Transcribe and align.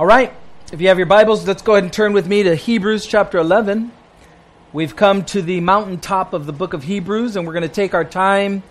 All 0.00 0.06
right, 0.06 0.32
if 0.72 0.80
you 0.80 0.88
have 0.88 0.96
your 0.96 1.06
Bibles, 1.06 1.46
let's 1.46 1.60
go 1.60 1.72
ahead 1.72 1.84
and 1.84 1.92
turn 1.92 2.14
with 2.14 2.26
me 2.26 2.42
to 2.44 2.54
Hebrews 2.54 3.04
chapter 3.04 3.36
11. 3.36 3.92
We've 4.72 4.96
come 4.96 5.26
to 5.26 5.42
the 5.42 5.60
mountaintop 5.60 6.32
of 6.32 6.46
the 6.46 6.54
book 6.54 6.72
of 6.72 6.84
Hebrews, 6.84 7.36
and 7.36 7.46
we're 7.46 7.52
going 7.52 7.64
to 7.64 7.68
take 7.68 7.92
our 7.92 8.06
time 8.06 8.62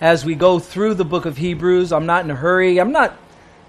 as 0.00 0.24
we 0.24 0.36
go 0.36 0.60
through 0.60 0.94
the 0.94 1.04
book 1.04 1.26
of 1.26 1.36
Hebrews. 1.36 1.92
I'm 1.92 2.06
not 2.06 2.24
in 2.24 2.30
a 2.30 2.36
hurry. 2.36 2.78
I'm 2.78 2.92
not, 2.92 3.16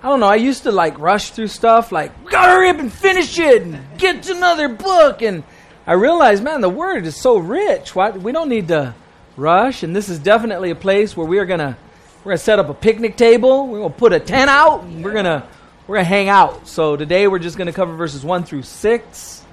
I 0.04 0.10
don't 0.10 0.20
know, 0.20 0.28
I 0.28 0.36
used 0.36 0.62
to 0.64 0.72
like 0.72 1.00
rush 1.00 1.32
through 1.32 1.48
stuff, 1.48 1.92
like, 1.92 2.12
gotta 2.29 2.51
hurry 2.51 2.69
up 2.69 2.78
and 2.78 2.94
finish 2.94 3.39
it 3.39 3.63
and 3.63 3.79
get 3.97 4.21
to 4.21 4.37
another 4.37 4.69
book. 4.69 5.23
And 5.23 5.41
I 5.87 5.94
realized, 5.94 6.44
man, 6.44 6.62
the 6.62 6.69
word 6.69 7.07
is 7.07 7.19
so 7.19 7.37
rich. 7.37 7.96
Why, 7.96 8.12
we 8.12 8.31
don't 8.31 8.49
need 8.49 8.67
to 8.67 8.94
rush, 9.35 9.81
and 9.81 9.96
this 9.96 10.10
is 10.10 10.19
definitely 10.19 10.69
a 10.69 10.76
place 10.76 11.17
where 11.17 11.26
we 11.26 11.39
are 11.39 11.46
going 11.46 11.60
to 11.60 11.76
we're 12.19 12.31
going 12.31 12.37
to 12.37 12.44
set 12.44 12.60
up 12.60 12.69
a 12.69 12.73
picnic 12.76 13.15
table. 13.17 13.65
We're 13.65 13.79
going 13.79 13.94
to 13.94 13.97
put 13.97 14.13
a 14.13 14.19
tent 14.19 14.49
out. 14.51 14.85
We're 14.85 15.13
going 15.13 15.26
to 15.26 15.47
we're 15.90 15.96
going 15.96 16.05
to 16.05 16.09
hang 16.09 16.30
out. 16.30 16.67
So 16.67 16.95
today 16.95 17.27
we're 17.27 17.40
just 17.40 17.58
going 17.58 17.66
to 17.66 17.73
cover 17.73 17.95
verses 17.95 18.23
1 18.23 18.44
through 18.44 18.62
6. 18.62 19.45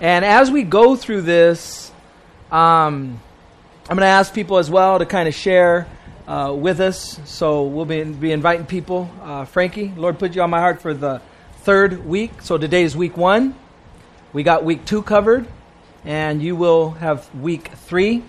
And 0.00 0.24
as 0.24 0.52
we 0.52 0.62
go 0.62 0.94
through 0.94 1.22
this, 1.22 1.90
um, 2.52 3.20
I'm 3.90 3.96
going 3.96 3.98
to 3.98 4.06
ask 4.06 4.32
people 4.32 4.58
as 4.58 4.70
well 4.70 5.00
to 5.00 5.04
kind 5.04 5.26
of 5.26 5.34
share 5.34 5.88
uh, 6.28 6.54
with 6.56 6.78
us. 6.78 7.18
So 7.24 7.64
we'll 7.64 7.86
be, 7.86 8.04
be 8.04 8.30
inviting 8.30 8.66
people. 8.66 9.10
Uh, 9.20 9.46
Frankie, 9.46 9.92
Lord 9.96 10.20
put 10.20 10.36
you 10.36 10.42
on 10.42 10.50
my 10.50 10.60
heart 10.60 10.80
for 10.80 10.94
the 10.94 11.20
third 11.62 12.06
week. 12.06 12.40
So 12.42 12.56
today 12.56 12.84
is 12.84 12.96
week 12.96 13.16
one. 13.16 13.56
We 14.32 14.44
got 14.44 14.62
week 14.62 14.84
two 14.84 15.02
covered, 15.02 15.48
and 16.04 16.40
you 16.40 16.54
will 16.54 16.92
have 16.92 17.34
week 17.34 17.72
three. 17.74 18.22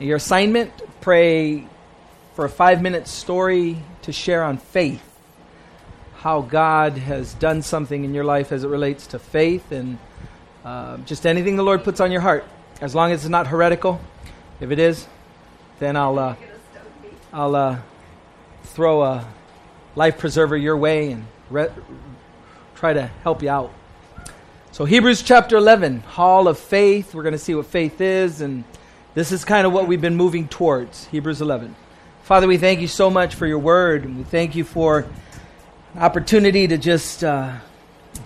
Your 0.00 0.16
assignment 0.16 0.72
pray 1.02 1.68
for 2.32 2.46
a 2.46 2.48
five 2.48 2.80
minute 2.80 3.06
story 3.06 3.76
to 4.00 4.12
share 4.12 4.42
on 4.42 4.56
faith 4.56 5.13
how 6.24 6.40
God 6.40 6.96
has 6.96 7.34
done 7.34 7.60
something 7.60 8.02
in 8.02 8.14
your 8.14 8.24
life 8.24 8.50
as 8.50 8.64
it 8.64 8.68
relates 8.68 9.08
to 9.08 9.18
faith 9.18 9.70
and 9.70 9.98
uh, 10.64 10.96
just 11.04 11.26
anything 11.26 11.56
the 11.56 11.62
Lord 11.62 11.84
puts 11.84 12.00
on 12.00 12.10
your 12.10 12.22
heart. 12.22 12.46
As 12.80 12.94
long 12.94 13.12
as 13.12 13.26
it's 13.26 13.28
not 13.28 13.48
heretical. 13.48 14.00
If 14.58 14.70
it 14.70 14.78
is, 14.78 15.06
then 15.80 15.98
I'll, 15.98 16.18
uh, 16.18 16.36
I'll 17.30 17.54
uh, 17.54 17.78
throw 18.62 19.02
a 19.02 19.28
life 19.96 20.16
preserver 20.16 20.56
your 20.56 20.78
way 20.78 21.12
and 21.12 21.26
re- 21.50 21.68
try 22.74 22.94
to 22.94 23.08
help 23.22 23.42
you 23.42 23.50
out. 23.50 23.70
So, 24.72 24.86
Hebrews 24.86 25.20
chapter 25.20 25.58
11, 25.58 26.00
Hall 26.00 26.48
of 26.48 26.58
Faith. 26.58 27.14
We're 27.14 27.22
going 27.22 27.32
to 27.32 27.38
see 27.38 27.54
what 27.54 27.66
faith 27.66 28.00
is, 28.00 28.40
and 28.40 28.64
this 29.12 29.30
is 29.30 29.44
kind 29.44 29.66
of 29.66 29.74
what 29.74 29.88
we've 29.88 30.00
been 30.00 30.16
moving 30.16 30.48
towards. 30.48 31.04
Hebrews 31.08 31.42
11. 31.42 31.76
Father, 32.22 32.46
we 32.46 32.56
thank 32.56 32.80
you 32.80 32.88
so 32.88 33.10
much 33.10 33.34
for 33.34 33.46
your 33.46 33.58
word, 33.58 34.04
and 34.06 34.16
we 34.16 34.24
thank 34.24 34.54
you 34.54 34.64
for 34.64 35.04
opportunity 35.96 36.66
to 36.66 36.76
just 36.76 37.22
uh, 37.22 37.56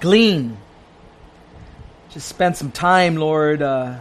glean, 0.01 0.57
just 2.11 2.27
spend 2.27 2.57
some 2.57 2.71
time, 2.71 3.17
Lord, 3.17 3.61
uh, 3.61 3.99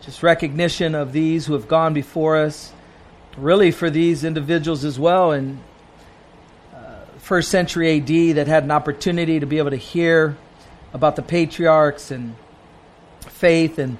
just 0.00 0.22
recognition 0.22 0.94
of 0.94 1.12
these 1.12 1.44
who 1.44 1.52
have 1.52 1.68
gone 1.68 1.92
before 1.92 2.36
us, 2.38 2.72
really 3.36 3.70
for 3.72 3.90
these 3.90 4.24
individuals 4.24 4.84
as 4.84 4.98
well 4.98 5.32
in 5.32 5.60
uh, 6.74 7.00
first 7.18 7.50
century 7.50 7.98
AD 7.98 8.36
that 8.36 8.46
had 8.46 8.64
an 8.64 8.70
opportunity 8.70 9.38
to 9.38 9.46
be 9.46 9.58
able 9.58 9.70
to 9.70 9.76
hear 9.76 10.36
about 10.94 11.14
the 11.16 11.22
patriarchs 11.22 12.10
and 12.10 12.34
faith 13.20 13.78
and 13.78 13.98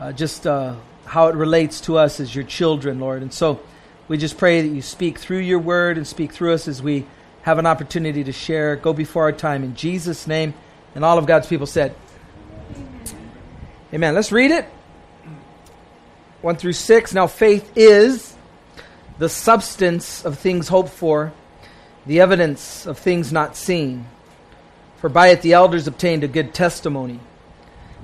uh, 0.00 0.10
just 0.10 0.44
uh, 0.44 0.74
how 1.04 1.28
it 1.28 1.36
relates 1.36 1.80
to 1.82 1.98
us 1.98 2.18
as 2.18 2.34
your 2.34 2.44
children, 2.44 2.98
Lord. 2.98 3.22
And 3.22 3.32
so 3.32 3.60
we 4.08 4.18
just 4.18 4.36
pray 4.36 4.60
that 4.60 4.74
you 4.74 4.82
speak 4.82 5.18
through 5.18 5.38
your 5.38 5.60
word 5.60 5.96
and 5.96 6.04
speak 6.04 6.32
through 6.32 6.52
us 6.52 6.66
as 6.66 6.82
we 6.82 7.06
have 7.44 7.58
an 7.58 7.66
opportunity 7.66 8.24
to 8.24 8.32
share. 8.32 8.74
Go 8.74 8.94
before 8.94 9.24
our 9.24 9.32
time 9.32 9.64
in 9.64 9.76
Jesus' 9.76 10.26
name. 10.26 10.54
And 10.94 11.04
all 11.04 11.18
of 11.18 11.26
God's 11.26 11.46
people 11.46 11.66
said, 11.66 11.94
Amen. 13.92 14.14
Let's 14.14 14.32
read 14.32 14.50
it. 14.50 14.64
1 16.40 16.56
through 16.56 16.72
6. 16.72 17.14
Now, 17.14 17.26
faith 17.26 17.70
is 17.76 18.34
the 19.18 19.28
substance 19.28 20.24
of 20.24 20.38
things 20.38 20.68
hoped 20.68 20.88
for, 20.88 21.32
the 22.06 22.20
evidence 22.20 22.86
of 22.86 22.98
things 22.98 23.30
not 23.30 23.56
seen. 23.56 24.06
For 24.96 25.10
by 25.10 25.28
it 25.28 25.42
the 25.42 25.52
elders 25.52 25.86
obtained 25.86 26.24
a 26.24 26.28
good 26.28 26.54
testimony. 26.54 27.20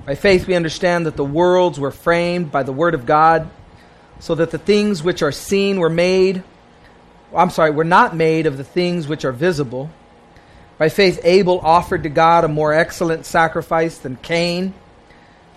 By 0.05 0.13
faith 0.13 0.45
we 0.45 0.53
understand 0.53 1.07
that 1.07 1.15
the 1.15 1.25
worlds 1.25 1.79
were 1.79 1.91
framed 1.91 2.51
by 2.51 2.61
the 2.61 2.71
word 2.71 2.93
of 2.93 3.07
God, 3.07 3.49
so 4.19 4.35
that 4.35 4.51
the 4.51 4.59
things 4.59 5.01
which 5.01 5.23
are 5.23 5.31
seen 5.31 5.79
were 5.79 5.89
made 5.89 6.43
I'm 7.35 7.49
sorry, 7.49 7.71
were 7.71 7.83
not 7.83 8.15
made 8.15 8.45
of 8.45 8.57
the 8.57 8.63
things 8.63 9.07
which 9.07 9.25
are 9.25 9.31
visible. 9.31 9.89
By 10.77 10.89
faith, 10.89 11.19
Abel 11.23 11.59
offered 11.59 12.03
to 12.03 12.09
God 12.09 12.43
a 12.43 12.47
more 12.47 12.73
excellent 12.73 13.25
sacrifice 13.25 13.97
than 13.97 14.17
Cain, 14.17 14.73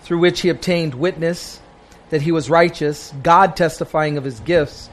through 0.01 0.19
which 0.19 0.41
he 0.41 0.49
obtained 0.49 0.93
witness 0.93 1.59
that 2.09 2.21
he 2.21 2.31
was 2.31 2.49
righteous, 2.49 3.13
God 3.23 3.55
testifying 3.55 4.17
of 4.17 4.23
his 4.23 4.39
gifts, 4.39 4.89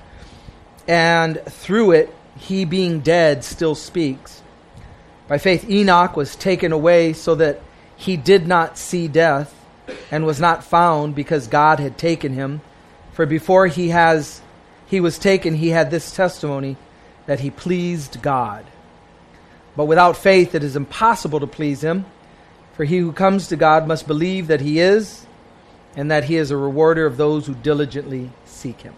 and 0.88 1.40
through 1.46 1.92
it, 1.92 2.14
he 2.36 2.64
being 2.64 3.00
dead 3.00 3.44
still 3.44 3.74
speaks. 3.74 4.42
By 5.28 5.38
faith, 5.38 5.68
Enoch 5.68 6.16
was 6.16 6.34
taken 6.34 6.72
away 6.72 7.12
so 7.12 7.34
that 7.36 7.60
he 7.96 8.16
did 8.16 8.46
not 8.46 8.78
see 8.78 9.06
death 9.06 9.54
and 10.10 10.26
was 10.26 10.40
not 10.40 10.64
found 10.64 11.14
because 11.14 11.46
God 11.46 11.78
had 11.78 11.96
taken 11.96 12.32
him. 12.32 12.60
For 13.12 13.26
before 13.26 13.66
he 13.66 13.90
has 13.90 14.40
he 14.92 15.00
was 15.00 15.18
taken, 15.18 15.54
he 15.54 15.70
had 15.70 15.90
this 15.90 16.14
testimony 16.14 16.76
that 17.24 17.40
he 17.40 17.50
pleased 17.50 18.20
God. 18.20 18.66
But 19.74 19.86
without 19.86 20.18
faith, 20.18 20.54
it 20.54 20.62
is 20.62 20.76
impossible 20.76 21.40
to 21.40 21.46
please 21.46 21.82
him. 21.82 22.04
For 22.74 22.84
he 22.84 22.98
who 22.98 23.10
comes 23.10 23.48
to 23.48 23.56
God 23.56 23.88
must 23.88 24.06
believe 24.06 24.48
that 24.48 24.60
he 24.60 24.80
is, 24.80 25.26
and 25.96 26.10
that 26.10 26.24
he 26.24 26.36
is 26.36 26.50
a 26.50 26.58
rewarder 26.58 27.06
of 27.06 27.16
those 27.16 27.46
who 27.46 27.54
diligently 27.54 28.32
seek 28.44 28.82
him. 28.82 28.94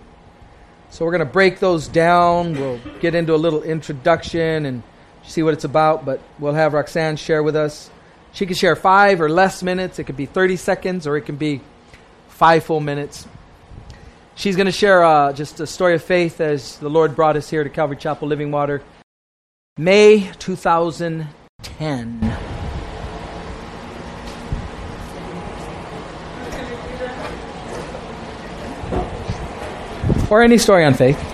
So 0.90 1.04
we're 1.04 1.12
going 1.12 1.28
to 1.28 1.32
break 1.32 1.60
those 1.60 1.86
down. 1.86 2.54
We'll 2.54 2.80
get 2.98 3.14
into 3.14 3.32
a 3.32 3.36
little 3.36 3.62
introduction 3.62 4.66
and 4.66 4.82
see 5.22 5.44
what 5.44 5.54
it's 5.54 5.62
about, 5.62 6.04
but 6.04 6.20
we'll 6.40 6.54
have 6.54 6.72
Roxanne 6.72 7.14
share 7.14 7.44
with 7.44 7.54
us. 7.54 7.88
She 8.32 8.46
can 8.46 8.56
share 8.56 8.74
five 8.74 9.20
or 9.20 9.28
less 9.28 9.62
minutes. 9.62 10.00
It 10.00 10.04
could 10.04 10.16
be 10.16 10.26
30 10.26 10.56
seconds 10.56 11.06
or 11.06 11.16
it 11.16 11.22
can 11.22 11.36
be 11.36 11.60
five 12.26 12.64
full 12.64 12.80
minutes. 12.80 13.28
She's 14.36 14.56
going 14.56 14.66
to 14.66 14.72
share 14.72 15.04
uh, 15.04 15.32
just 15.32 15.60
a 15.60 15.66
story 15.66 15.94
of 15.94 16.02
faith 16.02 16.40
as 16.40 16.76
the 16.78 16.90
Lord 16.90 17.14
brought 17.14 17.36
us 17.36 17.48
here 17.48 17.62
to 17.62 17.70
Calvary 17.70 17.96
Chapel 17.96 18.26
Living 18.26 18.50
Water. 18.50 18.82
May 19.78 20.32
2010. 20.38 22.38
Or 30.30 30.42
any 30.42 30.58
story 30.58 30.84
on 30.84 30.94
faith. 30.94 31.33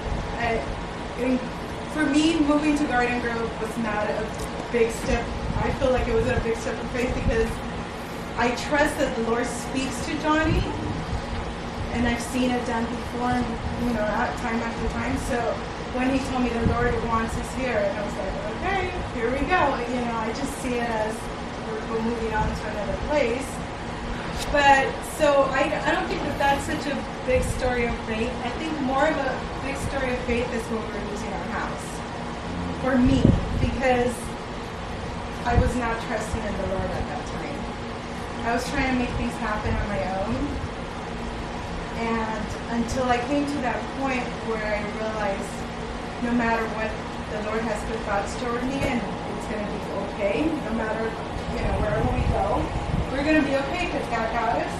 moving 2.61 2.77
to 2.77 2.83
Garden 2.85 3.19
Grove 3.21 3.49
was 3.61 3.77
not 3.77 4.05
a 4.09 4.27
big 4.71 4.91
step 4.91 5.25
I 5.57 5.71
feel 5.73 5.91
like 5.91 6.07
it 6.07 6.15
was 6.15 6.25
a 6.27 6.39
big 6.41 6.57
step 6.57 6.81
of 6.81 6.89
faith 6.91 7.13
because 7.13 7.49
I 8.37 8.49
trust 8.65 8.97
that 8.97 9.15
the 9.15 9.23
Lord 9.29 9.45
speaks 9.45 9.93
to 10.07 10.17
Johnny, 10.21 10.57
and 11.93 12.07
I've 12.07 12.21
seen 12.21 12.49
it 12.49 12.65
done 12.65 12.85
before, 12.85 13.37
you 13.85 13.93
know, 13.93 14.07
time 14.41 14.57
after 14.57 14.87
time. 14.89 15.13
So 15.29 15.37
when 15.93 16.09
he 16.09 16.17
told 16.31 16.43
me 16.43 16.49
the 16.49 16.65
Lord 16.73 16.95
wants 17.05 17.37
us 17.37 17.53
here, 17.55 17.77
and 17.77 17.93
I 17.93 18.01
was 18.01 18.15
like, 18.17 18.33
okay, 18.57 18.83
here 19.13 19.29
we 19.29 19.45
go. 19.45 19.61
You 19.93 20.01
know, 20.01 20.17
I 20.17 20.33
just 20.33 20.53
see 20.65 20.81
it 20.81 20.89
as 20.89 21.13
we're 21.89 22.01
moving 22.01 22.33
on 22.33 22.47
to 22.47 22.63
another 22.71 22.97
place. 23.05 23.45
But 24.49 24.89
so 25.21 25.45
I, 25.53 25.69
I 25.85 25.91
don't 25.93 26.07
think 26.07 26.21
that 26.23 26.37
that's 26.37 26.65
such 26.65 26.85
a 26.89 26.97
big 27.25 27.43
story 27.55 27.85
of 27.85 27.95
faith. 28.09 28.33
I 28.43 28.49
think 28.57 28.73
more 28.81 29.07
of 29.07 29.15
a 29.15 29.31
big 29.63 29.77
story 29.87 30.13
of 30.13 30.19
faith 30.25 30.49
is 30.51 30.63
when 30.73 30.81
we 30.81 30.91
were 30.91 31.05
losing 31.11 31.31
our 31.31 31.47
house. 31.53 31.87
For 32.81 32.97
me, 32.97 33.21
because 33.61 34.11
I 35.45 35.53
was 35.61 35.73
not 35.77 35.95
trusting 36.05 36.41
in 36.41 36.53
the 36.57 36.67
Lord 36.73 36.89
at 36.89 37.05
that 37.07 37.25
time. 37.31 37.59
I 38.45 38.53
was 38.53 38.67
trying 38.69 38.93
to 38.93 38.97
make 38.97 39.13
things 39.21 39.33
happen 39.37 39.73
on 39.73 39.85
my 39.87 40.01
own. 40.21 40.35
And 42.01 42.81
until 42.81 43.05
I 43.05 43.17
came 43.29 43.45
to 43.45 43.57
that 43.61 43.77
point 44.01 44.25
where 44.49 44.65
I 44.65 44.81
realized 44.97 45.53
no 46.25 46.33
matter 46.33 46.65
what 46.77 46.89
the 47.33 47.39
Lord 47.49 47.61
has 47.61 47.77
good 47.89 48.01
thoughts 48.05 48.35
toward 48.41 48.61
me 48.65 48.81
and 48.85 48.99
it's 48.99 49.47
going 49.47 49.61
to 49.61 49.71
be 49.71 49.81
okay, 50.13 50.35
no 50.45 50.73
matter, 50.77 51.05
you 51.05 51.61
know, 51.61 51.73
wherever 51.81 52.05
we 52.13 52.21
go, 52.33 52.59
we're 53.11 53.23
going 53.23 53.43
to 53.43 53.47
be 53.47 53.55
okay 53.55 53.91
because 53.91 54.07
God 54.07 54.31
got 54.31 54.55
us. 54.55 54.73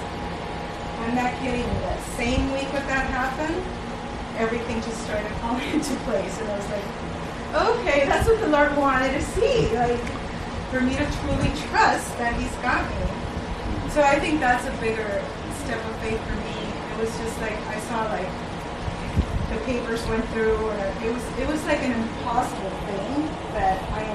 I'm 1.04 1.16
not 1.16 1.36
kidding 1.40 1.68
you. 1.68 1.80
That 1.84 2.00
same 2.16 2.52
week 2.54 2.72
that 2.72 2.88
that 2.88 3.06
happened, 3.12 3.60
everything 4.40 4.80
just 4.82 5.04
started 5.04 5.28
falling 5.44 5.68
into 5.76 5.96
place. 6.08 6.40
And 6.40 6.48
I 6.48 6.56
was 6.56 6.70
like, 6.72 6.88
okay, 7.76 8.06
that's 8.08 8.28
what 8.28 8.40
the 8.40 8.48
Lord 8.48 8.76
wanted 8.78 9.12
to 9.14 9.22
see. 9.36 9.76
Like, 9.76 10.00
for 10.72 10.80
me 10.80 10.96
to 10.96 11.04
truly 11.20 11.52
trust 11.68 12.08
that 12.24 12.40
He's 12.40 12.56
got 12.64 12.88
me. 12.88 13.04
So 13.92 14.00
I 14.02 14.16
think 14.24 14.40
that's 14.40 14.64
a 14.64 14.72
bigger 14.80 15.20
step 15.68 15.84
of 15.84 15.96
faith 16.00 16.22
for 16.24 16.38
me. 16.48 16.56
It 16.64 16.98
was 17.04 17.12
just 17.20 17.36
like, 17.44 17.60
I 17.68 17.80
saw 17.92 18.08
like, 18.08 18.32
the 19.52 19.60
papers 19.68 20.00
went 20.08 20.24
through, 20.32 20.56
or 20.56 20.72
it 21.04 21.12
was, 21.12 21.26
it 21.36 21.48
was 21.52 21.60
like 21.68 21.84
an 21.84 21.92
impossible 21.92 22.72
thing 22.88 23.28
that 23.60 23.84
I, 23.92 24.08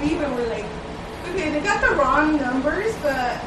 we 0.00 0.16
even 0.16 0.32
were 0.32 0.48
like, 0.48 0.64
okay, 1.28 1.50
they 1.50 1.60
got 1.60 1.80
the 1.80 1.94
wrong 1.96 2.36
numbers, 2.36 2.94
but 3.02 3.40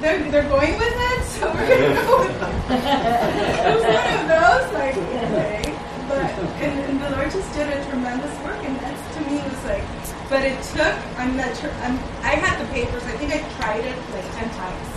they're, 0.00 0.22
they're 0.30 0.48
going 0.48 0.78
with 0.78 0.94
it, 0.94 1.24
so 1.24 1.52
we're 1.52 1.68
going 1.68 1.94
to 1.94 2.02
go 2.02 2.18
with 2.20 2.30
it. 2.30 2.52
it 2.72 3.74
was 3.74 3.84
one 3.84 4.08
of 4.14 4.24
those, 4.28 4.66
like, 4.74 4.96
okay. 4.96 5.74
But, 6.08 6.30
and, 6.64 6.72
and 6.88 7.00
the 7.02 7.10
Lord 7.16 7.30
just 7.30 7.52
did 7.52 7.68
a 7.68 7.84
tremendous 7.90 8.32
work, 8.44 8.62
and 8.64 8.78
that's 8.80 9.16
to 9.16 9.20
me 9.28 9.42
was 9.42 9.64
like, 9.64 9.84
but 10.28 10.44
it 10.44 10.56
took, 10.72 10.94
I'm 11.20 11.36
not 11.36 11.56
sure, 11.56 11.70
I'm, 11.84 11.98
I 12.24 12.36
had 12.36 12.60
the 12.60 12.68
papers, 12.72 13.02
I 13.04 13.16
think 13.16 13.32
I 13.32 13.40
tried 13.60 13.84
it 13.84 13.96
like 14.16 14.28
10 14.36 14.48
times 14.56 14.88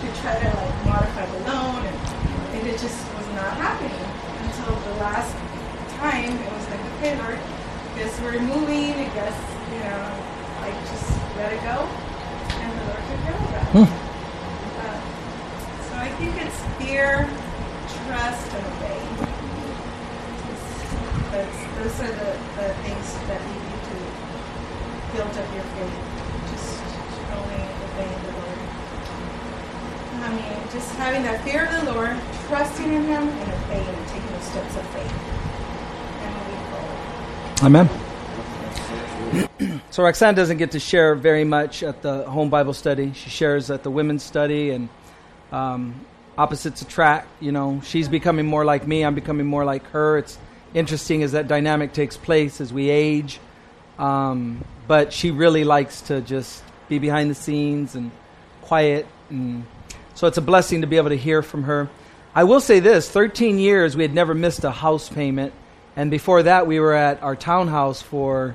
to 0.00 0.06
try 0.22 0.38
to 0.38 0.48
like 0.54 0.76
modify 0.86 1.26
the 1.26 1.40
loan, 1.50 1.82
and, 1.82 1.98
and 2.54 2.66
it 2.66 2.78
just 2.78 2.98
was 3.18 3.26
not 3.34 3.58
happening 3.58 3.94
until 4.46 4.74
the 4.86 5.00
last 5.00 5.34
time 5.98 6.30
it 6.30 6.52
was 6.52 6.66
like, 6.70 6.84
okay, 6.98 7.18
Lord, 7.18 7.38
guess 8.00 8.20
we're 8.22 8.40
moving, 8.40 8.94
I 8.94 9.08
guess, 9.12 9.36
you 9.72 9.78
know, 9.84 10.30
like 10.62 10.74
just 10.88 11.19
let 11.40 11.52
it 11.56 11.62
go, 11.64 11.88
and 12.60 12.68
the 12.68 12.84
Lord 12.84 13.00
took 13.08 13.20
care 13.24 13.32
of 13.32 13.48
that. 13.48 13.64
Hmm. 13.72 13.88
Uh, 14.76 15.00
so 15.88 15.92
I 15.96 16.12
think 16.20 16.36
it's 16.36 16.60
fear, 16.76 17.24
trust, 18.04 18.52
and 18.52 18.68
faith. 18.84 19.40
Those 21.80 21.96
are 22.00 22.12
the, 22.12 22.32
the 22.60 22.68
things 22.84 23.06
that 23.24 23.40
lead 23.40 23.64
you 23.72 23.78
to 23.88 23.96
build 25.16 25.32
up 25.32 25.48
your 25.54 25.64
faith. 25.80 25.96
Just 26.52 26.76
only 27.32 27.56
obeying 27.88 28.20
the 28.20 28.32
Lord. 28.36 28.60
I 30.20 30.28
mean, 30.36 30.60
just 30.70 30.92
having 30.96 31.22
that 31.22 31.42
fear 31.42 31.64
of 31.64 31.72
the 31.86 31.92
Lord, 31.94 32.20
trusting 32.48 32.92
in 32.92 33.04
Him, 33.04 33.28
and 33.28 33.52
obeying 33.64 33.88
and 33.88 34.08
taking 34.08 34.28
those 34.28 34.44
steps 34.44 34.76
of 34.76 34.86
faith. 34.92 35.14
And 36.20 36.34
moving 36.36 36.64
forward. 36.68 37.64
Amen. 37.64 37.99
So 39.92 40.04
Roxanne 40.04 40.36
doesn't 40.36 40.58
get 40.58 40.70
to 40.72 40.78
share 40.78 41.16
very 41.16 41.42
much 41.42 41.82
at 41.82 42.00
the 42.00 42.22
home 42.22 42.48
Bible 42.48 42.74
study. 42.74 43.12
She 43.12 43.28
shares 43.28 43.72
at 43.72 43.82
the 43.82 43.90
women's 43.90 44.22
study, 44.22 44.70
and 44.70 44.88
um, 45.50 46.06
opposites 46.38 46.80
attract. 46.80 47.26
You 47.40 47.50
know, 47.50 47.80
she's 47.84 48.08
becoming 48.08 48.46
more 48.46 48.64
like 48.64 48.86
me. 48.86 49.04
I'm 49.04 49.16
becoming 49.16 49.46
more 49.46 49.64
like 49.64 49.84
her. 49.88 50.18
It's 50.18 50.38
interesting 50.74 51.24
as 51.24 51.32
that 51.32 51.48
dynamic 51.48 51.92
takes 51.92 52.16
place 52.16 52.60
as 52.60 52.72
we 52.72 52.88
age. 52.88 53.40
Um, 53.98 54.64
but 54.86 55.12
she 55.12 55.32
really 55.32 55.64
likes 55.64 56.02
to 56.02 56.20
just 56.20 56.62
be 56.88 57.00
behind 57.00 57.28
the 57.28 57.34
scenes 57.34 57.96
and 57.96 58.12
quiet, 58.62 59.08
and 59.28 59.66
so 60.14 60.28
it's 60.28 60.38
a 60.38 60.42
blessing 60.42 60.82
to 60.82 60.86
be 60.86 60.98
able 60.98 61.08
to 61.08 61.16
hear 61.16 61.42
from 61.42 61.64
her. 61.64 61.90
I 62.32 62.44
will 62.44 62.60
say 62.60 62.78
this: 62.78 63.10
13 63.10 63.58
years 63.58 63.96
we 63.96 64.04
had 64.04 64.14
never 64.14 64.34
missed 64.34 64.62
a 64.62 64.70
house 64.70 65.08
payment, 65.08 65.52
and 65.96 66.12
before 66.12 66.44
that 66.44 66.68
we 66.68 66.78
were 66.78 66.94
at 66.94 67.20
our 67.24 67.34
townhouse 67.34 68.00
for. 68.00 68.54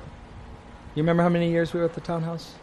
You 0.96 1.02
remember 1.02 1.22
how 1.22 1.28
many 1.28 1.50
years 1.50 1.74
we 1.74 1.80
were 1.80 1.84
at 1.84 1.92
the 1.92 2.00
townhouse? 2.00 2.54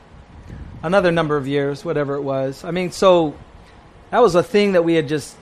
Another 0.81 1.11
number 1.11 1.37
of 1.37 1.47
years, 1.47 1.85
whatever 1.85 2.15
it 2.15 2.21
was. 2.21 2.63
I 2.63 2.71
mean, 2.71 2.91
so 2.91 3.35
that 4.09 4.23
was 4.23 4.33
a 4.33 4.41
thing 4.41 4.71
that 4.71 4.83
we 4.83 4.95
had 4.95 5.07
just. 5.07 5.37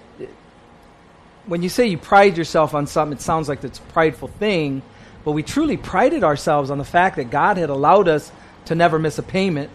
When 1.46 1.64
you 1.64 1.70
say 1.70 1.88
you 1.88 1.98
pride 1.98 2.38
yourself 2.38 2.76
on 2.76 2.88
something, 2.88 3.18
it 3.18 3.22
sounds 3.22 3.48
like 3.48 3.64
it's 3.64 3.80
a 3.80 3.94
prideful 3.94 4.28
thing, 4.28 4.82
but 5.24 5.32
we 5.32 5.42
truly 5.42 5.78
prided 5.78 6.26
ourselves 6.26 6.70
on 6.70 6.80
the 6.80 6.84
fact 6.84 7.16
that 7.16 7.32
God 7.32 7.56
had 7.56 7.70
allowed 7.70 8.10
us 8.10 8.30
to 8.66 8.76
never 8.76 9.00
miss 9.00 9.18
a 9.18 9.24
payment, 9.24 9.72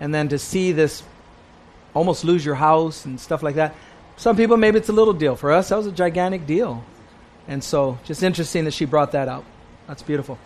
and 0.00 0.12
then 0.12 0.28
to 0.30 0.38
see 0.38 0.72
this 0.72 1.04
almost 1.94 2.24
lose 2.24 2.44
your 2.44 2.56
house 2.56 3.04
and 3.04 3.20
stuff 3.20 3.44
like 3.44 3.54
that. 3.54 3.76
Some 4.16 4.36
people, 4.36 4.56
maybe 4.56 4.76
it's 4.78 4.88
a 4.88 4.92
little 4.92 5.14
deal. 5.14 5.36
For 5.36 5.52
us, 5.52 5.68
that 5.68 5.76
was 5.76 5.86
a 5.86 5.92
gigantic 5.92 6.46
deal. 6.46 6.84
And 7.46 7.62
so, 7.62 8.00
just 8.04 8.24
interesting 8.24 8.64
that 8.64 8.74
she 8.74 8.86
brought 8.86 9.12
that 9.12 9.28
out. 9.28 9.44
That's 9.86 10.02
beautiful. 10.02 10.36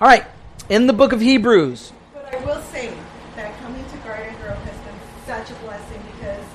All 0.00 0.08
right, 0.08 0.24
in 0.70 0.86
the 0.86 0.92
book 0.92 1.12
of 1.12 1.20
Hebrews. 1.20 1.92
But 2.14 2.32
I 2.32 2.38
will 2.46 2.62
say 2.62 2.94
that 3.34 3.58
coming 3.58 3.84
to 3.84 3.96
Garden 4.06 4.32
Grove 4.40 4.56
has 4.56 4.78
been 4.86 5.00
such 5.26 5.50
a 5.50 5.54
blessing 5.66 6.00
because 6.14 6.46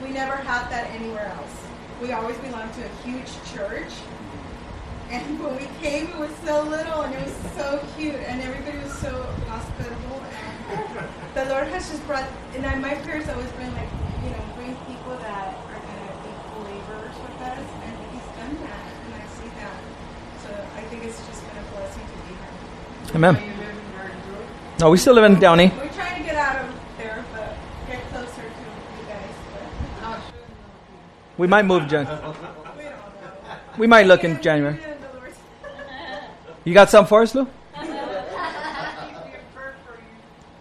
we 0.00 0.10
never 0.10 0.36
had 0.36 0.70
that 0.70 0.90
anywhere 0.90 1.26
else. 1.26 1.66
We 2.00 2.12
always 2.12 2.38
belonged 2.38 2.72
to 2.74 2.86
a 2.86 2.92
huge 3.02 3.26
church. 3.50 3.90
And 5.10 5.42
when 5.42 5.58
we 5.58 5.66
came, 5.82 6.06
it 6.06 6.18
was 6.18 6.30
so 6.46 6.62
little 6.62 7.02
and 7.02 7.14
it 7.14 7.24
was 7.26 7.34
so 7.58 7.82
cute 7.98 8.14
and 8.14 8.40
everybody 8.42 8.78
was 8.78 8.94
so 8.94 9.10
hospitable. 9.50 10.22
And 10.22 11.10
the 11.34 11.50
Lord 11.50 11.66
has 11.74 11.90
just 11.90 12.06
brought, 12.06 12.30
and 12.54 12.64
I, 12.64 12.78
my 12.78 12.94
prayers 13.02 13.28
always 13.28 13.50
been 13.58 13.74
like, 13.74 13.90
you 14.22 14.30
know, 14.30 14.42
bring 14.54 14.74
people 14.86 15.18
that 15.18 15.50
are 15.50 15.82
going 15.82 15.98
to 15.98 16.14
be 16.22 16.30
believers 16.62 17.14
with 17.26 17.42
us. 17.42 17.66
And 17.82 17.94
He's 18.14 18.28
done 18.38 18.54
that. 18.70 18.86
And 19.02 19.14
I 19.18 19.26
see 19.34 19.50
that. 19.58 19.78
So 20.46 20.50
I 20.78 20.82
think 20.86 21.02
it's 21.02 21.18
just 21.26 21.42
been 21.42 21.58
a 21.58 21.66
blessing 21.74 22.06
to 22.06 22.16
be 22.22 22.38
here. 22.38 23.18
Amen. 23.18 23.53
No, 24.80 24.90
we 24.90 24.98
still 24.98 25.14
live 25.14 25.24
in 25.24 25.38
Downey. 25.38 25.68
We're 25.68 25.88
trying 25.90 26.20
to 26.20 26.24
get 26.28 26.34
out 26.36 26.64
of 26.64 26.74
there, 26.98 27.24
but 27.32 27.54
get 27.86 28.02
closer 28.10 28.42
to 28.42 28.42
you 28.42 29.06
guys. 29.08 29.30
But 30.00 30.20
We 31.38 31.46
might 31.46 31.64
move, 31.64 31.86
Jen. 31.88 32.06
we 32.06 32.10
don't 32.10 32.22
know. 32.22 32.50
We 33.78 33.86
might 33.86 34.06
look 34.06 34.24
in 34.24 34.40
January. 34.42 34.78
You 36.64 36.74
got 36.74 36.90
something 36.90 37.08
for 37.08 37.22
us, 37.22 37.34
Lou? 37.34 37.46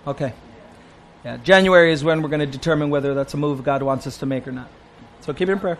Okay. 0.05 0.33
Yeah, 1.23 1.37
January 1.37 1.93
is 1.93 2.03
when 2.03 2.21
we're 2.21 2.27
going 2.29 2.41
to 2.41 2.45
determine 2.45 2.89
whether 2.89 3.13
that's 3.13 3.33
a 3.33 3.37
move 3.37 3.63
God 3.63 3.81
wants 3.81 4.05
us 4.05 4.17
to 4.17 4.25
make 4.25 4.45
or 4.47 4.51
not. 4.51 4.67
So 5.21 5.33
keep 5.33 5.47
it 5.47 5.53
in 5.53 5.59
prayer. 5.59 5.77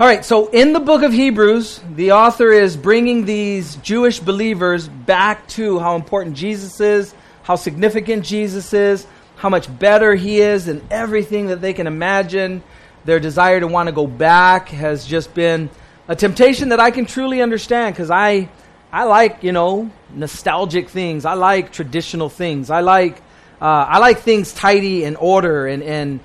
All 0.00 0.06
right, 0.06 0.24
so 0.24 0.46
in 0.46 0.72
the 0.72 0.80
book 0.80 1.02
of 1.02 1.12
Hebrews, 1.12 1.78
the 1.94 2.12
author 2.12 2.50
is 2.52 2.74
bringing 2.74 3.26
these 3.26 3.76
Jewish 3.76 4.18
believers 4.18 4.88
back 4.88 5.46
to 5.48 5.78
how 5.78 5.94
important 5.94 6.38
Jesus 6.38 6.80
is, 6.80 7.14
how 7.42 7.56
significant 7.56 8.24
Jesus 8.24 8.72
is, 8.72 9.06
how 9.36 9.50
much 9.50 9.68
better 9.78 10.14
he 10.14 10.40
is 10.40 10.64
than 10.64 10.80
everything 10.90 11.48
that 11.48 11.60
they 11.60 11.74
can 11.74 11.86
imagine. 11.86 12.62
Their 13.04 13.20
desire 13.20 13.60
to 13.60 13.66
want 13.66 13.88
to 13.88 13.92
go 13.92 14.06
back 14.06 14.70
has 14.70 15.04
just 15.04 15.34
been 15.34 15.68
a 16.08 16.16
temptation 16.16 16.70
that 16.70 16.80
I 16.80 16.92
can 16.92 17.04
truly 17.04 17.42
understand 17.42 17.94
because 17.94 18.10
I, 18.10 18.48
I 18.90 19.04
like, 19.04 19.42
you 19.42 19.52
know, 19.52 19.90
nostalgic 20.14 20.88
things. 20.88 21.26
I 21.26 21.34
like 21.34 21.72
traditional 21.72 22.30
things. 22.30 22.70
I 22.70 22.80
like, 22.80 23.18
uh, 23.60 23.66
I 23.66 23.98
like 23.98 24.20
things 24.20 24.54
tidy 24.54 25.04
and 25.04 25.18
order 25.18 25.66
and, 25.66 25.82
and, 25.82 26.20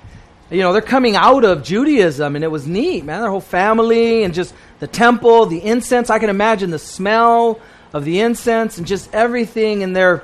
you 0.50 0.60
know, 0.60 0.72
they're 0.72 0.82
coming 0.82 1.16
out 1.16 1.44
of 1.44 1.62
Judaism 1.64 2.36
and 2.36 2.44
it 2.44 2.48
was 2.48 2.66
neat, 2.66 3.04
man. 3.04 3.20
Their 3.20 3.30
whole 3.30 3.40
family 3.40 4.22
and 4.22 4.32
just 4.32 4.54
the 4.78 4.86
temple, 4.86 5.46
the 5.46 5.62
incense. 5.62 6.08
I 6.08 6.18
can 6.18 6.30
imagine 6.30 6.70
the 6.70 6.78
smell 6.78 7.60
of 7.92 8.04
the 8.04 8.20
incense 8.20 8.78
and 8.78 8.86
just 8.86 9.12
everything 9.12 9.82
and 9.82 9.94
they're 9.94 10.22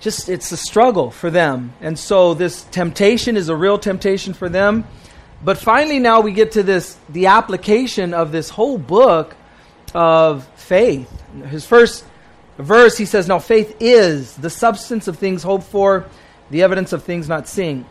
just, 0.00 0.28
it's 0.28 0.52
a 0.52 0.56
struggle 0.56 1.10
for 1.10 1.30
them. 1.30 1.72
And 1.80 1.98
so 1.98 2.34
this 2.34 2.64
temptation 2.64 3.36
is 3.36 3.48
a 3.48 3.56
real 3.56 3.78
temptation 3.78 4.34
for 4.34 4.48
them. 4.48 4.84
But 5.42 5.58
finally, 5.58 5.98
now 5.98 6.20
we 6.20 6.32
get 6.32 6.52
to 6.52 6.62
this 6.62 6.96
the 7.08 7.26
application 7.26 8.12
of 8.12 8.32
this 8.32 8.50
whole 8.50 8.76
book 8.76 9.36
of 9.94 10.46
faith. 10.56 11.10
His 11.46 11.64
first 11.64 12.04
verse, 12.58 12.98
he 12.98 13.04
says, 13.04 13.28
Now 13.28 13.38
faith 13.38 13.76
is 13.80 14.34
the 14.36 14.50
substance 14.50 15.08
of 15.08 15.18
things 15.18 15.42
hoped 15.42 15.64
for, 15.64 16.06
the 16.50 16.62
evidence 16.62 16.92
of 16.92 17.04
things 17.04 17.28
not 17.28 17.46
seen. 17.48 17.86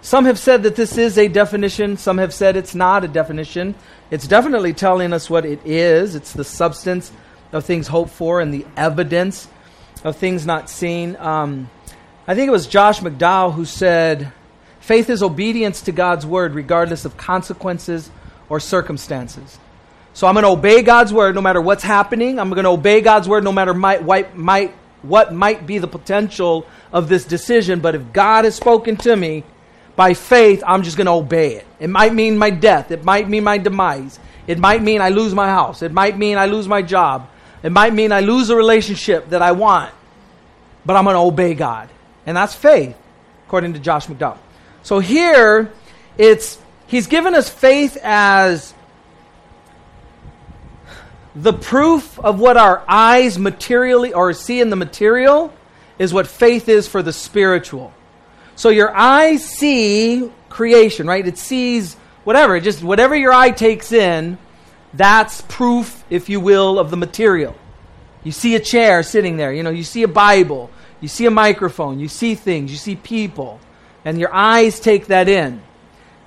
Some 0.00 0.26
have 0.26 0.38
said 0.38 0.62
that 0.62 0.76
this 0.76 0.96
is 0.96 1.18
a 1.18 1.28
definition, 1.28 1.96
some 1.96 2.18
have 2.18 2.32
said 2.32 2.56
it's 2.56 2.74
not 2.74 3.04
a 3.04 3.08
definition. 3.08 3.74
It's 4.10 4.26
definitely 4.26 4.72
telling 4.72 5.12
us 5.12 5.28
what 5.28 5.44
it 5.44 5.60
is. 5.64 6.14
It's 6.14 6.32
the 6.32 6.44
substance 6.44 7.12
of 7.52 7.64
things 7.64 7.88
hoped 7.88 8.10
for 8.10 8.40
and 8.40 8.54
the 8.54 8.64
evidence 8.76 9.48
of 10.04 10.16
things 10.16 10.46
not 10.46 10.70
seen. 10.70 11.16
Um, 11.16 11.68
I 12.26 12.34
think 12.34 12.48
it 12.48 12.52
was 12.52 12.66
Josh 12.66 13.00
McDowell 13.00 13.54
who 13.54 13.64
said, 13.64 14.32
Faith 14.80 15.10
is 15.10 15.22
obedience 15.22 15.82
to 15.82 15.92
God's 15.92 16.24
word, 16.24 16.54
regardless 16.54 17.04
of 17.04 17.16
consequences 17.16 18.10
or 18.48 18.60
circumstances. 18.60 19.58
So 20.14 20.26
I'm 20.26 20.34
going 20.34 20.44
to 20.44 20.50
obey 20.50 20.82
God's 20.82 21.12
word 21.12 21.34
no 21.34 21.40
matter 21.40 21.60
what's 21.60 21.84
happening. 21.84 22.38
I'm 22.38 22.50
going 22.50 22.64
to 22.64 22.70
obey 22.70 23.00
God's 23.00 23.28
word 23.28 23.44
no 23.44 23.52
matter 23.52 23.74
what 23.74 24.34
might 25.34 25.66
be 25.66 25.78
the 25.78 25.86
potential 25.86 26.66
of 26.92 27.08
this 27.08 27.24
decision. 27.24 27.80
But 27.80 27.94
if 27.94 28.12
God 28.12 28.44
has 28.44 28.54
spoken 28.54 28.96
to 28.98 29.14
me 29.14 29.44
by 29.98 30.14
faith, 30.14 30.62
I'm 30.64 30.84
just 30.84 30.96
going 30.96 31.06
to 31.06 31.12
obey 31.12 31.56
it. 31.56 31.66
It 31.80 31.90
might 31.90 32.14
mean 32.14 32.38
my 32.38 32.50
death. 32.50 32.92
It 32.92 33.02
might 33.02 33.28
mean 33.28 33.42
my 33.42 33.58
demise. 33.58 34.20
It 34.46 34.56
might 34.60 34.80
mean 34.80 35.00
I 35.00 35.08
lose 35.08 35.34
my 35.34 35.48
house. 35.48 35.82
It 35.82 35.92
might 35.92 36.16
mean 36.16 36.38
I 36.38 36.46
lose 36.46 36.68
my 36.68 36.82
job. 36.82 37.28
It 37.64 37.72
might 37.72 37.92
mean 37.92 38.12
I 38.12 38.20
lose 38.20 38.48
a 38.48 38.54
relationship 38.54 39.30
that 39.30 39.42
I 39.42 39.50
want. 39.50 39.92
But 40.86 40.94
I'm 40.94 41.02
going 41.02 41.14
to 41.14 41.20
obey 41.20 41.54
God. 41.54 41.88
And 42.26 42.36
that's 42.36 42.54
faith, 42.54 42.96
according 43.48 43.72
to 43.72 43.80
Josh 43.80 44.06
McDowell. 44.06 44.38
So 44.84 45.00
here, 45.00 45.72
it's 46.16 46.60
he's 46.86 47.08
given 47.08 47.34
us 47.34 47.48
faith 47.48 47.98
as 48.00 48.72
the 51.34 51.52
proof 51.52 52.20
of 52.20 52.38
what 52.38 52.56
our 52.56 52.84
eyes 52.86 53.36
materially 53.36 54.12
or 54.12 54.32
see 54.32 54.60
in 54.60 54.70
the 54.70 54.76
material 54.76 55.52
is 55.98 56.14
what 56.14 56.28
faith 56.28 56.68
is 56.68 56.86
for 56.86 57.02
the 57.02 57.12
spiritual. 57.12 57.92
So 58.58 58.70
your 58.70 58.92
eyes 58.92 59.44
see 59.44 60.28
creation, 60.48 61.06
right? 61.06 61.24
It 61.24 61.38
sees 61.38 61.94
whatever, 62.24 62.58
just 62.58 62.82
whatever 62.82 63.14
your 63.14 63.32
eye 63.32 63.52
takes 63.52 63.92
in, 63.92 64.36
that's 64.92 65.42
proof, 65.42 66.02
if 66.10 66.28
you 66.28 66.40
will, 66.40 66.80
of 66.80 66.90
the 66.90 66.96
material. 66.96 67.54
You 68.24 68.32
see 68.32 68.56
a 68.56 68.60
chair 68.60 69.04
sitting 69.04 69.36
there, 69.36 69.52
you 69.52 69.62
know, 69.62 69.70
you 69.70 69.84
see 69.84 70.02
a 70.02 70.08
Bible, 70.08 70.70
you 71.00 71.06
see 71.06 71.24
a 71.26 71.30
microphone, 71.30 72.00
you 72.00 72.08
see 72.08 72.34
things, 72.34 72.72
you 72.72 72.78
see 72.78 72.96
people, 72.96 73.60
and 74.04 74.18
your 74.18 74.34
eyes 74.34 74.80
take 74.80 75.06
that 75.06 75.28
in. 75.28 75.62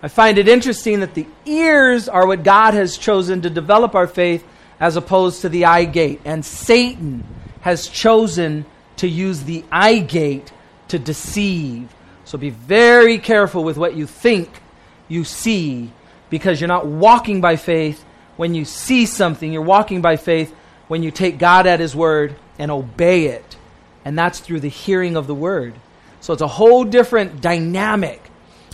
I 0.02 0.08
find 0.08 0.38
it 0.38 0.48
interesting 0.48 1.02
that 1.02 1.16
the 1.16 1.28
ears 1.44 2.08
are 2.08 2.26
what 2.26 2.46
God 2.46 2.76
has 2.76 2.98
chosen 2.98 3.42
to 3.42 3.50
develop 3.50 3.94
our 3.94 4.08
faith 4.08 4.48
as 4.80 4.96
opposed 4.96 5.42
to 5.42 5.50
the 5.50 5.66
eye 5.66 5.84
gate. 5.84 6.22
And 6.24 6.46
Satan 6.46 7.26
has 7.60 7.88
chosen 7.88 8.66
to 8.96 9.08
use 9.10 9.44
the 9.44 9.66
eye 9.70 10.00
gate 10.00 10.50
to 10.88 10.98
deceive. 10.98 11.94
So 12.32 12.38
be 12.38 12.50
very 12.50 13.18
careful 13.18 13.62
with 13.62 13.76
what 13.76 13.98
you 13.98 14.08
think 14.08 14.50
you 15.10 15.26
see 15.26 15.92
because 16.30 16.62
you're 16.62 16.70
not 16.70 16.86
walking 16.86 17.42
by 17.42 17.58
faith 17.58 18.06
when 18.38 18.56
you 18.56 18.64
see 18.64 19.06
something. 19.06 19.52
You're 19.52 19.62
walking 19.62 20.02
by 20.02 20.16
faith 20.16 20.56
when 20.88 21.04
you 21.04 21.12
take 21.12 21.40
God 21.40 21.68
at 21.68 21.82
His 21.82 21.94
word 21.94 22.38
and 22.58 22.72
obey 22.72 23.26
it. 23.26 23.58
And 24.06 24.18
that's 24.18 24.40
through 24.40 24.62
the 24.62 24.70
hearing 24.70 25.18
of 25.18 25.28
the 25.28 25.36
word. 25.36 25.74
So 26.22 26.32
it's 26.32 26.42
a 26.42 26.48
whole 26.48 26.86
different 26.86 27.42
dynamic. 27.42 28.24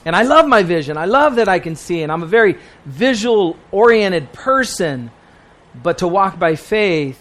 And 0.06 0.16
I 0.16 0.22
love 0.22 0.46
my 0.46 0.62
vision. 0.62 0.96
I 0.96 1.06
love 1.06 1.38
that 1.38 1.50
I 1.50 1.58
can 1.58 1.76
see, 1.76 2.04
and 2.04 2.12
I'm 2.12 2.22
a 2.22 2.28
very 2.28 2.60
visual 2.86 3.58
oriented 3.72 4.34
person. 4.34 5.10
But 5.82 5.98
to 5.98 6.08
walk 6.08 6.38
by 6.38 6.58
faith, 6.58 7.20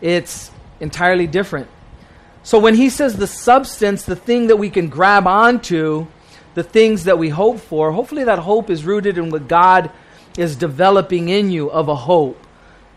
it's 0.00 0.50
entirely 0.80 1.26
different. 1.26 1.68
So 2.46 2.60
when 2.60 2.76
he 2.76 2.90
says 2.90 3.16
the 3.16 3.26
substance, 3.26 4.04
the 4.04 4.14
thing 4.14 4.46
that 4.46 4.56
we 4.56 4.70
can 4.70 4.88
grab 4.88 5.26
onto, 5.26 6.06
the 6.54 6.62
things 6.62 7.02
that 7.02 7.18
we 7.18 7.28
hope 7.28 7.58
for, 7.58 7.90
hopefully 7.90 8.22
that 8.22 8.38
hope 8.38 8.70
is 8.70 8.84
rooted 8.84 9.18
in 9.18 9.30
what 9.30 9.48
God 9.48 9.90
is 10.38 10.54
developing 10.54 11.28
in 11.28 11.50
you 11.50 11.68
of 11.68 11.88
a 11.88 11.96
hope. 11.96 12.40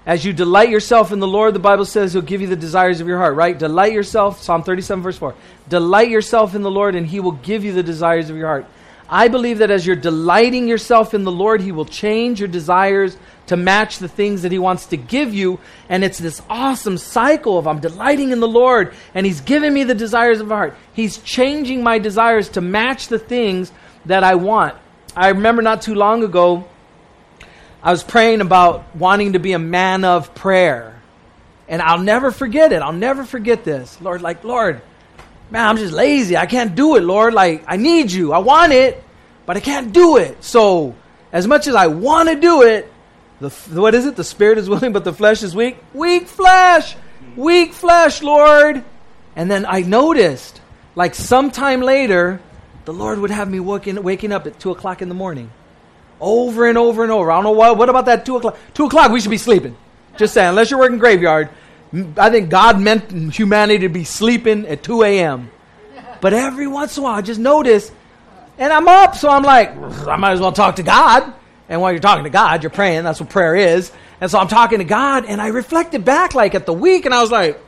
As 0.05 0.23
you 0.23 0.33
delight 0.33 0.69
yourself 0.69 1.11
in 1.11 1.17
the 1.17 1.25
Lord, 1.25 1.55
the 1.55 1.59
Bible 1.59 1.85
says 1.85 2.13
he'll 2.13 2.21
give 2.21 2.41
you 2.41 2.47
the 2.47 2.55
desires 2.55 3.01
of 3.01 3.07
your 3.07 3.17
heart, 3.17 3.35
right? 3.35 3.57
Delight 3.57 3.91
yourself, 3.91 4.39
Psalm 4.39 4.61
37, 4.61 5.01
verse 5.01 5.17
4. 5.17 5.33
Delight 5.67 6.09
yourself 6.09 6.53
in 6.53 6.61
the 6.61 6.69
Lord, 6.69 6.93
and 6.93 7.07
he 7.07 7.19
will 7.19 7.31
give 7.31 7.63
you 7.63 7.73
the 7.73 7.81
desires 7.81 8.29
of 8.29 8.37
your 8.37 8.45
heart. 8.45 8.67
I 9.09 9.27
believe 9.27 9.57
that 9.57 9.71
as 9.71 9.85
you're 9.85 9.95
delighting 9.95 10.67
yourself 10.67 11.13
in 11.13 11.23
the 11.23 11.31
Lord, 11.31 11.61
He 11.61 11.71
will 11.71 11.85
change 11.85 12.39
your 12.39 12.47
desires 12.47 13.17
to 13.47 13.57
match 13.57 13.97
the 13.97 14.07
things 14.07 14.43
that 14.43 14.51
He 14.51 14.59
wants 14.59 14.85
to 14.87 14.97
give 14.97 15.33
you. 15.33 15.59
And 15.89 16.03
it's 16.03 16.19
this 16.19 16.41
awesome 16.49 16.97
cycle 16.97 17.57
of 17.57 17.67
I'm 17.67 17.79
delighting 17.79 18.31
in 18.31 18.39
the 18.39 18.47
Lord, 18.47 18.93
and 19.15 19.25
He's 19.25 19.41
giving 19.41 19.73
me 19.73 19.83
the 19.83 19.95
desires 19.95 20.39
of 20.39 20.47
my 20.47 20.55
heart. 20.55 20.77
He's 20.93 21.17
changing 21.17 21.81
my 21.81 21.97
desires 21.97 22.49
to 22.49 22.61
match 22.61 23.07
the 23.07 23.19
things 23.19 23.71
that 24.05 24.23
I 24.23 24.35
want. 24.35 24.75
I 25.15 25.29
remember 25.29 25.61
not 25.63 25.81
too 25.81 25.95
long 25.95 26.23
ago, 26.23 26.67
I 27.81 27.91
was 27.91 28.03
praying 28.03 28.41
about 28.41 28.95
wanting 28.95 29.33
to 29.33 29.39
be 29.39 29.53
a 29.53 29.59
man 29.59 30.03
of 30.03 30.35
prayer. 30.35 31.01
And 31.67 31.81
I'll 31.81 32.01
never 32.01 32.31
forget 32.31 32.71
it. 32.71 32.81
I'll 32.81 32.93
never 32.93 33.23
forget 33.23 33.63
this. 33.63 33.99
Lord, 34.01 34.21
like, 34.21 34.43
Lord, 34.43 34.81
man, 35.49 35.67
I'm 35.67 35.77
just 35.77 35.93
lazy. 35.93 36.37
I 36.37 36.45
can't 36.45 36.75
do 36.75 36.95
it, 36.95 37.03
Lord. 37.03 37.33
Like, 37.33 37.63
I 37.67 37.77
need 37.77 38.11
you. 38.11 38.33
I 38.33 38.39
want 38.39 38.73
it, 38.73 39.03
but 39.45 39.57
I 39.57 39.59
can't 39.59 39.91
do 39.91 40.17
it. 40.17 40.43
So, 40.43 40.95
as 41.31 41.47
much 41.47 41.67
as 41.67 41.75
I 41.75 41.87
want 41.87 42.29
to 42.29 42.35
do 42.35 42.63
it, 42.63 42.91
the, 43.39 43.49
what 43.49 43.95
is 43.95 44.05
it? 44.05 44.15
The 44.15 44.23
spirit 44.23 44.57
is 44.57 44.69
willing, 44.73 44.93
but 44.93 45.03
the 45.03 45.13
flesh 45.13 45.43
is 45.43 45.55
weak. 45.55 45.77
Weak 45.93 46.27
flesh! 46.27 46.95
Weak 47.35 47.73
flesh, 47.73 48.21
Lord! 48.21 48.83
And 49.35 49.49
then 49.49 49.65
I 49.65 49.81
noticed, 49.81 50.61
like 50.95 51.15
sometime 51.15 51.81
later, 51.81 52.41
the 52.85 52.93
Lord 52.93 53.19
would 53.19 53.31
have 53.31 53.49
me 53.49 53.59
waking, 53.59 54.01
waking 54.03 54.31
up 54.31 54.47
at 54.47 54.59
2 54.59 54.71
o'clock 54.71 55.01
in 55.01 55.09
the 55.09 55.15
morning. 55.15 55.51
Over 56.19 56.67
and 56.67 56.77
over 56.77 57.03
and 57.03 57.11
over. 57.11 57.31
I 57.31 57.35
don't 57.35 57.43
know 57.43 57.51
what. 57.51 57.77
What 57.77 57.87
about 57.87 58.05
that 58.07 58.25
2 58.25 58.37
o'clock? 58.37 58.57
2 58.73 58.85
o'clock, 58.85 59.11
we 59.11 59.21
should 59.21 59.29
be 59.29 59.37
sleeping. 59.37 59.77
Just 60.17 60.33
saying, 60.33 60.49
unless 60.49 60.69
you're 60.69 60.79
working 60.79 60.97
graveyard, 60.97 61.49
I 61.91 62.29
think 62.29 62.49
God 62.49 62.79
meant 62.79 63.33
humanity 63.33 63.79
to 63.79 63.89
be 63.89 64.03
sleeping 64.03 64.67
at 64.67 64.83
2 64.83 65.03
a.m. 65.03 65.49
But 66.21 66.33
every 66.33 66.67
once 66.67 66.97
in 66.97 67.01
a 67.01 67.03
while, 67.05 67.15
I 67.15 67.21
just 67.21 67.39
notice, 67.39 67.91
and 68.57 68.71
I'm 68.71 68.87
up, 68.87 69.15
so 69.15 69.29
I'm 69.29 69.43
like, 69.43 69.75
I 70.05 70.17
might 70.17 70.33
as 70.33 70.39
well 70.39 70.51
talk 70.51 70.75
to 70.75 70.83
God. 70.83 71.33
And 71.67 71.81
while 71.81 71.91
you're 71.91 72.01
talking 72.01 72.25
to 72.25 72.29
God, 72.29 72.63
you're 72.63 72.69
praying. 72.69 73.03
That's 73.03 73.19
what 73.19 73.29
prayer 73.29 73.55
is. 73.55 73.91
And 74.21 74.29
so 74.29 74.37
I'm 74.37 74.47
talking 74.47 74.79
to 74.79 74.85
God, 74.85 75.25
and 75.25 75.41
I 75.41 75.47
reflected 75.47 76.03
back 76.03 76.35
like 76.35 76.55
at 76.55 76.65
the 76.65 76.73
week, 76.73 77.05
and 77.05 77.13
I 77.13 77.21
was 77.21 77.31
like, 77.31 77.59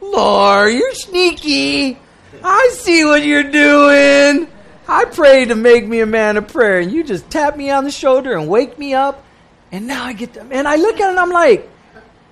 Lord, 0.00 0.74
you're 0.74 0.94
sneaky. 0.94 1.98
I 2.42 2.70
see 2.72 3.04
what 3.04 3.24
you're 3.24 3.50
doing. 3.50 4.48
I 4.86 5.04
prayed 5.06 5.48
to 5.48 5.54
make 5.54 5.86
me 5.86 6.00
a 6.00 6.06
man 6.06 6.36
of 6.36 6.48
prayer, 6.48 6.80
and 6.80 6.92
you 6.92 7.04
just 7.04 7.30
tap 7.30 7.56
me 7.56 7.70
on 7.70 7.84
the 7.84 7.90
shoulder 7.90 8.36
and 8.36 8.48
wake 8.48 8.78
me 8.78 8.92
up. 8.94 9.24
And 9.72 9.86
now 9.86 10.04
I 10.04 10.12
get 10.12 10.34
to, 10.34 10.42
and 10.42 10.68
I 10.68 10.76
look 10.76 11.00
at 11.00 11.06
it 11.06 11.10
and 11.10 11.18
I'm 11.18 11.30
like, 11.30 11.70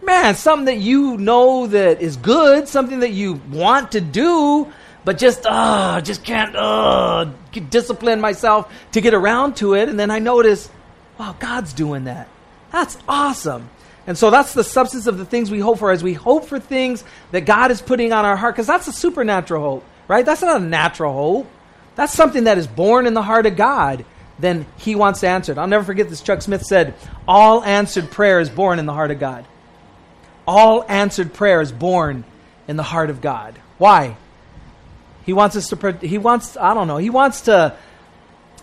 man, 0.02 0.34
something 0.34 0.66
that 0.66 0.78
you 0.78 1.16
know 1.16 1.66
that 1.68 2.00
is 2.00 2.16
good, 2.16 2.68
something 2.68 3.00
that 3.00 3.12
you 3.12 3.40
want 3.50 3.92
to 3.92 4.00
do, 4.00 4.70
but 5.04 5.18
just 5.18 5.46
uh 5.46 6.00
just 6.00 6.24
can't 6.24 6.54
uh 6.54 7.26
discipline 7.70 8.20
myself 8.20 8.72
to 8.92 9.00
get 9.00 9.14
around 9.14 9.56
to 9.56 9.74
it. 9.74 9.88
And 9.88 9.98
then 9.98 10.10
I 10.10 10.18
notice, 10.18 10.68
wow, 11.18 11.36
God's 11.38 11.72
doing 11.72 12.04
that. 12.04 12.28
That's 12.70 12.98
awesome. 13.08 13.68
And 14.06 14.18
so 14.18 14.30
that's 14.30 14.52
the 14.52 14.64
substance 14.64 15.06
of 15.06 15.18
the 15.18 15.24
things 15.24 15.50
we 15.50 15.60
hope 15.60 15.78
for 15.78 15.92
as 15.92 16.02
we 16.02 16.14
hope 16.14 16.46
for 16.46 16.58
things 16.58 17.04
that 17.30 17.42
God 17.42 17.70
is 17.70 17.80
putting 17.80 18.12
on 18.12 18.24
our 18.24 18.36
heart, 18.36 18.56
because 18.56 18.66
that's 18.66 18.88
a 18.88 18.92
supernatural 18.92 19.62
hope, 19.62 19.84
right? 20.08 20.26
That's 20.26 20.42
not 20.42 20.60
a 20.60 20.64
natural 20.64 21.12
hope. 21.12 21.50
That's 21.94 22.12
something 22.12 22.44
that 22.44 22.58
is 22.58 22.66
born 22.66 23.06
in 23.06 23.14
the 23.14 23.22
heart 23.22 23.46
of 23.46 23.54
God. 23.54 24.04
Then 24.40 24.66
He 24.76 24.96
wants 24.96 25.22
answered. 25.22 25.56
I'll 25.56 25.68
never 25.68 25.84
forget 25.84 26.08
this. 26.08 26.20
Chuck 26.20 26.42
Smith 26.42 26.64
said, 26.64 26.94
All 27.28 27.62
answered 27.62 28.10
prayer 28.10 28.40
is 28.40 28.50
born 28.50 28.80
in 28.80 28.86
the 28.86 28.94
heart 28.94 29.12
of 29.12 29.20
God 29.20 29.46
all 30.46 30.84
answered 30.88 31.32
prayer 31.32 31.60
is 31.60 31.72
born 31.72 32.24
in 32.68 32.76
the 32.76 32.82
heart 32.82 33.10
of 33.10 33.20
God. 33.20 33.58
Why? 33.78 34.16
He 35.24 35.32
wants 35.32 35.56
us 35.56 35.68
to. 35.68 35.92
He 36.00 36.18
wants. 36.18 36.56
I 36.56 36.74
don't 36.74 36.88
know. 36.88 36.96
He 36.96 37.10
wants 37.10 37.42
to. 37.42 37.76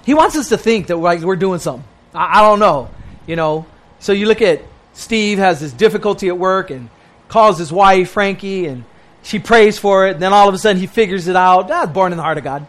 He 0.03 0.13
wants 0.13 0.35
us 0.35 0.49
to 0.49 0.57
think 0.57 0.87
that 0.87 0.97
like 0.97 1.21
we're 1.21 1.35
doing 1.35 1.59
something. 1.59 1.87
I, 2.13 2.39
I 2.39 2.41
don't 2.41 2.59
know. 2.59 2.89
You 3.27 3.35
know. 3.35 3.65
So 3.99 4.13
you 4.13 4.25
look 4.25 4.41
at 4.41 4.61
Steve 4.93 5.37
has 5.37 5.59
this 5.59 5.71
difficulty 5.71 6.27
at 6.27 6.37
work 6.37 6.71
and 6.71 6.89
calls 7.27 7.57
his 7.57 7.71
wife 7.71 8.11
Frankie 8.11 8.65
and 8.65 8.83
she 9.23 9.39
prays 9.39 9.77
for 9.77 10.07
it. 10.07 10.13
And 10.13 10.21
then 10.21 10.33
all 10.33 10.47
of 10.47 10.55
a 10.55 10.57
sudden 10.57 10.79
he 10.79 10.87
figures 10.87 11.27
it 11.27 11.35
out. 11.35 11.69
Ah, 11.71 11.85
born 11.85 12.11
in 12.11 12.17
the 12.17 12.23
heart 12.23 12.37
of 12.37 12.43
God. 12.43 12.65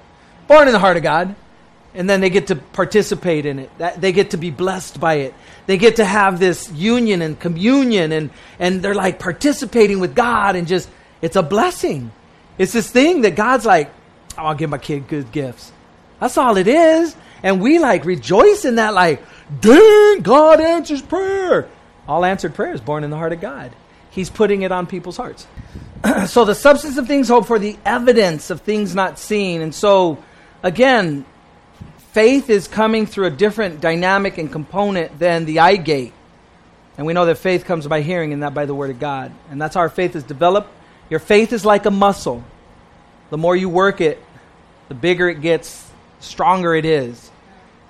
Born 0.47 0.67
in 0.67 0.73
the 0.73 0.79
heart 0.79 0.97
of 0.97 1.03
God 1.03 1.35
and 1.95 2.09
then 2.09 2.21
they 2.21 2.31
get 2.31 2.49
to 2.49 2.57
participate 2.57 3.47
in 3.47 3.59
it. 3.59 3.71
They 3.99 4.13
get 4.13 4.31
to 4.31 4.37
be 4.37 4.51
blessed 4.51 5.01
by 5.01 5.15
it. 5.15 5.35
They 5.67 5.77
get 5.77 5.97
to 5.97 6.05
have 6.05 6.39
this 6.39 6.71
union 6.73 7.23
and 7.23 7.39
communion, 7.39 8.13
and, 8.13 8.31
and 8.59 8.83
they're 8.83 8.95
like 8.95 9.19
participating 9.19 10.01
with 10.01 10.15
God, 10.15 10.57
and 10.57 10.69
just, 10.69 10.89
it's 11.21 11.37
a 11.37 11.43
blessing. 11.43 12.13
It's 12.59 12.73
this 12.73 12.91
thing 12.91 13.23
that 13.23 13.35
God's 13.35 13.67
like, 13.67 13.91
oh, 14.39 14.47
I'll 14.47 14.55
give 14.55 14.71
my 14.71 14.79
kid 14.79 15.09
good 15.09 15.33
gifts. 15.33 15.73
That's 16.21 16.37
all 16.37 16.57
it 16.57 16.69
is. 16.69 17.17
And 17.43 17.61
we 17.61 17.79
like 17.79 18.05
rejoice 18.05 18.65
in 18.65 18.77
that, 18.77 18.95
like, 18.95 19.23
dang, 19.61 20.21
God 20.21 20.61
answers 20.61 21.03
prayer. 21.03 21.69
All 22.07 22.25
answered 22.25 22.55
prayer 22.55 22.75
is 22.75 22.81
born 22.81 23.03
in 23.03 23.11
the 23.11 23.17
heart 23.17 23.33
of 23.33 23.41
God. 23.41 23.73
He's 24.11 24.29
putting 24.29 24.63
it 24.63 24.73
on 24.73 24.87
people's 24.87 25.17
hearts. 25.17 25.47
so 26.27 26.45
the 26.45 26.55
substance 26.55 26.99
of 26.99 27.07
things 27.07 27.29
hoped 27.29 27.47
for, 27.47 27.59
the 27.59 27.79
evidence 27.85 28.51
of 28.51 28.61
things 28.61 28.95
not 28.95 29.19
seen. 29.19 29.63
And 29.63 29.75
so, 29.75 30.23
again, 30.63 31.25
faith 32.13 32.51
is 32.51 32.69
coming 32.69 33.07
through 33.07 33.27
a 33.27 33.31
different 33.31 33.81
dynamic 33.81 34.39
and 34.39 34.51
component 34.51 35.19
than 35.19 35.45
the 35.45 35.61
eye 35.61 35.77
gate. 35.77 36.13
And 36.97 37.07
we 37.07 37.13
know 37.13 37.27
that 37.27 37.39
faith 37.39 37.65
comes 37.65 37.87
by 37.87 38.03
hearing 38.03 38.33
and 38.33 38.41
not 38.41 38.53
by 38.53 38.67
the 38.67 38.75
word 38.75 38.91
of 38.91 38.99
God. 38.99 39.33
And 39.51 39.61
that's 39.61 39.75
how 39.75 39.81
our 39.81 39.89
faith 39.89 40.17
is 40.17 40.25
developed. 40.25 40.69
Your 41.09 41.21
faith 41.21 41.53
is 41.53 41.65
like 41.65 41.87
a 41.87 41.91
muscle. 41.91 42.45
The 43.31 43.39
more 43.39 43.57
you 43.57 43.69
work 43.69 44.01
it, 44.01 44.23
the 44.89 44.95
bigger 44.95 45.29
it 45.29 45.41
gets, 45.41 45.89
stronger 46.19 46.75
it 46.75 46.85
is. 46.85 47.31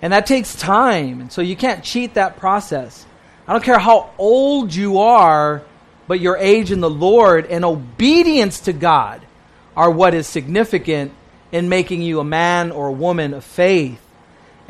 And 0.03 0.12
that 0.12 0.27
takes 0.27 0.55
time. 0.55 1.23
And 1.23 1.33
so 1.33 1.43
you 1.43 1.57
can't 1.57 1.83
cheat 1.83 2.15
that 2.15 2.37
process. 2.37 3.05
I 3.49 3.53
don't 3.53 3.65
care 3.65 3.79
how 3.79 4.11
old 4.17 4.75
you 4.75 4.99
are, 4.99 5.62
but 6.07 6.21
your 6.21 6.37
age 6.37 6.71
in 6.71 6.81
the 6.81 6.91
Lord 6.91 7.47
and 7.47 7.65
obedience 7.65 8.61
to 8.61 8.73
God 8.73 9.23
are 9.77 9.91
what 9.91 10.15
is 10.15 10.27
significant 10.27 11.12
in 11.53 11.69
making 11.69 12.03
you 12.03 12.21
a 12.21 12.25
man 12.25 12.71
or 12.71 12.89
a 12.89 12.93
woman 12.93 13.35
of 13.35 13.45
faith. 13.45 14.00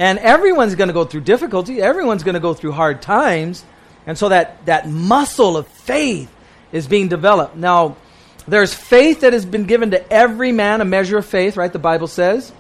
And 0.01 0.19
everyone's 0.19 0.77
going 0.77 0.89
to 0.89 0.95
go 0.95 1.05
through 1.05 1.21
difficulty, 1.21 1.83
everyone's 1.83 2.23
going 2.23 2.35
to 2.35 2.41
go 2.41 2.55
through 2.55 2.73
hard 2.73 3.03
times. 3.03 3.63
And 4.07 4.17
so 4.17 4.31
that, 4.31 4.65
that 4.65 4.89
muscle 4.89 5.59
of 5.59 5.69
faith 5.69 6.35
is 6.73 6.87
being 6.87 7.09
developed. 7.09 7.55
Now, 7.55 7.97
there's 8.49 8.73
faith 8.73 9.21
that 9.21 9.35
has 9.35 9.45
been 9.45 9.65
given 9.65 9.91
to 9.91 10.11
every 10.11 10.53
man, 10.53 10.81
a 10.81 10.87
measure 10.87 11.19
of 11.19 11.27
faith, 11.27 11.59
right? 11.59 11.71
The 11.71 11.79
Bible 11.79 12.07
says. 12.07 12.51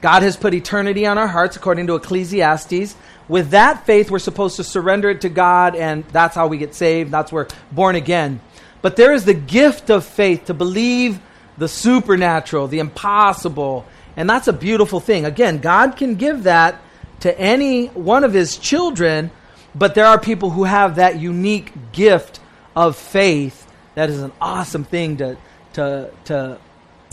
God 0.00 0.22
has 0.22 0.36
put 0.38 0.54
eternity 0.54 1.06
on 1.06 1.18
our 1.18 1.26
hearts, 1.26 1.56
according 1.56 1.86
to 1.88 1.96
Ecclesiastes. 1.96 2.96
With 3.28 3.50
that 3.50 3.84
faith, 3.84 4.10
we're 4.10 4.18
supposed 4.18 4.56
to 4.56 4.64
surrender 4.64 5.10
it 5.10 5.20
to 5.20 5.28
God, 5.28 5.76
and 5.76 6.02
that's 6.04 6.34
how 6.34 6.46
we 6.46 6.56
get 6.56 6.74
saved. 6.74 7.10
That's 7.10 7.30
where 7.30 7.46
born 7.72 7.96
again. 7.96 8.40
But 8.80 8.96
there 8.96 9.12
is 9.12 9.26
the 9.26 9.34
gift 9.34 9.90
of 9.90 10.06
faith 10.06 10.46
to 10.46 10.54
believe 10.54 11.20
the 11.58 11.68
supernatural, 11.68 12.68
the 12.68 12.78
impossible, 12.78 13.84
and 14.16 14.30
that's 14.30 14.48
a 14.48 14.52
beautiful 14.52 15.00
thing. 15.00 15.26
Again, 15.26 15.58
God 15.58 15.96
can 15.96 16.14
give 16.14 16.44
that 16.44 16.80
to 17.20 17.38
any 17.38 17.86
one 17.88 18.24
of 18.24 18.32
his 18.32 18.56
children, 18.56 19.30
but 19.74 19.94
there 19.94 20.06
are 20.06 20.18
people 20.18 20.50
who 20.50 20.64
have 20.64 20.96
that 20.96 21.18
unique 21.18 21.72
gift 21.92 22.40
of 22.74 22.96
faith 22.96 23.70
that 23.94 24.10
is 24.10 24.22
an 24.22 24.32
awesome 24.40 24.84
thing 24.84 25.16
to, 25.18 25.36
to, 25.74 26.10
to 26.24 26.58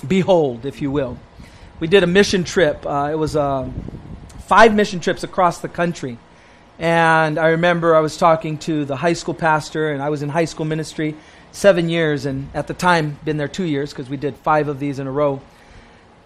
behold, 0.07 0.65
if 0.65 0.81
you 0.81 0.91
will 0.91 1.17
we 1.83 1.87
did 1.87 2.01
a 2.01 2.07
mission 2.07 2.45
trip. 2.45 2.85
Uh, 2.85 3.09
it 3.11 3.15
was 3.15 3.35
uh, 3.35 3.69
five 4.47 4.73
mission 4.73 5.01
trips 5.01 5.25
across 5.25 5.59
the 5.59 5.67
country. 5.67 6.17
And 6.79 7.37
I 7.37 7.49
remember 7.49 7.93
I 7.93 7.99
was 7.99 8.15
talking 8.15 8.57
to 8.59 8.85
the 8.85 8.95
high 8.95 9.11
school 9.11 9.33
pastor, 9.33 9.91
and 9.91 10.01
I 10.01 10.09
was 10.09 10.23
in 10.23 10.29
high 10.29 10.45
school 10.45 10.65
ministry 10.65 11.15
seven 11.51 11.89
years, 11.89 12.25
and 12.25 12.49
at 12.53 12.67
the 12.67 12.73
time, 12.73 13.19
been 13.25 13.35
there 13.35 13.49
two 13.49 13.65
years 13.65 13.91
because 13.91 14.09
we 14.09 14.15
did 14.15 14.37
five 14.37 14.69
of 14.69 14.79
these 14.79 14.97
in 14.97 15.07
a 15.07 15.11
row. 15.11 15.41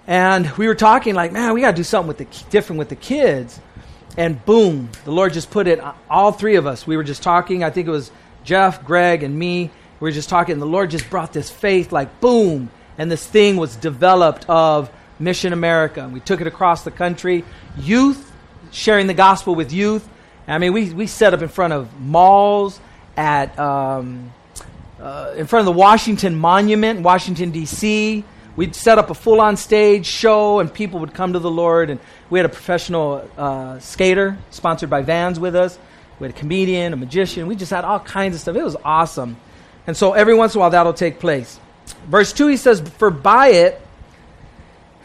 And 0.05 0.47
we 0.57 0.67
were 0.67 0.75
talking 0.75 1.15
like, 1.15 1.31
man, 1.31 1.55
we 1.55 1.61
got 1.61 1.71
to 1.71 1.77
do 1.77 1.83
something 1.83 2.07
with 2.07 2.19
the 2.19 2.49
different 2.51 2.77
with 2.77 2.89
the 2.89 2.95
kids. 2.95 3.59
And 4.15 4.43
boom, 4.45 4.89
the 5.03 5.11
Lord 5.11 5.33
just 5.33 5.51
put 5.51 5.67
it. 5.67 5.79
All 6.09 6.31
three 6.31 6.55
of 6.55 6.65
us. 6.65 6.87
We 6.87 6.97
were 6.97 7.03
just 7.03 7.21
talking. 7.21 7.63
I 7.63 7.69
think 7.69 7.87
it 7.87 7.91
was 7.91 8.11
Jeff, 8.43 8.83
Greg, 8.83 9.23
and 9.23 9.37
me. 9.37 9.69
We 9.99 10.07
were 10.09 10.11
just 10.11 10.29
talking. 10.29 10.53
And 10.53 10.61
the 10.61 10.67
Lord 10.67 10.89
just 10.89 11.09
brought 11.09 11.33
this 11.33 11.49
faith, 11.49 11.91
like 11.91 12.19
boom, 12.21 12.69
and 12.97 13.11
this 13.11 13.25
thing 13.25 13.57
was 13.57 13.75
developed 13.75 14.49
of 14.49 14.91
Mission 15.19 15.53
America. 15.53 16.09
We 16.11 16.19
took 16.19 16.41
it 16.41 16.47
across 16.47 16.83
the 16.83 16.91
country. 16.91 17.43
Youth, 17.77 18.31
sharing 18.71 19.07
the 19.07 19.13
gospel 19.13 19.55
with 19.55 19.71
youth. 19.73 20.07
I 20.47 20.59
mean, 20.59 20.71
we, 20.71 20.93
we 20.93 21.07
set 21.07 21.33
up 21.33 21.41
in 21.41 21.49
front 21.49 21.73
of 21.73 21.99
malls, 21.99 22.79
at 23.17 23.57
um, 23.59 24.31
uh, 25.01 25.33
in 25.35 25.47
front 25.47 25.67
of 25.67 25.73
the 25.73 25.77
Washington 25.77 26.35
Monument, 26.35 27.01
Washington, 27.01 27.51
D.C. 27.51 28.23
We'd 28.57 28.75
set 28.75 28.97
up 28.97 29.11
a 29.11 29.13
full 29.13 29.39
on 29.39 29.55
stage 29.55 30.07
show, 30.07 30.59
and 30.59 30.73
people 30.73 30.99
would 31.01 31.13
come 31.13 31.33
to 31.33 31.39
the 31.39 31.49
Lord. 31.49 31.91
And 31.91 31.99
we 32.31 32.39
had 32.39 32.45
a 32.47 32.49
professional 32.49 33.29
uh, 33.37 33.77
skater 33.79 34.37
sponsored 34.49 34.89
by 34.89 35.03
Vans 35.03 35.39
with 35.39 35.55
us. 35.55 35.77
We 36.19 36.25
had 36.25 36.35
a 36.35 36.39
comedian, 36.39 36.91
a 36.91 36.95
magician. 36.95 37.45
We 37.45 37.55
just 37.55 37.71
had 37.71 37.85
all 37.85 37.99
kinds 37.99 38.35
of 38.35 38.41
stuff. 38.41 38.55
It 38.55 38.63
was 38.63 38.75
awesome. 38.83 39.37
And 39.85 39.95
so 39.95 40.13
every 40.13 40.33
once 40.33 40.55
in 40.55 40.57
a 40.57 40.61
while, 40.61 40.71
that'll 40.71 40.93
take 40.93 41.19
place. 41.19 41.59
Verse 42.07 42.33
2, 42.33 42.47
he 42.47 42.57
says, 42.57 42.81
For 42.81 43.11
by 43.11 43.49
it, 43.49 43.81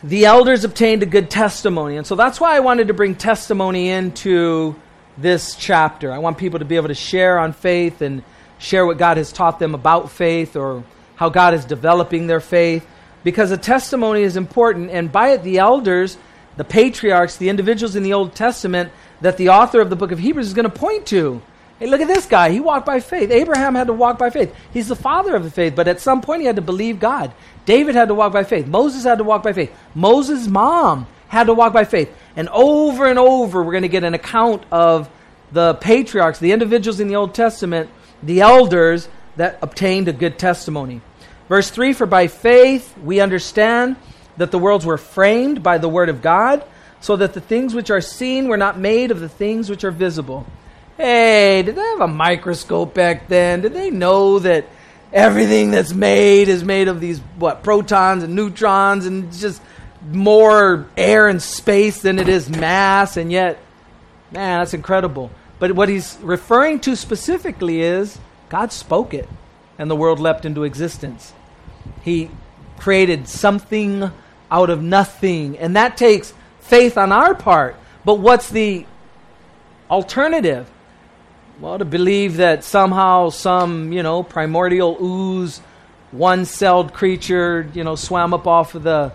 the 0.02 0.24
elders 0.24 0.64
obtained 0.64 1.02
a 1.02 1.06
good 1.06 1.30
testimony. 1.30 1.98
And 1.98 2.06
so 2.06 2.16
that's 2.16 2.40
why 2.40 2.56
I 2.56 2.60
wanted 2.60 2.88
to 2.88 2.94
bring 2.94 3.14
testimony 3.14 3.90
into 3.90 4.74
this 5.18 5.56
chapter. 5.56 6.10
I 6.10 6.18
want 6.18 6.38
people 6.38 6.60
to 6.60 6.64
be 6.64 6.76
able 6.76 6.88
to 6.88 6.94
share 6.94 7.38
on 7.38 7.52
faith 7.52 8.00
and 8.00 8.24
share 8.58 8.86
what 8.86 8.96
God 8.96 9.18
has 9.18 9.30
taught 9.30 9.58
them 9.58 9.74
about 9.74 10.10
faith 10.10 10.56
or 10.56 10.84
how 11.16 11.28
God 11.28 11.52
is 11.52 11.66
developing 11.66 12.26
their 12.26 12.40
faith. 12.40 12.86
Because 13.24 13.50
a 13.50 13.56
testimony 13.56 14.22
is 14.22 14.36
important, 14.36 14.90
and 14.90 15.10
by 15.10 15.30
it, 15.30 15.42
the 15.42 15.58
elders, 15.58 16.16
the 16.56 16.64
patriarchs, 16.64 17.36
the 17.36 17.48
individuals 17.48 17.96
in 17.96 18.02
the 18.02 18.12
Old 18.12 18.34
Testament 18.34 18.92
that 19.20 19.36
the 19.36 19.50
author 19.50 19.80
of 19.80 19.90
the 19.90 19.96
book 19.96 20.12
of 20.12 20.18
Hebrews 20.18 20.48
is 20.48 20.54
going 20.54 20.70
to 20.70 20.76
point 20.76 21.06
to. 21.06 21.40
Hey, 21.78 21.86
look 21.86 22.00
at 22.00 22.08
this 22.08 22.26
guy. 22.26 22.50
He 22.50 22.60
walked 22.60 22.86
by 22.86 23.00
faith. 23.00 23.30
Abraham 23.30 23.74
had 23.74 23.88
to 23.88 23.92
walk 23.92 24.18
by 24.18 24.30
faith. 24.30 24.54
He's 24.72 24.88
the 24.88 24.96
father 24.96 25.34
of 25.34 25.44
the 25.44 25.50
faith, 25.50 25.74
but 25.74 25.88
at 25.88 26.00
some 26.00 26.20
point 26.20 26.40
he 26.40 26.46
had 26.46 26.56
to 26.56 26.62
believe 26.62 27.00
God. 27.00 27.32
David 27.64 27.94
had 27.94 28.08
to 28.08 28.14
walk 28.14 28.32
by 28.32 28.44
faith. 28.44 28.66
Moses 28.66 29.04
had 29.04 29.18
to 29.18 29.24
walk 29.24 29.42
by 29.42 29.52
faith. 29.52 29.72
Moses' 29.94 30.46
mom 30.46 31.06
had 31.28 31.44
to 31.44 31.54
walk 31.54 31.72
by 31.72 31.84
faith. 31.84 32.14
And 32.36 32.48
over 32.50 33.06
and 33.06 33.18
over, 33.18 33.62
we're 33.62 33.72
going 33.72 33.82
to 33.82 33.88
get 33.88 34.04
an 34.04 34.14
account 34.14 34.64
of 34.70 35.08
the 35.52 35.74
patriarchs, 35.74 36.38
the 36.38 36.52
individuals 36.52 37.00
in 37.00 37.08
the 37.08 37.16
Old 37.16 37.34
Testament, 37.34 37.90
the 38.22 38.40
elders 38.40 39.08
that 39.36 39.58
obtained 39.62 40.08
a 40.08 40.12
good 40.12 40.38
testimony. 40.38 41.00
Verse 41.52 41.68
3 41.68 41.92
For 41.92 42.06
by 42.06 42.28
faith 42.28 42.96
we 42.96 43.20
understand 43.20 43.96
that 44.38 44.50
the 44.50 44.58
worlds 44.58 44.86
were 44.86 44.96
framed 44.96 45.62
by 45.62 45.76
the 45.76 45.86
word 45.86 46.08
of 46.08 46.22
God, 46.22 46.64
so 47.02 47.16
that 47.16 47.34
the 47.34 47.42
things 47.42 47.74
which 47.74 47.90
are 47.90 48.00
seen 48.00 48.48
were 48.48 48.56
not 48.56 48.78
made 48.78 49.10
of 49.10 49.20
the 49.20 49.28
things 49.28 49.68
which 49.68 49.84
are 49.84 49.90
visible. 49.90 50.46
Hey, 50.96 51.62
did 51.62 51.76
they 51.76 51.82
have 51.82 52.00
a 52.00 52.08
microscope 52.08 52.94
back 52.94 53.28
then? 53.28 53.60
Did 53.60 53.74
they 53.74 53.90
know 53.90 54.38
that 54.38 54.64
everything 55.12 55.72
that's 55.72 55.92
made 55.92 56.48
is 56.48 56.64
made 56.64 56.88
of 56.88 57.00
these 57.00 57.18
what 57.36 57.62
protons 57.62 58.22
and 58.22 58.34
neutrons 58.34 59.04
and 59.04 59.30
just 59.30 59.60
more 60.10 60.88
air 60.96 61.28
and 61.28 61.42
space 61.42 62.00
than 62.00 62.18
it 62.18 62.30
is 62.30 62.48
mass 62.48 63.18
and 63.18 63.30
yet 63.30 63.58
man 64.30 64.60
that's 64.60 64.72
incredible 64.72 65.30
but 65.58 65.72
what 65.72 65.90
he's 65.90 66.16
referring 66.22 66.80
to 66.80 66.96
specifically 66.96 67.82
is 67.82 68.18
god 68.48 68.72
spoke 68.72 69.12
it 69.12 69.28
and 69.78 69.90
the 69.90 69.94
world 69.94 70.18
leapt 70.18 70.46
into 70.46 70.64
existence 70.64 71.34
he 72.02 72.30
created 72.78 73.28
something 73.28 74.10
out 74.50 74.70
of 74.70 74.82
nothing 74.82 75.58
and 75.58 75.76
that 75.76 75.96
takes 75.96 76.34
faith 76.60 76.98
on 76.98 77.12
our 77.12 77.34
part 77.34 77.76
but 78.04 78.16
what's 78.16 78.50
the 78.50 78.84
alternative 79.90 80.70
well, 81.62 81.78
to 81.78 81.84
believe 81.84 82.38
that 82.38 82.64
somehow 82.64 83.28
some, 83.28 83.92
you 83.92 84.02
know, 84.02 84.24
primordial 84.24 84.98
ooze, 85.00 85.60
one 86.10 86.44
celled 86.44 86.92
creature, 86.92 87.70
you 87.72 87.84
know, 87.84 87.94
swam 87.94 88.34
up 88.34 88.48
off 88.48 88.74
of 88.74 88.82
the 88.82 89.12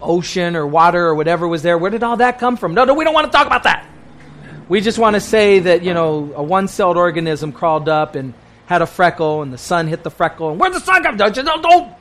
ocean 0.00 0.54
or 0.54 0.68
water 0.68 1.04
or 1.04 1.16
whatever 1.16 1.48
was 1.48 1.64
there. 1.64 1.76
Where 1.76 1.90
did 1.90 2.04
all 2.04 2.18
that 2.18 2.38
come 2.38 2.56
from? 2.56 2.74
No, 2.74 2.84
no, 2.84 2.94
we 2.94 3.02
don't 3.02 3.12
want 3.12 3.26
to 3.26 3.36
talk 3.36 3.48
about 3.48 3.64
that. 3.64 3.88
We 4.68 4.80
just 4.80 5.00
want 5.00 5.14
to 5.14 5.20
say 5.20 5.58
that, 5.58 5.82
you 5.82 5.94
know, 5.94 6.32
a 6.36 6.42
one 6.44 6.68
celled 6.68 6.96
organism 6.96 7.50
crawled 7.50 7.88
up 7.88 8.14
and 8.14 8.34
had 8.66 8.80
a 8.80 8.86
freckle 8.86 9.42
and 9.42 9.52
the 9.52 9.58
sun 9.58 9.88
hit 9.88 10.04
the 10.04 10.12
freckle. 10.12 10.50
And 10.50 10.60
where'd 10.60 10.74
the 10.74 10.78
sun 10.80 11.02
come 11.02 11.18
from? 11.18 11.32
Don't, 11.32 11.62
don't 11.62 11.96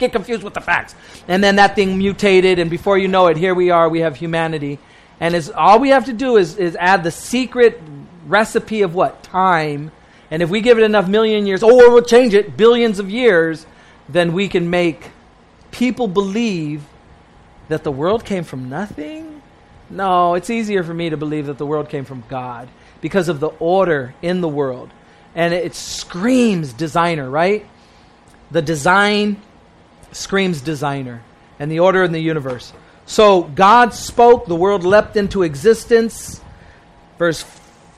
get 0.00 0.12
confused 0.12 0.42
with 0.42 0.54
the 0.54 0.60
facts. 0.60 0.96
And 1.28 1.44
then 1.44 1.56
that 1.56 1.76
thing 1.76 1.96
mutated, 1.98 2.58
and 2.58 2.68
before 2.68 2.98
you 2.98 3.06
know 3.06 3.28
it, 3.28 3.36
here 3.36 3.54
we 3.54 3.70
are, 3.70 3.88
we 3.88 4.00
have 4.00 4.16
humanity. 4.16 4.78
And 5.20 5.34
is 5.34 5.50
all 5.50 5.78
we 5.78 5.90
have 5.90 6.06
to 6.06 6.12
do 6.12 6.36
is, 6.36 6.56
is 6.56 6.74
add 6.76 7.04
the 7.04 7.10
secret 7.10 7.80
recipe 8.26 8.82
of 8.82 8.94
what? 8.94 9.22
Time. 9.22 9.92
And 10.30 10.42
if 10.42 10.50
we 10.50 10.60
give 10.60 10.78
it 10.78 10.82
enough 10.82 11.08
million 11.08 11.46
years, 11.46 11.62
or 11.62 11.90
we'll 11.90 12.02
change 12.02 12.34
it, 12.34 12.56
billions 12.56 12.98
of 12.98 13.10
years, 13.10 13.66
then 14.08 14.32
we 14.32 14.48
can 14.48 14.70
make 14.70 15.10
people 15.70 16.08
believe 16.08 16.82
that 17.68 17.84
the 17.84 17.92
world 17.92 18.24
came 18.24 18.44
from 18.44 18.68
nothing? 18.68 19.42
No, 19.88 20.34
it's 20.34 20.50
easier 20.50 20.82
for 20.82 20.94
me 20.94 21.10
to 21.10 21.16
believe 21.16 21.46
that 21.46 21.58
the 21.58 21.66
world 21.66 21.88
came 21.88 22.04
from 22.04 22.24
God 22.28 22.68
because 23.00 23.28
of 23.28 23.40
the 23.40 23.48
order 23.48 24.14
in 24.22 24.40
the 24.40 24.48
world. 24.48 24.90
And 25.34 25.52
it 25.54 25.74
screams 25.74 26.72
designer, 26.72 27.28
right? 27.28 27.66
The 28.50 28.62
design 28.62 29.40
screams 30.12 30.60
designer 30.60 31.22
and 31.58 31.70
the 31.70 31.80
order 31.80 32.02
in 32.02 32.12
the 32.12 32.20
universe. 32.20 32.72
So 33.06 33.42
God 33.42 33.92
spoke, 33.92 34.46
the 34.46 34.56
world 34.56 34.84
leapt 34.84 35.16
into 35.16 35.42
existence. 35.42 36.40
Verse 37.18 37.44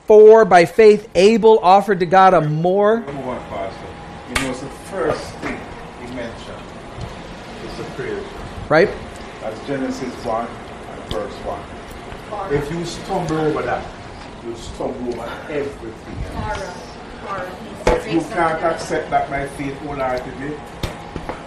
4 0.07 0.44
by 0.44 0.64
faith 0.64 1.09
Abel 1.14 1.59
offered 1.61 2.01
to 2.01 2.07
God 2.07 2.35
a 2.35 2.40
more. 2.40 3.01
Number 3.01 3.22
one, 3.22 3.38
Pastor. 3.48 3.87
You 4.29 4.46
know, 4.46 4.51
it's 4.51 4.61
the 4.61 4.70
first 4.90 5.25
thing 5.38 5.61
he 6.01 6.14
mentioned. 6.14 6.62
It's 7.64 7.77
the 7.77 7.85
creation. 7.94 8.25
Right? 8.68 8.88
That's 9.40 9.66
Genesis 9.66 10.12
1 10.25 10.46
and 10.46 11.12
verse 11.12 11.35
1. 11.35 12.55
If 12.55 12.70
you 12.72 12.85
stumble 12.85 13.37
over 13.37 13.62
that, 13.62 13.87
you 14.44 14.57
stumble 14.57 15.14
over 15.14 15.31
everything 15.51 16.25
else. 16.35 16.96
if 17.87 18.12
you 18.12 18.20
can't 18.20 18.62
accept 18.64 19.11
that 19.11 19.29
by 19.29 19.46
faith 19.48 19.77
wholeheartedly, 19.81 20.57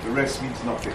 the 0.04 0.12
rest 0.12 0.42
means 0.42 0.64
nothing. 0.64 0.94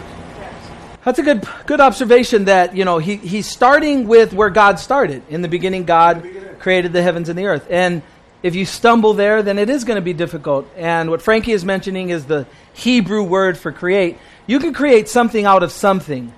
That's 1.04 1.18
a 1.18 1.22
good 1.22 1.48
good 1.66 1.80
observation 1.80 2.44
that, 2.44 2.76
you 2.76 2.84
know, 2.84 2.98
he, 2.98 3.16
he's 3.16 3.46
starting 3.46 4.06
with 4.06 4.32
where 4.32 4.50
God 4.50 4.78
started. 4.78 5.22
In 5.30 5.40
the 5.42 5.48
beginning, 5.48 5.84
God 5.84 6.28
created 6.58 6.92
the 6.92 7.02
heavens 7.02 7.28
and 7.28 7.38
the 7.38 7.46
earth. 7.46 7.66
And 7.70 8.02
if 8.42 8.54
you 8.54 8.64
stumble 8.64 9.14
there, 9.14 9.42
then 9.42 9.58
it 9.58 9.68
is 9.70 9.84
going 9.84 9.96
to 9.96 10.02
be 10.02 10.12
difficult. 10.12 10.68
And 10.76 11.10
what 11.10 11.22
Frankie 11.22 11.52
is 11.52 11.64
mentioning 11.64 12.10
is 12.10 12.26
the 12.26 12.46
Hebrew 12.72 13.22
word 13.22 13.58
for 13.58 13.72
create. 13.72 14.18
You 14.46 14.58
can 14.58 14.72
create 14.72 15.08
something 15.08 15.44
out 15.44 15.62
of 15.62 15.72
something. 15.72 16.32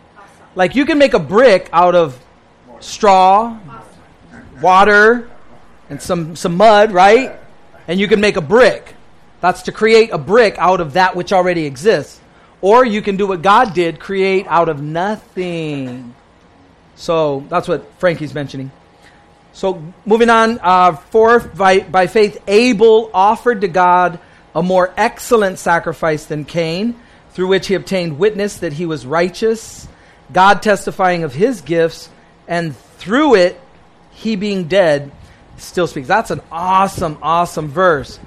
Like 0.54 0.74
you 0.74 0.84
can 0.84 0.98
make 0.98 1.14
a 1.14 1.18
brick 1.18 1.68
out 1.72 1.94
of 1.94 2.20
straw, 2.80 3.58
water, 4.60 5.28
and 5.88 6.00
some, 6.00 6.36
some 6.36 6.56
mud, 6.56 6.92
right? 6.92 7.38
And 7.88 7.98
you 7.98 8.08
can 8.08 8.20
make 8.20 8.36
a 8.36 8.40
brick. 8.40 8.94
That's 9.40 9.62
to 9.62 9.72
create 9.72 10.10
a 10.12 10.18
brick 10.18 10.56
out 10.58 10.80
of 10.80 10.94
that 10.94 11.16
which 11.16 11.32
already 11.32 11.66
exists. 11.66 12.20
Or 12.62 12.86
you 12.86 13.02
can 13.02 13.16
do 13.16 13.26
what 13.26 13.42
God 13.42 13.74
did, 13.74 14.00
create 14.00 14.46
out 14.48 14.70
of 14.70 14.80
nothing. 14.80 16.14
So 16.94 17.44
that's 17.48 17.68
what 17.68 17.92
Frankie's 17.98 18.32
mentioning. 18.32 18.70
So 19.52 19.82
moving 20.06 20.30
on, 20.30 20.58
uh, 20.62 20.92
fourth, 20.96 21.54
by, 21.54 21.80
by 21.80 22.06
faith, 22.06 22.42
Abel 22.46 23.10
offered 23.12 23.60
to 23.60 23.68
God 23.68 24.18
a 24.54 24.62
more 24.62 24.94
excellent 24.96 25.58
sacrifice 25.58 26.24
than 26.24 26.44
Cain, 26.44 26.94
through 27.32 27.48
which 27.48 27.66
he 27.66 27.74
obtained 27.74 28.18
witness 28.18 28.58
that 28.58 28.72
he 28.72 28.86
was 28.86 29.04
righteous, 29.04 29.88
God 30.32 30.62
testifying 30.62 31.24
of 31.24 31.34
his 31.34 31.60
gifts, 31.60 32.08
and 32.46 32.76
through 32.76 33.34
it, 33.34 33.60
he 34.12 34.36
being 34.36 34.68
dead 34.68 35.10
still 35.56 35.86
speaks. 35.86 36.08
That's 36.08 36.30
an 36.30 36.40
awesome, 36.50 37.18
awesome 37.22 37.68
verse. 37.68 38.18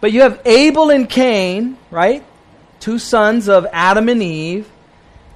But 0.00 0.12
you 0.12 0.22
have 0.22 0.40
Abel 0.44 0.90
and 0.90 1.08
Cain, 1.08 1.76
right? 1.90 2.24
Two 2.80 2.98
sons 2.98 3.48
of 3.48 3.66
Adam 3.72 4.08
and 4.08 4.22
Eve, 4.22 4.70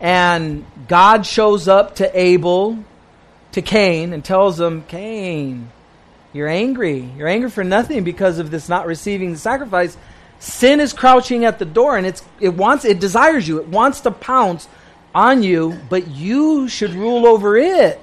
and 0.00 0.64
God 0.88 1.26
shows 1.26 1.68
up 1.68 1.96
to 1.96 2.18
Abel, 2.18 2.84
to 3.52 3.62
Cain, 3.62 4.12
and 4.12 4.24
tells 4.24 4.58
him, 4.58 4.82
Cain, 4.84 5.70
you're 6.32 6.48
angry. 6.48 7.10
You're 7.16 7.28
angry 7.28 7.50
for 7.50 7.64
nothing 7.64 8.04
because 8.04 8.38
of 8.38 8.50
this 8.50 8.68
not 8.68 8.86
receiving 8.86 9.32
the 9.32 9.38
sacrifice. 9.38 9.96
Sin 10.38 10.80
is 10.80 10.92
crouching 10.92 11.44
at 11.44 11.58
the 11.58 11.64
door, 11.64 11.96
and 11.96 12.06
it's, 12.06 12.24
it 12.40 12.54
wants, 12.54 12.84
it 12.84 13.00
desires 13.00 13.46
you. 13.46 13.58
It 13.58 13.68
wants 13.68 14.00
to 14.02 14.10
pounce 14.10 14.68
on 15.14 15.42
you, 15.42 15.78
but 15.88 16.08
you 16.08 16.68
should 16.68 16.94
rule 16.94 17.26
over 17.26 17.56
it. 17.56 18.00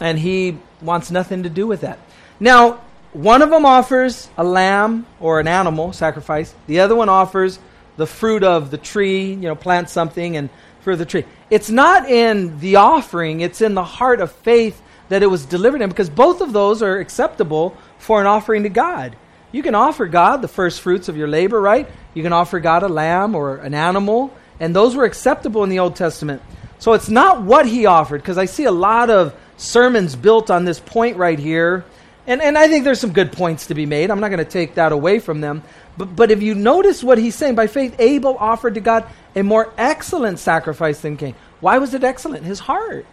And 0.00 0.18
he 0.18 0.58
wants 0.80 1.10
nothing 1.10 1.42
to 1.42 1.50
do 1.50 1.66
with 1.66 1.82
that. 1.82 1.98
Now, 2.40 2.80
one 3.12 3.42
of 3.42 3.50
them 3.50 3.66
offers 3.66 4.28
a 4.38 4.44
lamb 4.44 5.06
or 5.20 5.40
an 5.40 5.48
animal 5.48 5.92
sacrifice. 5.92 6.54
The 6.66 6.80
other 6.80 6.94
one 6.94 7.08
offers 7.08 7.58
the 7.96 8.06
fruit 8.06 8.44
of 8.44 8.70
the 8.70 8.78
tree, 8.78 9.32
you 9.32 9.42
know, 9.42 9.54
plant 9.54 9.90
something 9.90 10.36
and 10.36 10.50
fruit 10.80 10.94
of 10.94 10.98
the 10.98 11.06
tree. 11.06 11.24
It's 11.50 11.70
not 11.70 12.08
in 12.08 12.58
the 12.60 12.76
offering, 12.76 13.40
it's 13.40 13.60
in 13.60 13.74
the 13.74 13.84
heart 13.84 14.20
of 14.20 14.32
faith 14.32 14.80
that 15.08 15.22
it 15.22 15.26
was 15.26 15.44
delivered 15.44 15.82
in 15.82 15.88
because 15.88 16.08
both 16.08 16.40
of 16.40 16.52
those 16.52 16.82
are 16.82 16.98
acceptable 16.98 17.76
for 17.98 18.20
an 18.20 18.26
offering 18.26 18.62
to 18.62 18.68
God. 18.68 19.16
You 19.52 19.62
can 19.62 19.74
offer 19.74 20.06
God 20.06 20.42
the 20.42 20.48
first 20.48 20.80
fruits 20.80 21.08
of 21.08 21.16
your 21.16 21.28
labor, 21.28 21.60
right? 21.60 21.88
You 22.14 22.22
can 22.22 22.32
offer 22.32 22.60
God 22.60 22.82
a 22.82 22.88
lamb 22.88 23.34
or 23.34 23.56
an 23.56 23.74
animal, 23.74 24.32
and 24.60 24.74
those 24.74 24.94
were 24.94 25.04
acceptable 25.04 25.64
in 25.64 25.70
the 25.70 25.80
Old 25.80 25.96
Testament. 25.96 26.40
So 26.78 26.92
it's 26.92 27.08
not 27.08 27.42
what 27.42 27.66
he 27.66 27.86
offered, 27.86 28.22
because 28.22 28.38
I 28.38 28.44
see 28.44 28.64
a 28.64 28.72
lot 28.72 29.10
of 29.10 29.34
sermons 29.56 30.16
built 30.16 30.50
on 30.50 30.64
this 30.64 30.80
point 30.80 31.16
right 31.16 31.38
here. 31.38 31.84
And, 32.26 32.40
and 32.40 32.56
I 32.56 32.68
think 32.68 32.84
there's 32.84 33.00
some 33.00 33.12
good 33.12 33.32
points 33.32 33.66
to 33.66 33.74
be 33.74 33.86
made. 33.86 34.10
I'm 34.10 34.20
not 34.20 34.28
going 34.28 34.38
to 34.38 34.50
take 34.50 34.74
that 34.74 34.92
away 34.92 35.18
from 35.18 35.40
them. 35.40 35.62
But, 35.96 36.16
but 36.16 36.30
if 36.30 36.42
you 36.42 36.54
notice 36.54 37.02
what 37.02 37.18
he's 37.18 37.34
saying, 37.34 37.54
by 37.54 37.66
faith, 37.66 37.96
Abel 37.98 38.36
offered 38.38 38.74
to 38.74 38.80
God 38.80 39.06
a 39.34 39.42
more 39.42 39.72
excellent 39.76 40.38
sacrifice 40.38 41.00
than 41.00 41.16
Cain. 41.16 41.34
Why 41.60 41.78
was 41.78 41.94
it 41.94 42.04
excellent? 42.04 42.44
His 42.44 42.60
heart. 42.60 43.06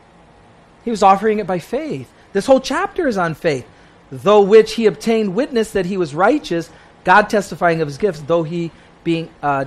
He 0.86 0.92
was 0.92 1.04
offering 1.04 1.40
it 1.40 1.48
by 1.48 1.60
faith. 1.60 2.10
This 2.34 2.46
whole 2.46 2.62
chapter 2.62 3.08
is 3.08 3.18
on 3.18 3.34
faith. 3.34 3.68
Though 4.12 4.42
which 4.42 4.74
he 4.74 4.86
obtained 4.86 5.36
witness 5.36 5.72
that 5.72 5.86
he 5.86 5.98
was 5.98 6.16
righteous, 6.16 6.70
God 7.04 7.30
testifying 7.30 7.82
of 7.82 7.88
his 7.88 7.98
gifts, 7.98 8.22
though 8.22 8.44
he 8.44 8.72
being, 9.04 9.30
uh, 9.44 9.66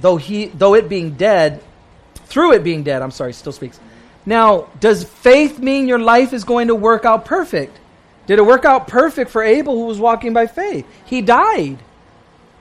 though 0.00 0.16
he, 0.16 0.46
though 0.46 0.74
it 0.74 0.88
being 0.88 1.12
dead, 1.12 1.62
through 2.26 2.54
it 2.54 2.64
being 2.64 2.82
dead. 2.82 3.02
I'm 3.02 3.10
sorry, 3.10 3.34
still 3.34 3.52
speaks. 3.52 3.78
Now, 4.24 4.68
does 4.80 5.04
faith 5.04 5.58
mean 5.58 5.88
your 5.88 5.98
life 5.98 6.32
is 6.32 6.44
going 6.44 6.68
to 6.68 6.74
work 6.74 7.04
out 7.04 7.24
perfect? 7.24 7.78
Did 8.26 8.38
it 8.38 8.42
work 8.42 8.64
out 8.64 8.88
perfect 8.88 9.30
for 9.30 9.42
Abel 9.42 9.74
who 9.74 9.86
was 9.86 9.98
walking 9.98 10.32
by 10.32 10.46
faith? 10.46 10.86
He 11.04 11.20
died. 11.20 11.78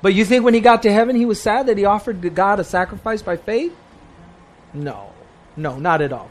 But 0.02 0.14
you 0.14 0.26
think 0.26 0.44
when 0.44 0.54
he 0.54 0.62
got 0.62 0.84
to 0.84 0.92
heaven, 0.92 1.16
he 1.16 1.26
was 1.26 1.42
sad 1.42 1.68
that 1.68 1.78
he 1.78 1.86
offered 1.86 2.22
to 2.22 2.30
God 2.30 2.60
a 2.60 2.64
sacrifice 2.64 3.22
by 3.22 3.38
faith? 3.38 3.76
No, 4.74 5.12
no, 5.56 5.78
not 5.78 6.02
at 6.02 6.12
all. 6.12 6.30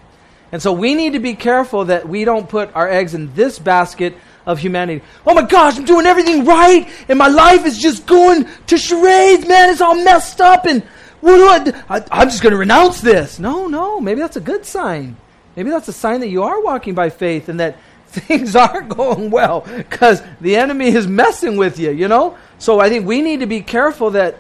And 0.53 0.61
so 0.61 0.73
we 0.73 0.95
need 0.95 1.13
to 1.13 1.21
be 1.21 1.35
careful 1.35 1.87
that 1.87 2.09
we 2.09 2.25
don't 2.25 2.49
put 2.49 2.75
our 2.75 2.89
eggs 2.89 3.15
in 3.15 3.33
this 3.35 3.59
basket 3.59 4.17
of 4.47 4.59
humanity. 4.59 5.05
Oh 5.25 5.35
my 5.35 5.43
gosh, 5.43 5.79
I'm 5.79 5.85
doing 5.85 6.07
everything 6.07 6.45
right, 6.45 6.89
and 7.09 7.19
my 7.19 7.29
life 7.29 7.67
is 7.67 7.79
just 7.79 8.07
going 8.07 8.49
to 8.67 8.79
charades, 8.79 9.47
man. 9.47 9.71
It's 9.71 9.81
all 9.81 9.95
messed 9.95 10.41
up, 10.41 10.67
and 10.67 10.83
what 11.21 11.65
do 11.65 11.73
I, 11.89 11.99
I, 11.99 12.05
I'm 12.11 12.29
just 12.29 12.43
going 12.43 12.53
to 12.53 12.59
renounce 12.59 13.01
this. 13.01 13.39
No, 13.39 13.69
no, 13.69 14.01
maybe 14.01 14.21
that's 14.21 14.37
a 14.37 14.41
good 14.41 14.65
sign. 14.65 15.17
Maybe 15.55 15.71
that's 15.71 15.89
a 15.89 15.93
sign 15.93 16.21
that 16.21 16.29
you 16.29 16.43
are 16.43 16.63
walking 16.63 16.95
by 16.95 17.11
faith 17.11 17.49
and 17.49 17.61
that 17.61 17.77
things 18.09 18.57
aren't 18.57 18.89
going 18.97 19.31
well 19.31 19.61
because 19.61 20.23
the 20.41 20.57
enemy 20.57 20.89
is 20.89 21.07
messing 21.07 21.57
with 21.57 21.79
you, 21.79 21.91
you 21.91 22.09
know? 22.09 22.37
So 22.61 22.79
I 22.79 22.91
think 22.91 23.07
we 23.07 23.23
need 23.23 23.41
to 23.41 23.47
be 23.47 23.63
careful 23.63 24.11
that 24.11 24.37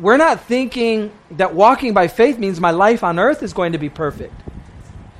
we're 0.00 0.16
not 0.16 0.42
thinking 0.42 1.10
that 1.32 1.54
walking 1.54 1.92
by 1.92 2.06
faith 2.06 2.38
means 2.38 2.60
my 2.60 2.70
life 2.70 3.02
on 3.02 3.18
earth 3.18 3.42
is 3.42 3.52
going 3.52 3.72
to 3.72 3.78
be 3.78 3.88
perfect. 3.88 4.32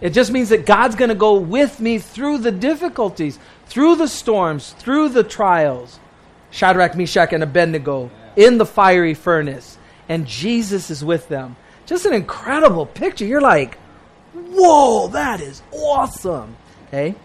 It 0.01 0.11
just 0.11 0.31
means 0.31 0.51
that 0.51 0.65
God's 0.65 0.95
going 0.95 1.09
to 1.09 1.17
go 1.17 1.35
with 1.35 1.81
me 1.81 1.99
through 1.99 2.39
the 2.39 2.53
difficulties, 2.53 3.41
through 3.67 3.97
the 3.97 4.07
storms, 4.07 4.73
through 4.75 5.09
the 5.09 5.25
trials. 5.25 5.99
Shadrach, 6.53 6.97
Meshach, 6.97 7.33
and 7.33 7.43
Abednego 7.43 8.09
in 8.37 8.57
the 8.57 8.65
fiery 8.65 9.15
furnace. 9.15 9.77
And 10.09 10.25
Jesus 10.25 10.91
is 10.91 11.05
with 11.05 11.29
them. 11.29 11.57
Just 11.87 12.07
an 12.07 12.15
incredible 12.15 12.87
picture. 12.87 13.27
You're 13.27 13.41
like, 13.41 13.77
whoa, 14.33 15.09
that 15.09 15.41
is 15.41 15.61
awesome. 15.73 16.57
Okay? 16.87 17.17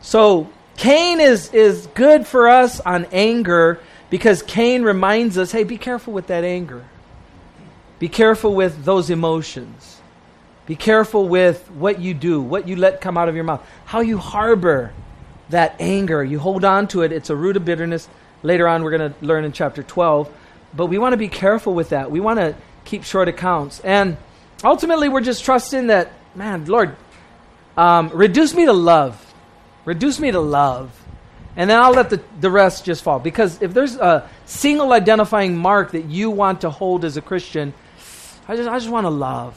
So 0.00 0.48
Cain 0.78 1.20
is, 1.20 1.52
is 1.52 1.88
good 1.88 2.26
for 2.26 2.48
us 2.48 2.80
on 2.80 3.06
anger 3.12 3.78
because 4.12 4.42
Cain 4.42 4.82
reminds 4.82 5.38
us 5.38 5.52
hey, 5.52 5.64
be 5.64 5.78
careful 5.78 6.12
with 6.12 6.26
that 6.26 6.44
anger. 6.44 6.84
Be 7.98 8.10
careful 8.10 8.54
with 8.54 8.84
those 8.84 9.08
emotions. 9.08 10.02
Be 10.66 10.76
careful 10.76 11.30
with 11.30 11.66
what 11.70 11.98
you 11.98 12.12
do, 12.12 12.42
what 12.42 12.68
you 12.68 12.76
let 12.76 13.00
come 13.00 13.16
out 13.16 13.30
of 13.30 13.34
your 13.34 13.44
mouth, 13.44 13.66
how 13.86 14.00
you 14.00 14.18
harbor 14.18 14.92
that 15.48 15.76
anger. 15.80 16.22
You 16.22 16.38
hold 16.38 16.62
on 16.62 16.88
to 16.88 17.00
it, 17.00 17.10
it's 17.10 17.30
a 17.30 17.34
root 17.36 17.56
of 17.56 17.64
bitterness. 17.64 18.06
Later 18.42 18.68
on, 18.68 18.82
we're 18.82 18.90
going 18.98 19.14
to 19.14 19.24
learn 19.24 19.46
in 19.46 19.52
chapter 19.52 19.82
12. 19.82 20.30
But 20.74 20.86
we 20.86 20.98
want 20.98 21.14
to 21.14 21.16
be 21.16 21.28
careful 21.28 21.72
with 21.72 21.88
that. 21.88 22.10
We 22.10 22.20
want 22.20 22.38
to 22.38 22.54
keep 22.84 23.04
short 23.04 23.28
accounts. 23.28 23.80
And 23.80 24.18
ultimately, 24.62 25.08
we're 25.08 25.22
just 25.22 25.42
trusting 25.42 25.86
that, 25.86 26.12
man, 26.34 26.66
Lord, 26.66 26.96
um, 27.78 28.10
reduce 28.10 28.52
me 28.52 28.66
to 28.66 28.74
love. 28.74 29.32
Reduce 29.86 30.20
me 30.20 30.32
to 30.32 30.40
love. 30.40 31.01
And 31.56 31.68
then 31.68 31.78
I'll 31.78 31.92
let 31.92 32.10
the, 32.10 32.20
the 32.40 32.50
rest 32.50 32.84
just 32.84 33.02
fall. 33.02 33.18
Because 33.18 33.60
if 33.60 33.74
there's 33.74 33.96
a 33.96 34.28
single 34.46 34.92
identifying 34.92 35.56
mark 35.56 35.92
that 35.92 36.06
you 36.06 36.30
want 36.30 36.62
to 36.62 36.70
hold 36.70 37.04
as 37.04 37.16
a 37.16 37.20
Christian, 37.22 37.74
I 38.48 38.56
just, 38.56 38.68
I 38.68 38.78
just 38.78 38.90
want 38.90 39.04
to 39.04 39.10
love. 39.10 39.56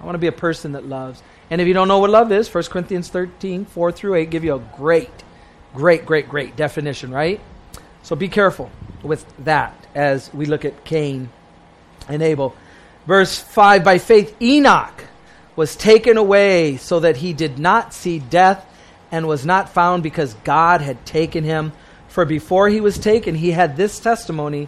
I 0.00 0.04
want 0.04 0.14
to 0.14 0.20
be 0.20 0.28
a 0.28 0.32
person 0.32 0.72
that 0.72 0.86
loves. 0.86 1.22
And 1.50 1.60
if 1.60 1.66
you 1.66 1.74
don't 1.74 1.88
know 1.88 1.98
what 1.98 2.10
love 2.10 2.30
is, 2.32 2.52
1 2.52 2.64
Corinthians 2.64 3.08
13, 3.08 3.64
4 3.64 3.92
through 3.92 4.14
8 4.14 4.30
give 4.30 4.44
you 4.44 4.54
a 4.54 4.62
great, 4.76 5.10
great, 5.74 6.06
great, 6.06 6.28
great 6.28 6.56
definition, 6.56 7.10
right? 7.10 7.40
So 8.02 8.14
be 8.14 8.28
careful 8.28 8.70
with 9.02 9.24
that 9.44 9.74
as 9.94 10.32
we 10.32 10.46
look 10.46 10.64
at 10.64 10.84
Cain 10.84 11.30
and 12.08 12.22
Abel. 12.22 12.54
Verse 13.06 13.38
5 13.38 13.82
By 13.82 13.98
faith, 13.98 14.36
Enoch 14.40 15.04
was 15.56 15.76
taken 15.76 16.16
away 16.16 16.76
so 16.76 17.00
that 17.00 17.16
he 17.16 17.32
did 17.32 17.58
not 17.58 17.94
see 17.94 18.18
death 18.18 18.66
and 19.14 19.28
was 19.28 19.46
not 19.46 19.68
found 19.68 20.02
because 20.02 20.34
God 20.42 20.80
had 20.80 21.06
taken 21.06 21.44
him. 21.44 21.72
For 22.08 22.24
before 22.24 22.68
he 22.68 22.80
was 22.80 22.98
taken, 22.98 23.36
he 23.36 23.52
had 23.52 23.76
this 23.76 24.00
testimony 24.00 24.66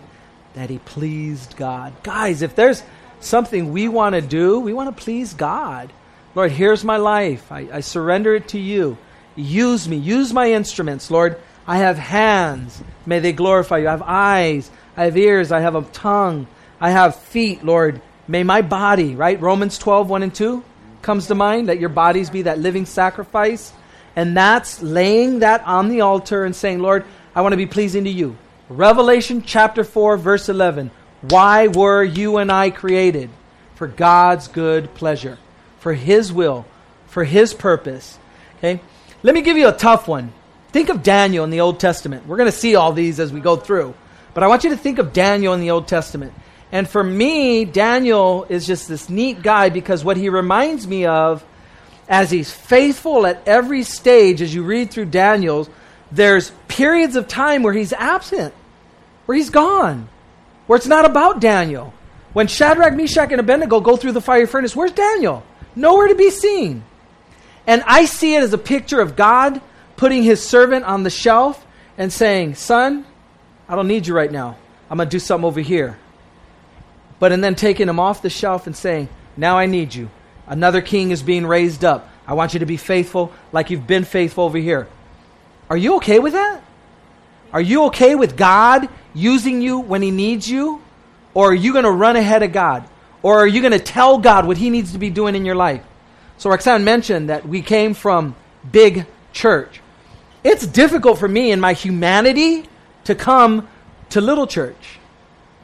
that 0.55 0.71
he 0.71 0.79
pleased 0.79 1.57
God. 1.57 1.93
Guys, 2.05 2.43
if 2.43 2.55
there's 2.55 2.85
something 3.19 3.73
we 3.73 3.89
want 3.89 4.15
to 4.15 4.21
do, 4.21 4.61
we 4.61 4.73
want 4.73 4.97
to 4.97 5.05
please 5.05 5.35
God. 5.35 5.93
Lord, 6.37 6.53
here's 6.53 6.85
my 6.85 6.97
life. 6.97 7.51
I, 7.51 7.67
I 7.73 7.81
surrender 7.81 8.37
it 8.37 8.47
to 8.51 8.59
you. 8.61 8.99
Use 9.35 9.89
me. 9.89 9.97
Use 9.97 10.33
my 10.33 10.53
instruments, 10.53 11.11
Lord. 11.11 11.41
I 11.67 11.79
have 11.79 11.99
hands. 11.99 12.81
May 13.05 13.19
they 13.19 13.33
glorify 13.33 13.79
you. 13.79 13.89
I 13.89 13.91
have 13.91 14.03
eyes. 14.03 14.71
I 14.97 15.07
have 15.07 15.17
ears. 15.17 15.51
I 15.51 15.59
have 15.59 15.75
a 15.75 15.83
tongue. 15.83 16.47
I 16.81 16.91
have 16.91 17.17
feet, 17.17 17.65
Lord. 17.65 18.01
May 18.29 18.45
my 18.45 18.63
body, 18.63 19.17
right? 19.17 19.41
Romans 19.41 19.77
12, 19.77 20.09
1 20.09 20.23
and 20.23 20.33
2 20.33 20.63
comes 21.03 21.27
to 21.27 21.35
mind. 21.35 21.67
Let 21.67 21.81
your 21.81 21.89
bodies 21.89 22.31
be 22.31 22.43
that 22.43 22.61
living 22.61 22.87
sacrifice 22.87 23.73
and 24.17 24.37
that's 24.37 24.83
laying 24.83 25.41
that 25.41 25.63
on 25.65 25.89
the 25.89 26.01
altar 26.01 26.45
and 26.45 26.57
saying, 26.57 26.81
Lord, 26.81 27.05
I 27.35 27.43
want 27.43 27.53
to 27.53 27.59
be 27.59 27.67
pleasing 27.67 28.05
to 28.05 28.11
you. 28.11 28.37
Revelation 28.71 29.43
chapter 29.43 29.85
4, 29.85 30.17
verse 30.17 30.49
11. 30.49 30.91
Why 31.21 31.69
were 31.69 32.03
you 32.03 32.39
and 32.39 32.51
I 32.51 32.71
created? 32.71 33.29
For 33.75 33.87
God's 33.87 34.49
good 34.49 34.95
pleasure, 34.95 35.39
for 35.81 35.93
His 35.93 36.33
will, 36.33 36.65
for 37.09 37.25
His 37.25 37.53
purpose. 37.53 38.19
Okay? 38.57 38.81
Let 39.23 39.35
me 39.35 39.43
give 39.43 39.59
you 39.59 39.69
a 39.69 39.73
tough 39.73 40.09
one. 40.09 40.33
Think 40.73 40.89
of 40.89 41.03
Daniel 41.03 41.45
in 41.45 41.51
the 41.51 41.61
Old 41.61 41.79
Testament. 41.79 42.27
We're 42.27 42.39
going 42.39 42.51
to 42.51 42.57
see 42.57 42.75
all 42.75 42.93
these 42.93 43.21
as 43.21 43.33
we 43.33 43.41
go 43.41 43.57
through. 43.57 43.95
But 44.33 44.43
I 44.43 44.49
want 44.49 44.65
you 44.65 44.71
to 44.71 44.77
think 44.77 44.99
of 44.99 45.13
Daniel 45.13 45.53
in 45.53 45.61
the 45.61 45.71
Old 45.71 45.89
Testament. 45.89 46.33
And 46.73 46.89
for 46.89 47.03
me, 47.03 47.65
Daniel 47.65 48.45
is 48.49 48.67
just 48.67 48.89
this 48.89 49.09
neat 49.09 49.43
guy 49.43 49.69
because 49.69 50.05
what 50.05 50.17
he 50.17 50.29
reminds 50.29 50.87
me 50.87 51.07
of, 51.07 51.45
as 52.09 52.31
he's 52.31 52.53
faithful 52.53 53.27
at 53.27 53.47
every 53.47 53.83
stage, 53.83 54.41
as 54.43 54.55
you 54.55 54.63
read 54.63 54.91
through 54.91 55.07
Daniel's, 55.07 55.69
there's 56.13 56.53
periods 56.69 57.17
of 57.17 57.29
time 57.29 57.63
where 57.63 57.73
he's 57.73 57.93
absent, 57.93 58.55
where 59.27 59.37
he's 59.37 59.51
gone, 59.51 60.09
where 60.67 60.77
it's 60.77 60.87
not 60.87 61.05
about 61.05 61.41
Daniel. 61.41 61.93
When 62.33 62.47
Shadrach, 62.47 62.95
Meshach, 62.95 63.33
and 63.33 63.41
Abednego 63.41 63.81
go 63.81 63.97
through 63.97 64.13
the 64.13 64.21
fire 64.21 64.47
furnace, 64.47 64.77
where's 64.77 64.93
Daniel? 64.93 65.43
Nowhere 65.75 66.09
to 66.09 66.15
be 66.15 66.31
seen. 66.31 66.85
And 67.67 67.83
I 67.87 68.05
see 68.05 68.35
it 68.35 68.43
as 68.43 68.53
a 68.53 68.59
picture 68.59 69.01
of 69.01 69.17
God 69.17 69.61
putting 69.97 70.23
his 70.23 70.47
servant 70.47 70.85
on 70.85 71.03
the 71.03 71.11
shelf 71.11 71.65
and 71.99 72.13
saying, 72.13 72.55
Son, 72.55 73.05
I 73.69 73.75
don't 73.75 73.89
need 73.89 74.07
you 74.07 74.15
right 74.15 74.31
now. 74.31 74.57
I'm 74.89 74.99
going 74.99 75.09
to 75.09 75.11
do 75.11 75.19
something 75.19 75.47
over 75.47 75.61
here. 75.61 75.99
But 77.19 77.33
and 77.33 77.43
then 77.43 77.55
taking 77.55 77.89
him 77.89 77.99
off 77.99 78.23
the 78.23 78.31
shelf 78.31 78.67
and 78.67 78.77
saying, 78.77 79.09
Now 79.37 79.59
I 79.59 79.67
need 79.67 79.95
you. 79.95 80.11
Another 80.47 80.81
king 80.81 81.11
is 81.11 81.23
being 81.23 81.47
raised 81.47 81.85
up. 81.85 82.09
I 82.27 82.35
want 82.35 82.55
you 82.55 82.61
to 82.61 82.67
be 82.67 82.77
faithful 82.77 83.33
like 83.53 83.71
you've 83.71 83.87
been 83.87 84.05
faithful 84.05 84.45
over 84.45 84.59
here. 84.59 84.89
Are 85.69 85.77
you 85.77 85.97
okay 85.97 86.19
with 86.19 86.35
that? 86.35 86.63
Are 87.53 87.61
you 87.61 87.85
okay 87.85 88.15
with 88.15 88.37
God 88.37 88.89
using 89.15 89.63
you 89.63 89.79
when 89.79 90.03
He 90.03 90.11
needs 90.11 90.49
you? 90.49 90.83
Or 91.35 91.51
are 91.51 91.55
you 91.55 91.73
going 91.73 91.85
to 91.85 91.91
run 91.91 92.17
ahead 92.17 92.43
of 92.43 92.53
God? 92.53 92.89
Or 93.23 93.39
are 93.39 93.47
you 93.47 93.61
going 93.61 93.73
to 93.73 93.79
tell 93.79 94.19
God 94.19 94.47
what 94.47 94.57
He 94.57 94.71
needs 94.71 94.93
to 94.93 94.99
be 94.99 95.11
doing 95.11 95.35
in 95.35 95.45
your 95.45 95.55
life? 95.55 95.83
So 96.39 96.51
Roxanne 96.51 96.85
mentioned 96.85 97.31
that 97.31 97.49
we 97.49 97.63
came 97.63 97.95
from 97.95 98.37
big 98.71 99.07
church. 99.33 99.81
It's 100.45 100.67
difficult 100.67 101.19
for 101.19 101.29
me 101.29 101.51
in 101.51 101.61
my 101.61 101.73
humanity 101.73 102.69
to 103.05 103.15
come 103.15 103.69
to 104.11 104.21
little 104.21 104.47
church. 104.47 104.99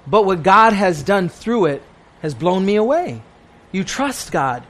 But 0.06 0.24
what 0.24 0.42
God 0.42 0.72
has 0.72 1.02
done 1.02 1.28
through 1.28 1.66
it 1.66 1.82
has 2.20 2.34
blown 2.34 2.64
me 2.64 2.76
away. 2.76 3.22
You 3.70 3.84
trust 3.84 4.32
God. 4.32 4.62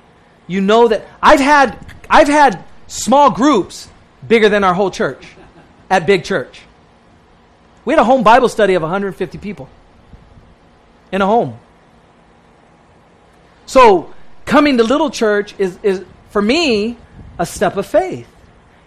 You 0.52 0.60
know 0.60 0.86
that 0.88 1.06
I've 1.22 1.40
had 1.40 1.78
I've 2.10 2.28
had 2.28 2.62
small 2.86 3.30
groups 3.30 3.88
bigger 4.28 4.50
than 4.50 4.64
our 4.64 4.74
whole 4.74 4.90
church 4.90 5.26
at 5.88 6.06
big 6.06 6.24
church. 6.24 6.60
We 7.86 7.94
had 7.94 8.00
a 8.00 8.04
home 8.04 8.22
Bible 8.22 8.50
study 8.50 8.74
of 8.74 8.82
150 8.82 9.38
people 9.38 9.70
in 11.10 11.22
a 11.22 11.26
home. 11.26 11.58
So 13.64 14.12
coming 14.44 14.76
to 14.76 14.84
little 14.84 15.08
church 15.08 15.54
is, 15.56 15.78
is 15.82 16.04
for 16.28 16.42
me 16.42 16.98
a 17.38 17.46
step 17.46 17.78
of 17.78 17.86
faith. 17.86 18.28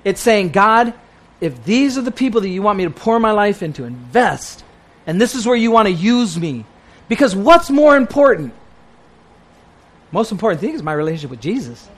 It's 0.03 0.21
saying, 0.21 0.49
God, 0.49 0.93
if 1.41 1.65
these 1.65 1.97
are 1.97 2.03
the 2.03 2.11
people 2.11 2.41
that 2.41 2.49
you 2.49 2.61
want 2.61 2.77
me 2.77 2.83
to 2.83 2.91
pour 2.91 3.19
my 3.19 3.31
life 3.31 3.63
into, 3.63 3.85
invest, 3.85 4.63
and 5.07 5.19
this 5.19 5.33
is 5.33 5.47
where 5.47 5.55
you 5.55 5.71
want 5.71 5.87
to 5.87 5.93
use 5.93 6.37
me. 6.37 6.63
Because 7.09 7.35
what's 7.35 7.71
more 7.71 7.97
important? 7.97 8.53
Most 10.15 10.31
important 10.31 10.61
thing 10.61 10.73
is 10.73 10.81
my 10.81 10.93
relationship 10.93 11.29
with 11.29 11.41
Jesus 11.41 11.89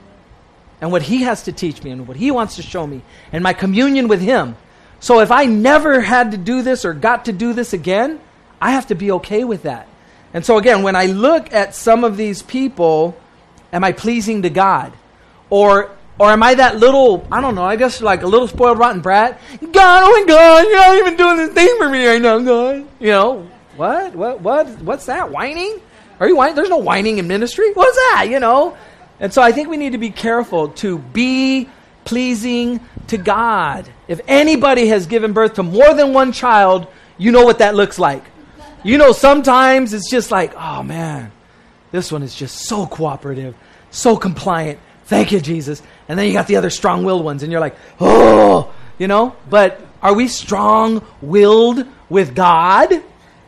and 0.80 0.90
what 0.90 1.02
he 1.02 1.22
has 1.22 1.44
to 1.44 1.52
teach 1.52 1.84
me 1.84 1.92
and 1.92 2.08
what 2.08 2.16
he 2.16 2.32
wants 2.32 2.56
to 2.56 2.62
show 2.62 2.84
me 2.84 3.00
and 3.30 3.44
my 3.44 3.52
communion 3.52 4.08
with 4.08 4.20
him. 4.20 4.56
So 4.98 5.20
if 5.20 5.30
I 5.30 5.44
never 5.44 6.00
had 6.00 6.32
to 6.32 6.36
do 6.36 6.62
this 6.62 6.84
or 6.84 6.94
got 6.94 7.26
to 7.26 7.32
do 7.32 7.52
this 7.52 7.72
again, 7.74 8.18
I 8.60 8.72
have 8.72 8.88
to 8.88 8.96
be 8.96 9.12
okay 9.12 9.44
with 9.44 9.62
that. 9.62 9.86
And 10.34 10.44
so 10.44 10.58
again, 10.58 10.82
when 10.82 10.96
I 10.96 11.06
look 11.06 11.52
at 11.52 11.76
some 11.76 12.02
of 12.02 12.16
these 12.16 12.42
people, 12.42 13.16
am 13.72 13.84
I 13.84 13.92
pleasing 13.92 14.42
to 14.42 14.50
God? 14.50 14.92
Or 15.48 15.92
or 16.18 16.32
am 16.32 16.42
I 16.42 16.54
that 16.54 16.76
little, 16.76 17.24
I 17.30 17.40
don't 17.40 17.54
know, 17.54 17.62
I 17.62 17.76
guess 17.76 18.00
like 18.00 18.24
a 18.24 18.26
little 18.26 18.48
spoiled 18.48 18.80
rotten 18.80 19.00
brat? 19.00 19.40
God, 19.60 20.02
oh 20.04 20.10
my 20.10 20.24
God, 20.26 20.64
you're 20.66 20.76
not 20.76 20.96
even 20.96 21.16
doing 21.16 21.36
this 21.36 21.52
thing 21.52 21.72
for 21.78 21.88
me 21.88 22.04
right 22.04 22.20
now, 22.20 22.40
God. 22.40 22.84
You 22.98 23.10
know, 23.10 23.48
what? 23.76 24.16
What? 24.16 24.40
What? 24.40 24.68
What's 24.80 25.06
that? 25.06 25.30
Whining? 25.30 25.78
Are 26.20 26.28
you 26.28 26.36
whining? 26.36 26.56
There's 26.56 26.68
no 26.68 26.78
whining 26.78 27.18
in 27.18 27.28
ministry. 27.28 27.72
What's 27.72 27.96
that? 27.96 28.26
You 28.30 28.40
know? 28.40 28.76
And 29.20 29.32
so 29.32 29.42
I 29.42 29.52
think 29.52 29.68
we 29.68 29.76
need 29.76 29.92
to 29.92 29.98
be 29.98 30.10
careful 30.10 30.68
to 30.68 30.98
be 30.98 31.68
pleasing 32.04 32.80
to 33.08 33.18
God. 33.18 33.88
If 34.06 34.20
anybody 34.26 34.88
has 34.88 35.06
given 35.06 35.32
birth 35.32 35.54
to 35.54 35.62
more 35.62 35.94
than 35.94 36.12
one 36.12 36.32
child, 36.32 36.86
you 37.18 37.32
know 37.32 37.44
what 37.44 37.58
that 37.58 37.74
looks 37.74 37.98
like. 37.98 38.24
You 38.84 38.96
know, 38.96 39.12
sometimes 39.12 39.92
it's 39.92 40.10
just 40.10 40.30
like, 40.30 40.54
oh 40.56 40.82
man, 40.82 41.32
this 41.90 42.12
one 42.12 42.22
is 42.22 42.34
just 42.34 42.66
so 42.66 42.86
cooperative, 42.86 43.54
so 43.90 44.16
compliant. 44.16 44.78
Thank 45.06 45.32
you, 45.32 45.40
Jesus. 45.40 45.82
And 46.08 46.18
then 46.18 46.26
you 46.26 46.32
got 46.32 46.46
the 46.46 46.56
other 46.56 46.70
strong 46.70 47.04
willed 47.04 47.24
ones, 47.24 47.42
and 47.42 47.50
you're 47.50 47.60
like, 47.60 47.76
oh, 47.98 48.72
you 48.98 49.08
know? 49.08 49.34
But 49.50 49.80
are 50.00 50.14
we 50.14 50.28
strong 50.28 51.04
willed 51.20 51.86
with 52.08 52.34
God, 52.34 53.02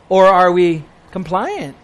or 0.09 0.25
are 0.25 0.51
we 0.51 0.83
compliant? 1.11 1.75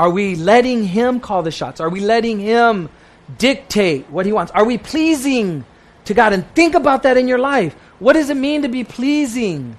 Are 0.00 0.08
we 0.08 0.34
letting 0.34 0.84
Him 0.84 1.20
call 1.20 1.42
the 1.42 1.50
shots? 1.50 1.78
Are 1.78 1.90
we 1.90 2.00
letting 2.00 2.40
Him 2.40 2.88
dictate 3.36 4.08
what 4.08 4.24
He 4.24 4.32
wants? 4.32 4.50
Are 4.52 4.64
we 4.64 4.78
pleasing 4.78 5.62
to 6.06 6.14
God? 6.14 6.32
And 6.32 6.48
think 6.54 6.74
about 6.74 7.02
that 7.02 7.18
in 7.18 7.28
your 7.28 7.38
life. 7.38 7.74
What 7.98 8.14
does 8.14 8.30
it 8.30 8.38
mean 8.38 8.62
to 8.62 8.68
be 8.68 8.82
pleasing 8.82 9.76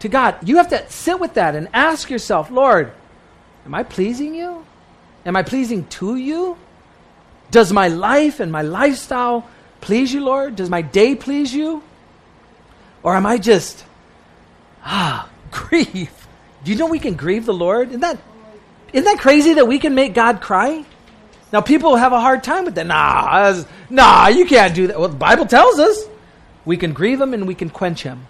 to 0.00 0.08
God? 0.08 0.36
You 0.42 0.56
have 0.56 0.70
to 0.70 0.90
sit 0.90 1.20
with 1.20 1.34
that 1.34 1.54
and 1.54 1.68
ask 1.72 2.10
yourself, 2.10 2.50
Lord, 2.50 2.90
am 3.64 3.72
I 3.72 3.84
pleasing 3.84 4.34
you? 4.34 4.66
Am 5.24 5.36
I 5.36 5.44
pleasing 5.44 5.86
to 6.00 6.16
you? 6.16 6.58
Does 7.52 7.72
my 7.72 7.86
life 7.86 8.40
and 8.40 8.50
my 8.50 8.62
lifestyle 8.62 9.48
please 9.80 10.12
you, 10.12 10.24
Lord? 10.24 10.56
Does 10.56 10.68
my 10.68 10.82
day 10.82 11.14
please 11.14 11.54
you? 11.54 11.80
Or 13.04 13.14
am 13.14 13.24
I 13.24 13.38
just, 13.38 13.84
ah, 14.82 15.30
grief? 15.52 16.26
Do 16.64 16.72
you 16.72 16.76
know 16.76 16.86
we 16.86 16.98
can 16.98 17.14
grieve 17.14 17.46
the 17.46 17.54
Lord? 17.54 17.90
Isn't 17.90 18.00
that, 18.00 18.18
isn't 18.92 19.04
that 19.04 19.18
crazy 19.20 19.54
that 19.54 19.66
we 19.66 19.78
can 19.78 19.94
make 19.94 20.14
God 20.14 20.40
cry? 20.40 20.84
Now, 21.52 21.60
people 21.60 21.96
have 21.96 22.12
a 22.12 22.20
hard 22.20 22.44
time 22.44 22.64
with 22.64 22.76
that. 22.76 22.86
Nah, 22.86 23.62
nah, 23.88 24.28
you 24.28 24.46
can't 24.46 24.74
do 24.74 24.86
that. 24.86 24.98
Well, 24.98 25.08
the 25.08 25.16
Bible 25.16 25.46
tells 25.46 25.78
us 25.78 26.06
we 26.64 26.76
can 26.76 26.92
grieve 26.92 27.20
Him 27.20 27.34
and 27.34 27.46
we 27.46 27.54
can 27.54 27.70
quench 27.70 28.02
Him. 28.02 28.26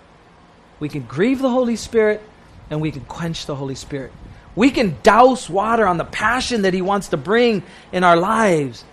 We 0.78 0.88
can 0.88 1.02
grieve 1.02 1.40
the 1.40 1.50
Holy 1.50 1.76
Spirit 1.76 2.22
and 2.70 2.80
we 2.80 2.90
can 2.90 3.04
quench 3.04 3.46
the 3.46 3.54
Holy 3.54 3.74
Spirit. 3.74 4.12
We 4.56 4.70
can 4.70 4.96
douse 5.02 5.50
water 5.50 5.86
on 5.86 5.98
the 5.98 6.04
passion 6.04 6.62
that 6.62 6.72
He 6.72 6.82
wants 6.82 7.08
to 7.08 7.16
bring 7.16 7.62
in 7.92 8.04
our 8.04 8.16
lives. 8.16 8.84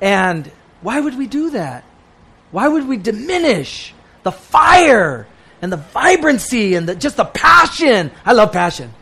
And 0.00 0.50
why 0.80 1.00
would 1.00 1.16
we 1.16 1.26
do 1.26 1.50
that? 1.50 1.84
Why 2.50 2.68
would 2.68 2.88
we 2.88 2.96
diminish 2.96 3.94
the 4.22 4.32
fire 4.32 5.26
and 5.62 5.72
the 5.72 5.76
vibrancy 5.76 6.74
and 6.74 6.88
the, 6.88 6.94
just 6.94 7.16
the 7.16 7.24
passion? 7.24 8.10
I 8.24 8.32
love 8.32 8.52
passion. 8.52 8.92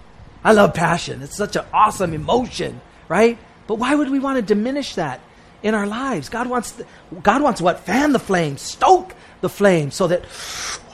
I 0.44 0.52
love 0.52 0.74
passion. 0.74 1.22
It's 1.22 1.36
such 1.36 1.56
an 1.56 1.64
awesome 1.72 2.12
emotion, 2.12 2.80
right? 3.08 3.38
But 3.66 3.76
why 3.76 3.94
would 3.94 4.10
we 4.10 4.18
want 4.18 4.36
to 4.36 4.42
diminish 4.42 4.96
that 4.96 5.20
in 5.62 5.74
our 5.74 5.86
lives? 5.86 6.28
God 6.28 6.46
wants, 6.48 6.72
the, 6.72 6.86
God 7.22 7.42
wants 7.42 7.62
what? 7.62 7.80
Fan 7.80 8.12
the 8.12 8.18
flame, 8.18 8.58
stoke 8.58 9.14
the 9.40 9.48
flame, 9.48 9.90
so 9.90 10.06
that 10.06 10.24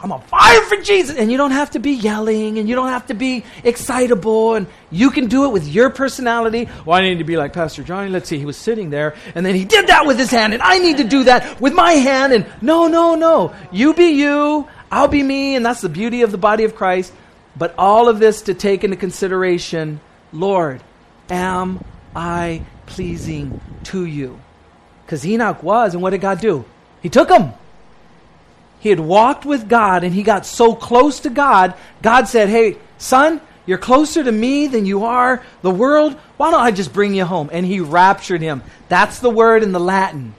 I'm 0.02 0.12
on 0.12 0.22
fire 0.22 0.60
for 0.62 0.76
Jesus. 0.76 1.16
And 1.16 1.32
you 1.32 1.36
don't 1.36 1.50
have 1.50 1.70
to 1.72 1.80
be 1.80 1.92
yelling, 1.92 2.58
and 2.58 2.68
you 2.68 2.76
don't 2.76 2.88
have 2.88 3.08
to 3.08 3.14
be 3.14 3.44
excitable, 3.64 4.54
and 4.54 4.68
you 4.90 5.10
can 5.10 5.26
do 5.26 5.46
it 5.46 5.48
with 5.48 5.66
your 5.66 5.90
personality. 5.90 6.68
Well, 6.86 6.96
I 6.96 7.02
need 7.02 7.18
to 7.18 7.24
be 7.24 7.36
like 7.36 7.52
Pastor 7.52 7.82
Johnny. 7.82 8.08
Let's 8.08 8.28
see, 8.28 8.38
he 8.38 8.46
was 8.46 8.56
sitting 8.56 8.90
there, 8.90 9.16
and 9.34 9.44
then 9.44 9.56
he 9.56 9.64
did 9.64 9.88
that 9.88 10.06
with 10.06 10.18
his 10.18 10.30
hand, 10.30 10.52
and 10.52 10.62
I 10.62 10.78
need 10.78 10.98
to 10.98 11.04
do 11.04 11.24
that 11.24 11.60
with 11.60 11.74
my 11.74 11.92
hand. 11.92 12.32
And 12.32 12.46
no, 12.62 12.86
no, 12.86 13.16
no. 13.16 13.52
You 13.72 13.94
be 13.94 14.10
you, 14.10 14.68
I'll 14.92 15.08
be 15.08 15.24
me, 15.24 15.56
and 15.56 15.66
that's 15.66 15.80
the 15.80 15.88
beauty 15.88 16.22
of 16.22 16.30
the 16.30 16.38
body 16.38 16.62
of 16.62 16.76
Christ. 16.76 17.12
But 17.56 17.74
all 17.76 18.08
of 18.08 18.18
this 18.18 18.42
to 18.42 18.54
take 18.54 18.84
into 18.84 18.96
consideration, 18.96 20.00
Lord, 20.32 20.82
am 21.28 21.84
I 22.14 22.62
pleasing 22.86 23.60
to 23.84 24.04
you? 24.04 24.40
Because 25.04 25.26
Enoch 25.26 25.62
was, 25.62 25.94
and 25.94 26.02
what 26.02 26.10
did 26.10 26.20
God 26.20 26.40
do? 26.40 26.64
He 27.02 27.08
took 27.08 27.30
him. 27.30 27.52
He 28.80 28.88
had 28.88 29.00
walked 29.00 29.44
with 29.44 29.68
God 29.68 30.04
and 30.04 30.14
he 30.14 30.22
got 30.22 30.46
so 30.46 30.74
close 30.74 31.20
to 31.20 31.30
God, 31.30 31.74
God 32.02 32.28
said, 32.28 32.48
Hey, 32.48 32.78
son, 32.98 33.40
you're 33.66 33.78
closer 33.78 34.24
to 34.24 34.32
me 34.32 34.66
than 34.66 34.86
you 34.86 35.04
are 35.04 35.44
the 35.62 35.70
world. 35.70 36.14
Why 36.38 36.50
don't 36.50 36.60
I 36.60 36.70
just 36.70 36.92
bring 36.92 37.14
you 37.14 37.24
home? 37.24 37.50
And 37.52 37.64
he 37.64 37.80
raptured 37.80 38.40
him. 38.40 38.62
That's 38.88 39.20
the 39.20 39.30
word 39.30 39.62
in 39.62 39.72
the 39.72 39.80
Latin, 39.80 40.34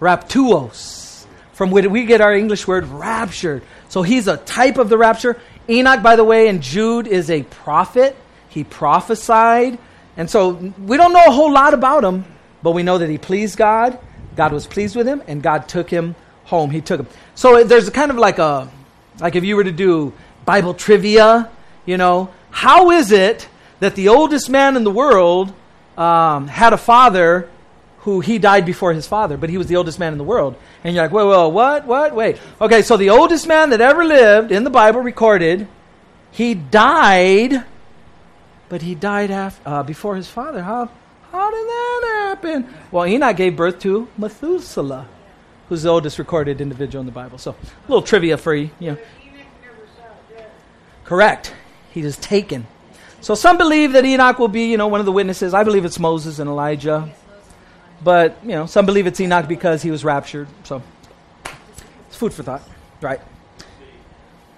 raptuos, 0.00 1.26
from 1.52 1.70
which 1.70 1.86
we 1.86 2.04
get 2.04 2.20
our 2.20 2.34
English 2.34 2.66
word 2.66 2.86
raptured. 2.86 3.62
So 3.88 4.02
he's 4.02 4.28
a 4.28 4.36
type 4.36 4.78
of 4.78 4.88
the 4.88 4.96
rapture. 4.96 5.40
Enoch, 5.68 6.02
by 6.02 6.16
the 6.16 6.24
way, 6.24 6.48
and 6.48 6.62
Jude 6.62 7.06
is 7.06 7.30
a 7.30 7.42
prophet. 7.42 8.16
He 8.48 8.64
prophesied. 8.64 9.78
And 10.16 10.28
so 10.28 10.72
we 10.78 10.96
don't 10.96 11.12
know 11.12 11.24
a 11.26 11.30
whole 11.30 11.52
lot 11.52 11.74
about 11.74 12.04
him, 12.04 12.24
but 12.62 12.72
we 12.72 12.82
know 12.82 12.98
that 12.98 13.08
he 13.08 13.18
pleased 13.18 13.56
God. 13.56 13.98
God 14.36 14.52
was 14.52 14.66
pleased 14.66 14.96
with 14.96 15.06
him, 15.06 15.22
and 15.26 15.42
God 15.42 15.68
took 15.68 15.90
him 15.90 16.14
home. 16.44 16.70
He 16.70 16.80
took 16.80 17.00
him. 17.00 17.06
So 17.34 17.64
there's 17.64 17.90
kind 17.90 18.10
of 18.10 18.16
like 18.16 18.38
a, 18.38 18.70
like 19.20 19.36
if 19.36 19.44
you 19.44 19.56
were 19.56 19.64
to 19.64 19.72
do 19.72 20.12
Bible 20.44 20.74
trivia, 20.74 21.50
You 21.84 21.96
know, 21.96 22.30
how 22.50 22.90
is 22.90 23.12
it 23.12 23.48
that 23.80 23.94
the 23.94 24.08
oldest 24.08 24.50
man 24.50 24.76
in 24.76 24.84
the 24.84 24.90
world 24.90 25.52
um, 25.96 26.48
had 26.48 26.72
a 26.72 26.76
father 26.76 27.48
who 28.08 28.20
he 28.20 28.38
died 28.38 28.64
before 28.64 28.94
his 28.94 29.06
father, 29.06 29.36
but 29.36 29.50
he 29.50 29.58
was 29.58 29.66
the 29.66 29.76
oldest 29.76 29.98
man 29.98 30.12
in 30.12 30.18
the 30.18 30.24
world? 30.24 30.56
And 30.82 30.94
you're 30.94 31.04
like, 31.04 31.12
wait, 31.12 31.24
wait, 31.24 31.52
what, 31.52 31.86
what, 31.86 32.14
wait. 32.14 32.38
Okay, 32.58 32.80
so 32.80 32.96
the 32.96 33.10
oldest 33.10 33.46
man 33.46 33.68
that 33.70 33.82
ever 33.82 34.02
lived 34.02 34.50
in 34.50 34.64
the 34.64 34.70
Bible 34.70 35.00
recorded, 35.00 35.68
he 36.30 36.54
died, 36.54 37.64
but 38.70 38.80
he 38.80 38.94
died 38.94 39.30
af- 39.30 39.60
uh, 39.66 39.82
before 39.82 40.16
his 40.16 40.26
father. 40.26 40.62
How, 40.62 40.88
how 41.30 41.50
did 41.50 41.66
that 41.66 42.28
happen? 42.28 42.74
Well, 42.90 43.04
Enoch 43.04 43.36
gave 43.36 43.56
birth 43.56 43.78
to 43.80 44.08
Methuselah, 44.16 45.06
who's 45.68 45.82
the 45.82 45.90
oldest 45.90 46.18
recorded 46.18 46.62
individual 46.62 47.00
in 47.00 47.06
the 47.06 47.12
Bible. 47.12 47.36
So, 47.36 47.50
a 47.50 47.88
little 47.88 48.02
trivia 48.02 48.38
for 48.38 48.54
you. 48.54 48.70
you 48.80 48.92
know. 48.92 48.98
Correct. 51.04 51.52
He 51.90 52.00
is 52.00 52.16
taken. 52.16 52.66
So 53.20 53.34
some 53.34 53.58
believe 53.58 53.92
that 53.92 54.04
Enoch 54.04 54.38
will 54.38 54.48
be, 54.48 54.70
you 54.70 54.76
know, 54.76 54.86
one 54.86 55.00
of 55.00 55.06
the 55.06 55.12
witnesses. 55.12 55.52
I 55.52 55.64
believe 55.64 55.84
it's 55.84 55.98
Moses 55.98 56.38
and 56.38 56.48
Elijah. 56.48 57.12
But, 58.02 58.38
you 58.42 58.50
know, 58.50 58.66
some 58.66 58.86
believe 58.86 59.06
it's 59.06 59.20
Enoch 59.20 59.48
because 59.48 59.82
he 59.82 59.90
was 59.90 60.04
raptured. 60.04 60.48
So 60.64 60.82
it's 62.06 62.16
food 62.16 62.32
for 62.32 62.42
thought, 62.42 62.62
right? 63.00 63.20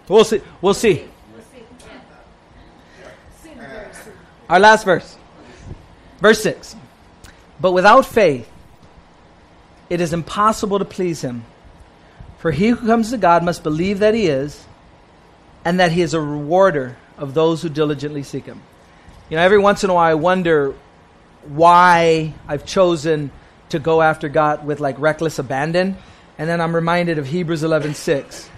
We'll 0.08 0.24
see. 0.24 0.40
We'll 0.60 0.74
see. 0.74 1.08
Our 4.48 4.58
last 4.58 4.84
verse. 4.84 5.16
Verse 6.20 6.42
6. 6.42 6.74
But 7.60 7.72
without 7.72 8.04
faith, 8.04 8.50
it 9.88 10.00
is 10.00 10.12
impossible 10.12 10.78
to 10.80 10.84
please 10.84 11.22
him. 11.22 11.44
For 12.38 12.50
he 12.50 12.68
who 12.68 12.86
comes 12.86 13.10
to 13.10 13.18
God 13.18 13.44
must 13.44 13.62
believe 13.62 14.00
that 14.00 14.14
he 14.14 14.26
is, 14.26 14.64
and 15.64 15.78
that 15.78 15.92
he 15.92 16.02
is 16.02 16.14
a 16.14 16.20
rewarder 16.20 16.96
of 17.18 17.34
those 17.34 17.62
who 17.62 17.68
diligently 17.68 18.22
seek 18.22 18.46
him. 18.46 18.60
You 19.28 19.36
know, 19.36 19.42
every 19.42 19.58
once 19.58 19.84
in 19.84 19.90
a 19.90 19.94
while 19.94 20.10
I 20.10 20.14
wonder 20.14 20.74
why 21.44 22.34
I've 22.46 22.64
chosen 22.64 23.30
to 23.70 23.78
go 23.78 24.02
after 24.02 24.28
God 24.28 24.66
with 24.66 24.80
like 24.80 24.98
reckless 24.98 25.38
abandon, 25.38 25.96
and 26.38 26.48
then 26.48 26.60
I'm 26.60 26.74
reminded 26.74 27.18
of 27.18 27.26
Hebrews 27.26 27.62
11:6. 27.62 28.48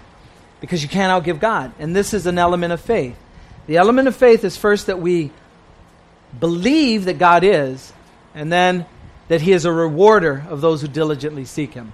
Because 0.59 0.81
you 0.81 0.87
can't 0.87 1.11
outgive 1.11 1.39
God, 1.41 1.73
and 1.77 1.93
this 1.93 2.13
is 2.13 2.25
an 2.25 2.37
element 2.37 2.71
of 2.71 2.79
faith. 2.79 3.17
The 3.67 3.77
element 3.77 4.07
of 4.07 4.15
faith 4.15 4.45
is 4.45 4.55
first 4.55 4.87
that 4.87 4.99
we 4.99 5.31
believe 6.39 7.05
that 7.05 7.19
God 7.19 7.43
is, 7.43 7.91
and 8.33 8.51
then 8.51 8.85
that 9.27 9.41
he 9.41 9.51
is 9.51 9.65
a 9.65 9.71
rewarder 9.71 10.45
of 10.49 10.61
those 10.61 10.81
who 10.81 10.87
diligently 10.87 11.45
seek 11.45 11.73
him. 11.73 11.91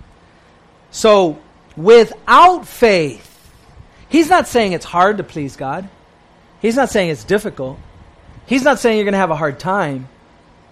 So, 0.91 1.39
without 1.75 2.67
faith, 2.67 3.51
he's 4.07 4.29
not 4.29 4.47
saying 4.47 4.73
it's 4.73 4.85
hard 4.85 5.17
to 5.17 5.23
please 5.23 5.55
God. 5.55 5.89
He's 6.61 6.75
not 6.75 6.89
saying 6.89 7.09
it's 7.09 7.23
difficult. 7.23 7.79
He's 8.45 8.63
not 8.63 8.79
saying 8.79 8.97
you're 8.97 9.05
going 9.05 9.13
to 9.13 9.19
have 9.19 9.31
a 9.31 9.35
hard 9.35 9.59
time. 9.59 10.09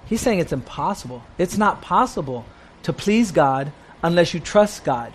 He's 0.08 0.22
saying 0.22 0.40
it's 0.40 0.54
impossible. 0.54 1.24
It's 1.38 1.58
not 1.58 1.82
possible 1.82 2.46
to 2.84 2.94
please 2.94 3.32
God 3.32 3.72
unless 4.02 4.34
you 4.34 4.40
trust 4.40 4.84
God. 4.84 5.14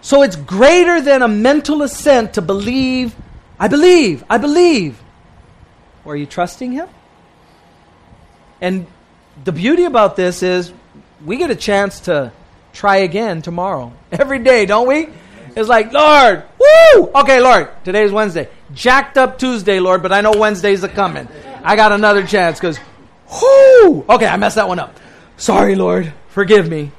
So 0.00 0.22
it's 0.22 0.36
greater 0.36 1.00
than 1.00 1.22
a 1.22 1.28
mental 1.28 1.82
assent 1.82 2.34
to 2.34 2.42
believe, 2.42 3.14
I 3.58 3.68
believe, 3.68 4.24
I 4.28 4.38
believe. 4.38 5.00
Or 6.04 6.14
are 6.14 6.16
you 6.16 6.26
trusting 6.26 6.72
Him? 6.72 6.88
And 8.60 8.86
the 9.44 9.52
beauty 9.52 9.84
about 9.84 10.16
this 10.16 10.42
is 10.42 10.72
we 11.24 11.36
get 11.36 11.50
a 11.50 11.56
chance 11.56 12.00
to 12.00 12.32
try 12.72 12.98
again 12.98 13.42
tomorrow. 13.42 13.92
Every 14.12 14.38
day, 14.38 14.66
don't 14.66 14.88
we? 14.88 15.08
It's 15.54 15.68
like, 15.68 15.92
Lord, 15.92 16.44
woo! 16.58 17.10
Okay, 17.14 17.40
Lord, 17.40 17.68
today's 17.84 18.10
Wednesday. 18.10 18.48
Jacked 18.72 19.18
up 19.18 19.38
Tuesday, 19.38 19.80
Lord, 19.80 20.02
but 20.02 20.12
I 20.12 20.20
know 20.22 20.32
Wednesdays 20.32 20.82
are 20.82 20.88
coming. 20.88 21.28
I 21.62 21.76
got 21.76 21.92
another 21.92 22.26
chance 22.26 22.58
because, 22.58 22.78
whoo! 23.32 24.04
Okay, 24.08 24.26
I 24.26 24.36
messed 24.36 24.56
that 24.56 24.68
one 24.68 24.78
up. 24.78 24.98
Sorry, 25.36 25.74
Lord, 25.74 26.12
forgive 26.28 26.68
me. 26.68 26.92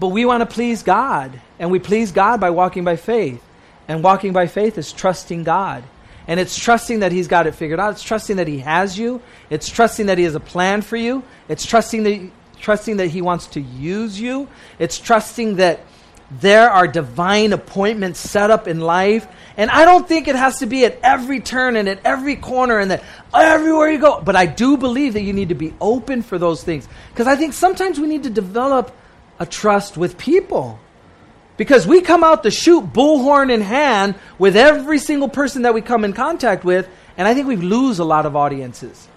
But 0.00 0.08
we 0.08 0.24
want 0.24 0.40
to 0.40 0.46
please 0.46 0.82
God, 0.82 1.40
and 1.58 1.70
we 1.70 1.78
please 1.78 2.12
God 2.12 2.40
by 2.40 2.50
walking 2.50 2.84
by 2.84 2.96
faith. 2.96 3.42
And 3.88 4.04
walking 4.04 4.32
by 4.32 4.46
faith 4.46 4.76
is 4.78 4.92
trusting 4.92 5.44
God. 5.44 5.82
And 6.26 6.38
it's 6.38 6.58
trusting 6.58 7.00
that 7.00 7.10
He's 7.10 7.26
got 7.26 7.46
it 7.46 7.54
figured 7.54 7.80
out. 7.80 7.92
It's 7.92 8.02
trusting 8.02 8.36
that 8.36 8.46
He 8.46 8.58
has 8.58 8.98
you. 8.98 9.22
It's 9.48 9.68
trusting 9.68 10.06
that 10.06 10.18
He 10.18 10.24
has 10.24 10.34
a 10.34 10.40
plan 10.40 10.82
for 10.82 10.96
you. 10.96 11.24
It's 11.48 11.64
trusting 11.64 12.02
that, 12.02 12.30
trusting 12.60 12.98
that 12.98 13.08
He 13.08 13.22
wants 13.22 13.46
to 13.48 13.60
use 13.60 14.20
you. 14.20 14.46
It's 14.78 14.98
trusting 14.98 15.56
that 15.56 15.80
there 16.30 16.70
are 16.70 16.86
divine 16.86 17.52
appointments 17.52 18.20
set 18.20 18.50
up 18.50 18.68
in 18.68 18.80
life. 18.80 19.26
And 19.56 19.70
I 19.70 19.84
don't 19.84 20.06
think 20.06 20.28
it 20.28 20.36
has 20.36 20.58
to 20.58 20.66
be 20.66 20.84
at 20.84 20.98
every 21.02 21.40
turn 21.40 21.74
and 21.74 21.88
at 21.88 22.00
every 22.04 22.36
corner 22.36 22.78
and 22.78 22.90
that 22.90 23.02
everywhere 23.34 23.90
you 23.90 23.98
go. 23.98 24.20
But 24.20 24.36
I 24.36 24.46
do 24.46 24.76
believe 24.76 25.14
that 25.14 25.22
you 25.22 25.32
need 25.32 25.48
to 25.48 25.54
be 25.54 25.74
open 25.80 26.22
for 26.22 26.38
those 26.38 26.62
things. 26.62 26.86
Because 27.10 27.26
I 27.26 27.36
think 27.36 27.54
sometimes 27.54 27.98
we 27.98 28.06
need 28.06 28.24
to 28.24 28.30
develop 28.30 28.94
a 29.40 29.46
trust 29.46 29.96
with 29.96 30.18
people. 30.18 30.78
Because 31.56 31.86
we 31.86 32.02
come 32.02 32.22
out 32.22 32.44
the 32.44 32.52
chute 32.52 32.92
bullhorn 32.92 33.52
in 33.52 33.62
hand 33.62 34.14
with 34.38 34.56
every 34.56 34.98
single 34.98 35.28
person 35.28 35.62
that 35.62 35.74
we 35.74 35.80
come 35.80 36.04
in 36.04 36.12
contact 36.12 36.64
with, 36.64 36.88
and 37.16 37.26
I 37.26 37.34
think 37.34 37.48
we 37.48 37.56
lose 37.56 37.98
a 37.98 38.04
lot 38.04 38.26
of 38.26 38.36
audiences. 38.36 39.08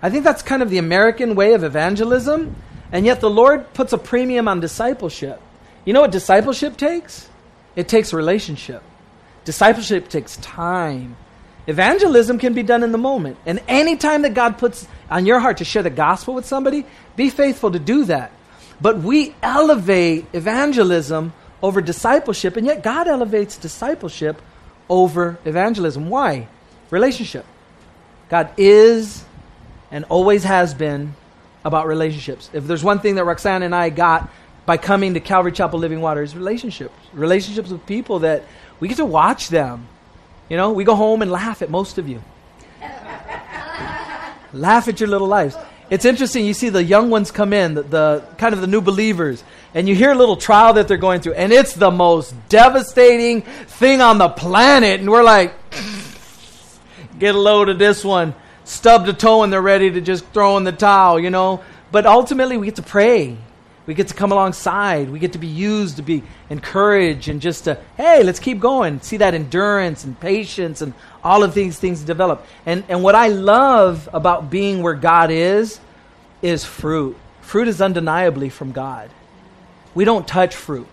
I 0.00 0.10
think 0.10 0.22
that's 0.22 0.42
kind 0.42 0.62
of 0.62 0.70
the 0.70 0.78
American 0.78 1.34
way 1.34 1.54
of 1.54 1.64
evangelism, 1.64 2.54
and 2.92 3.04
yet 3.04 3.20
the 3.20 3.30
Lord 3.30 3.74
puts 3.74 3.92
a 3.92 3.98
premium 3.98 4.46
on 4.46 4.60
discipleship. 4.60 5.40
You 5.84 5.92
know 5.92 6.00
what 6.00 6.12
discipleship 6.12 6.76
takes? 6.76 7.28
It 7.74 7.88
takes 7.88 8.12
relationship. 8.12 8.82
Discipleship 9.44 10.08
takes 10.08 10.36
time. 10.38 11.16
Evangelism 11.66 12.38
can 12.38 12.54
be 12.54 12.62
done 12.62 12.82
in 12.82 12.92
the 12.92 12.98
moment. 12.98 13.38
And 13.46 13.60
any 13.68 13.96
time 13.96 14.22
that 14.22 14.34
God 14.34 14.58
puts 14.58 14.86
on 15.10 15.26
your 15.26 15.40
heart 15.40 15.58
to 15.58 15.64
share 15.64 15.82
the 15.82 15.90
gospel 15.90 16.34
with 16.34 16.46
somebody, 16.46 16.86
be 17.16 17.30
faithful 17.30 17.70
to 17.70 17.78
do 17.78 18.04
that. 18.06 18.32
But 18.80 18.98
we 18.98 19.34
elevate 19.42 20.26
evangelism 20.32 21.32
over 21.62 21.80
discipleship, 21.80 22.56
and 22.56 22.66
yet 22.66 22.82
God 22.82 23.06
elevates 23.06 23.56
discipleship 23.56 24.42
over 24.88 25.38
evangelism. 25.44 26.10
Why? 26.10 26.48
Relationship. 26.90 27.46
God 28.28 28.50
is 28.56 29.24
and 29.90 30.04
always 30.06 30.42
has 30.44 30.74
been 30.74 31.14
about 31.64 31.86
relationships. 31.86 32.50
If 32.52 32.66
there's 32.66 32.82
one 32.82 32.98
thing 32.98 33.14
that 33.16 33.24
Roxanne 33.24 33.62
and 33.62 33.74
I 33.74 33.90
got 33.90 34.28
by 34.64 34.76
coming 34.76 35.14
to 35.14 35.20
Calvary 35.20 35.52
Chapel 35.52 35.78
Living 35.78 36.00
Water 36.00 36.22
is 36.22 36.36
relationships. 36.36 36.94
Relationships 37.12 37.70
with 37.70 37.84
people 37.86 38.20
that 38.20 38.44
we 38.80 38.88
get 38.88 38.98
to 38.98 39.04
watch 39.04 39.48
them. 39.48 39.88
You 40.48 40.56
know, 40.56 40.72
we 40.72 40.84
go 40.84 40.94
home 40.94 41.22
and 41.22 41.30
laugh 41.30 41.62
at 41.62 41.70
most 41.70 41.98
of 41.98 42.08
you. 42.08 42.22
laugh 44.52 44.88
at 44.88 45.00
your 45.00 45.08
little 45.08 45.26
lives. 45.26 45.56
It's 45.90 46.04
interesting. 46.04 46.46
You 46.46 46.54
see 46.54 46.68
the 46.68 46.82
young 46.82 47.10
ones 47.10 47.30
come 47.30 47.52
in, 47.52 47.74
the, 47.74 47.82
the, 47.82 48.24
kind 48.38 48.54
of 48.54 48.60
the 48.60 48.66
new 48.66 48.80
believers, 48.80 49.44
and 49.74 49.88
you 49.88 49.94
hear 49.94 50.10
a 50.10 50.14
little 50.14 50.36
trial 50.36 50.74
that 50.74 50.88
they're 50.88 50.96
going 50.96 51.20
through, 51.20 51.34
and 51.34 51.52
it's 51.52 51.74
the 51.74 51.90
most 51.90 52.34
devastating 52.48 53.42
thing 53.42 54.00
on 54.00 54.18
the 54.18 54.28
planet. 54.28 55.00
And 55.00 55.10
we're 55.10 55.22
like, 55.22 55.54
get 57.18 57.34
a 57.34 57.38
load 57.38 57.68
of 57.68 57.78
this 57.78 58.04
one, 58.04 58.34
stub 58.64 59.04
the 59.04 59.12
toe, 59.12 59.42
and 59.42 59.52
they're 59.52 59.60
ready 59.60 59.90
to 59.90 60.00
just 60.00 60.24
throw 60.28 60.56
in 60.56 60.64
the 60.64 60.72
towel, 60.72 61.20
you 61.20 61.30
know. 61.30 61.62
But 61.90 62.06
ultimately, 62.06 62.56
we 62.56 62.66
get 62.66 62.76
to 62.76 62.82
pray. 62.82 63.36
We 63.84 63.94
get 63.94 64.08
to 64.08 64.14
come 64.14 64.30
alongside. 64.30 65.10
We 65.10 65.18
get 65.18 65.32
to 65.32 65.38
be 65.38 65.48
used 65.48 65.96
to 65.96 66.02
be 66.02 66.22
encouraged 66.50 67.28
and 67.28 67.40
just 67.40 67.64
to, 67.64 67.78
hey, 67.96 68.22
let's 68.22 68.38
keep 68.38 68.60
going. 68.60 69.00
See 69.00 69.16
that 69.16 69.34
endurance 69.34 70.04
and 70.04 70.18
patience 70.18 70.82
and 70.82 70.94
all 71.24 71.42
of 71.42 71.54
these 71.54 71.78
things 71.78 72.02
develop. 72.02 72.46
And, 72.64 72.84
and 72.88 73.02
what 73.02 73.14
I 73.16 73.28
love 73.28 74.08
about 74.12 74.50
being 74.50 74.82
where 74.82 74.94
God 74.94 75.30
is, 75.30 75.80
is 76.42 76.64
fruit. 76.64 77.16
Fruit 77.40 77.66
is 77.66 77.80
undeniably 77.80 78.50
from 78.50 78.70
God. 78.70 79.10
We 79.94 80.04
don't 80.04 80.26
touch 80.26 80.54
fruit. 80.54 80.86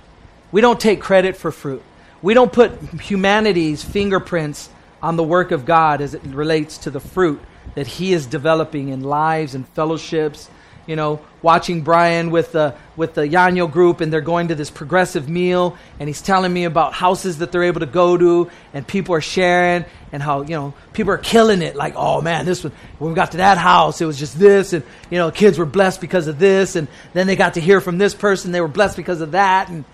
We 0.52 0.62
don't 0.62 0.80
take 0.80 1.00
credit 1.00 1.38
for 1.38 1.52
fruit. 1.52 1.84
We 2.22 2.34
don't 2.34 2.52
put 2.52 2.72
humanity's 3.02 3.84
fingerprints 3.84 4.70
on 5.02 5.16
the 5.16 5.24
work 5.24 5.52
of 5.52 5.66
God 5.66 6.02
as 6.02 6.16
it 6.16 6.24
relates 6.24 6.80
to 6.80 6.90
the 6.90 7.00
fruit 7.00 7.40
that 7.76 7.88
He 7.88 8.14
is 8.14 8.26
developing 8.26 8.90
in 8.90 9.02
lives 9.02 9.56
and 9.56 9.68
fellowships 9.70 10.50
you 10.90 10.96
know, 10.96 11.22
watching 11.44 11.82
Brian 11.82 12.32
with 12.32 12.52
the 12.52 12.74
with 12.96 13.14
the 13.14 13.22
Yanyo 13.22 13.72
group, 13.72 14.02
and 14.02 14.12
they're 14.12 14.22
going 14.22 14.48
to 14.48 14.56
this 14.56 14.72
progressive 14.72 15.30
meal, 15.30 15.78
and 16.00 16.10
he's 16.10 16.20
telling 16.20 16.52
me 16.52 16.64
about 16.64 16.94
houses 16.94 17.38
that 17.38 17.52
they're 17.52 17.66
able 17.66 17.82
to 17.82 17.86
go 17.86 18.18
to, 18.18 18.50
and 18.74 18.88
people 18.88 19.14
are 19.14 19.22
sharing, 19.22 19.86
and 20.12 20.24
how 20.24 20.42
you 20.42 20.56
know 20.56 20.74
people 20.94 21.14
are 21.14 21.20
killing 21.20 21.62
it. 21.62 21.76
Like, 21.76 21.94
oh 21.96 22.22
man, 22.22 22.44
this 22.44 22.64
one 22.64 22.74
when 22.98 23.12
we 23.12 23.16
got 23.16 23.34
to 23.34 23.38
that 23.38 23.60
house, 23.60 24.02
it 24.02 24.06
was 24.06 24.18
just 24.18 24.40
this, 24.40 24.74
and 24.74 24.84
you 25.12 25.20
know, 25.20 25.30
kids 25.30 25.60
were 25.60 25.68
blessed 25.68 26.02
because 26.02 26.26
of 26.26 26.40
this, 26.40 26.76
and 26.76 26.88
then 27.14 27.28
they 27.28 27.36
got 27.36 27.54
to 27.54 27.62
hear 27.62 27.82
from 27.82 28.00
this 28.00 28.16
person, 28.16 28.52
they 28.52 28.62
were 28.62 28.68
blessed 28.68 28.98
because 28.98 29.22
of 29.22 29.34
that, 29.34 29.70
and 29.70 29.86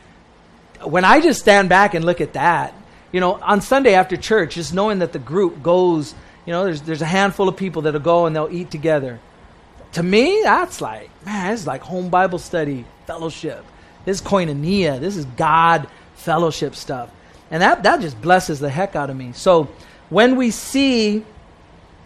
when 0.82 1.04
I 1.04 1.20
just 1.20 1.42
stand 1.42 1.68
back 1.68 1.94
and 1.94 2.06
look 2.06 2.22
at 2.22 2.34
that, 2.34 2.74
you 3.12 3.20
know, 3.20 3.34
on 3.34 3.60
Sunday 3.60 3.96
after 3.96 4.16
church, 4.16 4.56
just 4.56 4.74
knowing 4.74 5.00
that 5.00 5.12
the 5.12 5.20
group 5.20 5.62
goes, 5.62 6.16
you 6.46 6.54
know, 6.54 6.64
there's 6.64 6.84
there's 6.84 7.02
a 7.02 7.06
handful 7.06 7.50
of 7.50 7.58
people 7.58 7.82
that'll 7.82 8.00
go 8.00 8.28
and 8.28 8.34
they'll 8.34 8.48
eat 8.50 8.72
together 8.72 9.20
to 9.96 10.04
me, 10.04 10.42
that's 10.44 10.82
like, 10.82 11.10
man, 11.26 11.54
is 11.54 11.66
like 11.66 11.82
home 11.82 12.10
Bible 12.10 12.38
study, 12.38 12.84
fellowship. 13.08 13.64
This 14.04 14.20
is 14.20 14.28
koinonia. 14.28 15.00
This 15.00 15.16
is 15.16 15.24
God 15.24 15.88
fellowship 16.16 16.76
stuff. 16.76 17.10
And 17.50 17.62
that, 17.62 17.84
that 17.84 18.02
just 18.02 18.22
blesses 18.22 18.60
the 18.60 18.70
heck 18.70 18.98
out 18.98 19.10
of 19.10 19.16
me. 19.16 19.32
So 19.32 19.70
when 20.10 20.36
we 20.36 20.52
see 20.52 21.24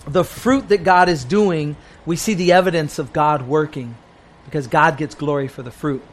the 0.06 0.24
fruit 0.24 0.70
that 0.70 0.84
God 0.84 1.10
is 1.10 1.24
doing, 1.24 1.76
we 2.06 2.16
see 2.16 2.36
the 2.36 2.52
evidence 2.52 3.00
of 3.00 3.12
God 3.12 3.48
working 3.48 3.96
because 4.46 4.68
God 4.68 4.98
gets 4.98 5.16
glory 5.16 5.48
for 5.48 5.64
the 5.64 5.72
fruit. 5.72 6.04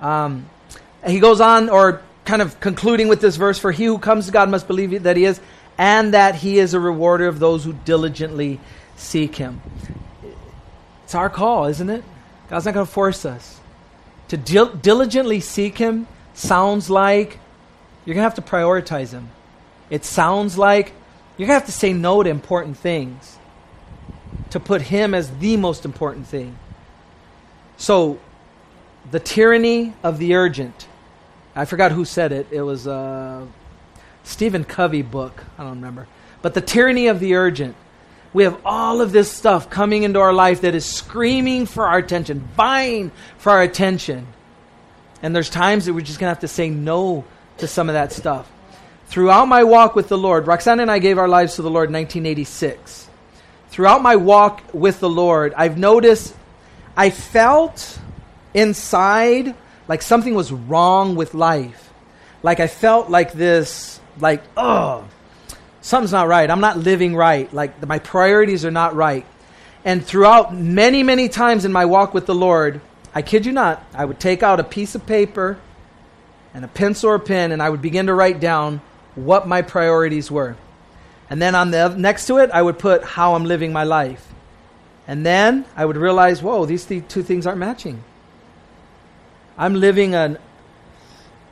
Um, 0.00 0.48
he 1.06 1.20
goes 1.20 1.42
on, 1.42 1.68
or 1.68 2.00
kind 2.24 2.40
of 2.40 2.58
concluding 2.58 3.08
with 3.08 3.20
this 3.20 3.36
verse 3.36 3.58
For 3.58 3.70
he 3.70 3.84
who 3.84 3.98
comes 3.98 4.26
to 4.26 4.32
God 4.32 4.48
must 4.48 4.66
believe 4.66 5.02
that 5.02 5.18
he 5.18 5.26
is, 5.26 5.42
and 5.76 6.14
that 6.14 6.36
he 6.36 6.58
is 6.58 6.72
a 6.72 6.80
rewarder 6.80 7.28
of 7.28 7.38
those 7.38 7.64
who 7.64 7.74
diligently 7.74 8.60
seek 8.96 9.36
him. 9.36 9.60
It's 11.12 11.16
our 11.16 11.28
call, 11.28 11.66
isn't 11.66 11.90
it? 11.90 12.02
God's 12.48 12.64
not 12.64 12.72
going 12.72 12.86
to 12.86 12.90
force 12.90 13.26
us. 13.26 13.60
To 14.28 14.38
dil- 14.38 14.74
diligently 14.74 15.40
seek 15.40 15.76
him 15.76 16.06
sounds 16.32 16.88
like 16.88 17.38
you're 18.06 18.14
going 18.14 18.24
to 18.24 18.30
have 18.30 18.36
to 18.36 18.40
prioritize 18.40 19.10
him. 19.10 19.28
It 19.90 20.06
sounds 20.06 20.56
like 20.56 20.94
you're 21.36 21.48
going 21.48 21.60
to 21.60 21.60
have 21.60 21.66
to 21.66 21.78
say 21.78 21.92
no 21.92 22.22
to 22.22 22.30
important 22.30 22.78
things 22.78 23.36
to 24.52 24.58
put 24.58 24.80
him 24.80 25.12
as 25.12 25.30
the 25.36 25.58
most 25.58 25.84
important 25.84 26.28
thing. 26.28 26.56
So, 27.76 28.18
the 29.10 29.20
tyranny 29.20 29.92
of 30.02 30.16
the 30.16 30.34
urgent. 30.34 30.88
I 31.54 31.66
forgot 31.66 31.92
who 31.92 32.06
said 32.06 32.32
it. 32.32 32.46
It 32.50 32.62
was 32.62 32.86
a 32.86 33.46
Stephen 34.24 34.64
Covey 34.64 35.02
book. 35.02 35.44
I 35.58 35.64
don't 35.64 35.74
remember. 35.74 36.08
But 36.40 36.54
the 36.54 36.62
tyranny 36.62 37.08
of 37.08 37.20
the 37.20 37.34
urgent. 37.34 37.76
We 38.32 38.44
have 38.44 38.60
all 38.64 39.00
of 39.00 39.12
this 39.12 39.30
stuff 39.30 39.68
coming 39.68 40.04
into 40.04 40.20
our 40.20 40.32
life 40.32 40.62
that 40.62 40.74
is 40.74 40.86
screaming 40.86 41.66
for 41.66 41.86
our 41.86 41.98
attention, 41.98 42.40
vying 42.56 43.10
for 43.38 43.50
our 43.50 43.62
attention. 43.62 44.26
And 45.22 45.36
there's 45.36 45.50
times 45.50 45.84
that 45.86 45.94
we're 45.94 46.00
just 46.00 46.18
going 46.18 46.28
to 46.28 46.34
have 46.34 46.40
to 46.40 46.48
say 46.48 46.70
no 46.70 47.24
to 47.58 47.66
some 47.66 47.88
of 47.88 47.92
that 47.92 48.12
stuff. 48.12 48.50
Throughout 49.06 49.46
my 49.46 49.64
walk 49.64 49.94
with 49.94 50.08
the 50.08 50.16
Lord, 50.16 50.46
Roxanne 50.46 50.80
and 50.80 50.90
I 50.90 50.98
gave 50.98 51.18
our 51.18 51.28
lives 51.28 51.56
to 51.56 51.62
the 51.62 51.70
Lord 51.70 51.90
in 51.90 51.94
1986. 51.94 53.08
Throughout 53.68 54.02
my 54.02 54.16
walk 54.16 54.62
with 54.72 55.00
the 55.00 55.10
Lord, 55.10 55.52
I've 55.54 55.76
noticed 55.76 56.34
I 56.96 57.10
felt 57.10 57.98
inside 58.54 59.54
like 59.88 60.02
something 60.02 60.34
was 60.34 60.50
wrong 60.50 61.14
with 61.14 61.34
life. 61.34 61.90
Like 62.42 62.60
I 62.60 62.66
felt 62.66 63.10
like 63.10 63.32
this, 63.32 64.00
like, 64.18 64.42
oh, 64.56 65.04
something's 65.82 66.12
not 66.12 66.28
right. 66.28 66.48
I'm 66.50 66.60
not 66.60 66.78
living 66.78 67.14
right. 67.14 67.52
Like 67.52 67.86
my 67.86 67.98
priorities 67.98 68.64
are 68.64 68.70
not 68.70 68.94
right. 68.94 69.26
And 69.84 70.04
throughout 70.04 70.54
many, 70.54 71.02
many 71.02 71.28
times 71.28 71.64
in 71.64 71.72
my 71.72 71.84
walk 71.84 72.14
with 72.14 72.24
the 72.26 72.34
Lord, 72.34 72.80
I 73.14 73.20
kid 73.20 73.44
you 73.44 73.52
not, 73.52 73.84
I 73.92 74.04
would 74.04 74.18
take 74.18 74.42
out 74.42 74.60
a 74.60 74.64
piece 74.64 74.94
of 74.94 75.04
paper 75.04 75.58
and 76.54 76.64
a 76.64 76.68
pencil 76.68 77.10
or 77.10 77.16
a 77.16 77.20
pen 77.20 77.52
and 77.52 77.62
I 77.62 77.68
would 77.68 77.82
begin 77.82 78.06
to 78.06 78.14
write 78.14 78.40
down 78.40 78.80
what 79.14 79.46
my 79.46 79.60
priorities 79.60 80.30
were. 80.30 80.56
And 81.28 81.42
then 81.42 81.54
on 81.54 81.70
the 81.70 81.88
next 81.96 82.26
to 82.26 82.38
it, 82.38 82.50
I 82.52 82.62
would 82.62 82.78
put 82.78 83.02
how 83.04 83.34
I'm 83.34 83.44
living 83.44 83.72
my 83.72 83.84
life. 83.84 84.26
And 85.06 85.26
then 85.26 85.64
I 85.76 85.84
would 85.84 85.96
realize, 85.96 86.42
whoa, 86.42 86.64
these 86.64 86.84
th- 86.84 87.08
two 87.08 87.22
things 87.22 87.46
aren't 87.46 87.58
matching. 87.58 88.04
I'm 89.58 89.74
living 89.74 90.14
an, 90.14 90.38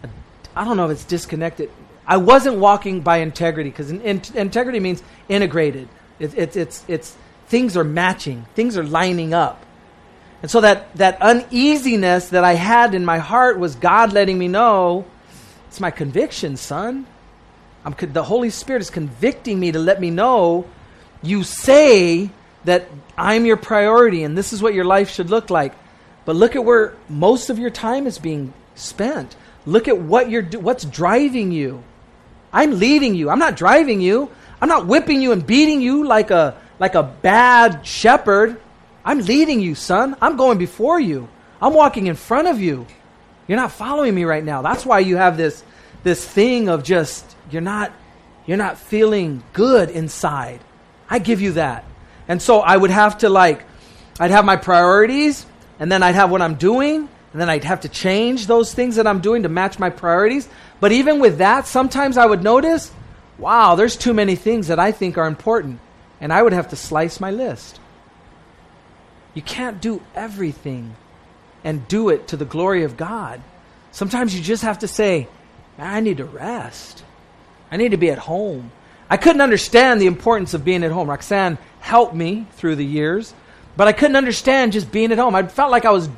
a, 0.02 0.08
I 0.54 0.64
don't 0.64 0.76
know 0.76 0.86
if 0.86 0.92
it's 0.92 1.04
disconnected. 1.04 1.70
I 2.10 2.16
wasn't 2.16 2.56
walking 2.56 3.02
by 3.02 3.18
integrity 3.18 3.70
because 3.70 3.92
in, 3.92 4.00
in, 4.00 4.20
integrity 4.34 4.80
means 4.80 5.00
integrated. 5.28 5.88
It, 6.18 6.36
it, 6.36 6.56
it's, 6.56 6.84
it's, 6.88 7.16
things 7.46 7.76
are 7.76 7.84
matching, 7.84 8.46
things 8.56 8.76
are 8.76 8.82
lining 8.82 9.32
up. 9.32 9.64
And 10.42 10.50
so 10.50 10.60
that, 10.62 10.92
that 10.96 11.22
uneasiness 11.22 12.30
that 12.30 12.42
I 12.42 12.54
had 12.54 12.96
in 12.96 13.04
my 13.04 13.18
heart 13.18 13.60
was 13.60 13.76
God 13.76 14.12
letting 14.12 14.36
me 14.36 14.48
know 14.48 15.06
it's 15.68 15.78
my 15.78 15.92
conviction, 15.92 16.56
son. 16.56 17.06
I'm, 17.84 17.94
the 17.96 18.24
Holy 18.24 18.50
Spirit 18.50 18.82
is 18.82 18.90
convicting 18.90 19.60
me 19.60 19.70
to 19.70 19.78
let 19.78 20.00
me 20.00 20.10
know 20.10 20.66
you 21.22 21.44
say 21.44 22.30
that 22.64 22.88
I'm 23.16 23.46
your 23.46 23.56
priority 23.56 24.24
and 24.24 24.36
this 24.36 24.52
is 24.52 24.60
what 24.60 24.74
your 24.74 24.84
life 24.84 25.10
should 25.10 25.30
look 25.30 25.48
like. 25.48 25.74
But 26.24 26.34
look 26.34 26.56
at 26.56 26.64
where 26.64 26.96
most 27.08 27.50
of 27.50 27.60
your 27.60 27.70
time 27.70 28.08
is 28.08 28.18
being 28.18 28.52
spent. 28.74 29.36
Look 29.64 29.86
at 29.86 29.98
what 29.98 30.28
you're 30.28 30.42
what's 30.42 30.84
driving 30.84 31.52
you. 31.52 31.84
I'm 32.52 32.78
leading 32.78 33.14
you. 33.14 33.30
I'm 33.30 33.38
not 33.38 33.56
driving 33.56 34.00
you. 34.00 34.30
I'm 34.60 34.68
not 34.68 34.86
whipping 34.86 35.22
you 35.22 35.32
and 35.32 35.46
beating 35.46 35.80
you 35.80 36.06
like 36.06 36.30
a 36.30 36.56
like 36.78 36.94
a 36.94 37.02
bad 37.02 37.86
shepherd. 37.86 38.60
I'm 39.04 39.20
leading 39.20 39.60
you, 39.60 39.74
son. 39.74 40.16
I'm 40.20 40.36
going 40.36 40.58
before 40.58 41.00
you. 41.00 41.28
I'm 41.60 41.74
walking 41.74 42.06
in 42.06 42.16
front 42.16 42.48
of 42.48 42.60
you. 42.60 42.86
You're 43.46 43.58
not 43.58 43.72
following 43.72 44.14
me 44.14 44.24
right 44.24 44.44
now. 44.44 44.62
That's 44.62 44.84
why 44.84 45.00
you 45.00 45.16
have 45.16 45.36
this 45.36 45.62
this 46.02 46.26
thing 46.26 46.68
of 46.68 46.82
just 46.82 47.36
you're 47.50 47.62
not 47.62 47.92
you're 48.46 48.56
not 48.56 48.78
feeling 48.78 49.42
good 49.52 49.90
inside. 49.90 50.60
I 51.08 51.18
give 51.18 51.40
you 51.40 51.52
that. 51.52 51.84
And 52.28 52.40
so 52.40 52.60
I 52.60 52.76
would 52.76 52.90
have 52.90 53.18
to 53.18 53.28
like 53.28 53.64
I'd 54.18 54.30
have 54.30 54.44
my 54.44 54.56
priorities 54.56 55.46
and 55.78 55.90
then 55.90 56.02
I'd 56.02 56.14
have 56.14 56.30
what 56.30 56.42
I'm 56.42 56.54
doing 56.54 57.08
and 57.32 57.40
then 57.40 57.48
I'd 57.48 57.64
have 57.64 57.80
to 57.80 57.88
change 57.88 58.46
those 58.46 58.74
things 58.74 58.96
that 58.96 59.06
I'm 59.06 59.20
doing 59.20 59.44
to 59.44 59.48
match 59.48 59.78
my 59.78 59.90
priorities. 59.90 60.48
But 60.80 60.92
even 60.92 61.20
with 61.20 61.38
that, 61.38 61.66
sometimes 61.66 62.16
I 62.16 62.26
would 62.26 62.42
notice, 62.42 62.90
wow, 63.38 63.74
there's 63.74 63.96
too 63.96 64.14
many 64.14 64.34
things 64.34 64.68
that 64.68 64.78
I 64.78 64.92
think 64.92 65.18
are 65.18 65.26
important. 65.26 65.78
And 66.20 66.32
I 66.32 66.42
would 66.42 66.52
have 66.52 66.68
to 66.70 66.76
slice 66.76 67.20
my 67.20 67.30
list. 67.30 67.78
You 69.34 69.42
can't 69.42 69.80
do 69.80 70.02
everything 70.14 70.96
and 71.62 71.86
do 71.86 72.08
it 72.08 72.28
to 72.28 72.36
the 72.36 72.44
glory 72.44 72.84
of 72.84 72.96
God. 72.96 73.40
Sometimes 73.92 74.34
you 74.34 74.42
just 74.42 74.62
have 74.62 74.80
to 74.80 74.88
say, 74.88 75.28
I 75.78 76.00
need 76.00 76.18
to 76.18 76.24
rest. 76.24 77.04
I 77.70 77.76
need 77.76 77.90
to 77.90 77.96
be 77.96 78.10
at 78.10 78.18
home. 78.18 78.72
I 79.08 79.16
couldn't 79.16 79.40
understand 79.40 80.00
the 80.00 80.06
importance 80.06 80.54
of 80.54 80.64
being 80.64 80.84
at 80.84 80.90
home. 80.90 81.08
Roxanne 81.08 81.58
helped 81.80 82.14
me 82.14 82.46
through 82.52 82.76
the 82.76 82.84
years, 82.84 83.34
but 83.76 83.88
I 83.88 83.92
couldn't 83.92 84.16
understand 84.16 84.72
just 84.72 84.92
being 84.92 85.12
at 85.12 85.18
home. 85.18 85.34
I 85.34 85.46
felt 85.46 85.70
like 85.70 85.84
I 85.84 85.90
was 85.90 86.08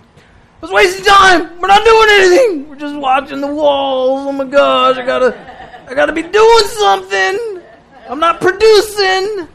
was 0.62 0.70
wasting 0.70 1.04
time. 1.04 1.60
We're 1.60 1.68
not 1.68 1.84
doing 1.84 2.08
anything. 2.10 2.68
We're 2.68 2.76
just 2.76 2.96
watching 2.96 3.40
the 3.40 3.52
walls. 3.52 4.26
Oh 4.26 4.32
my 4.32 4.44
gosh, 4.44 4.96
I 4.96 5.04
gotta 5.04 5.86
I 5.88 5.94
gotta 5.94 6.12
be 6.12 6.22
doing 6.22 6.64
something. 6.64 7.60
I'm 8.08 8.20
not 8.20 8.40
producing. 8.40 9.48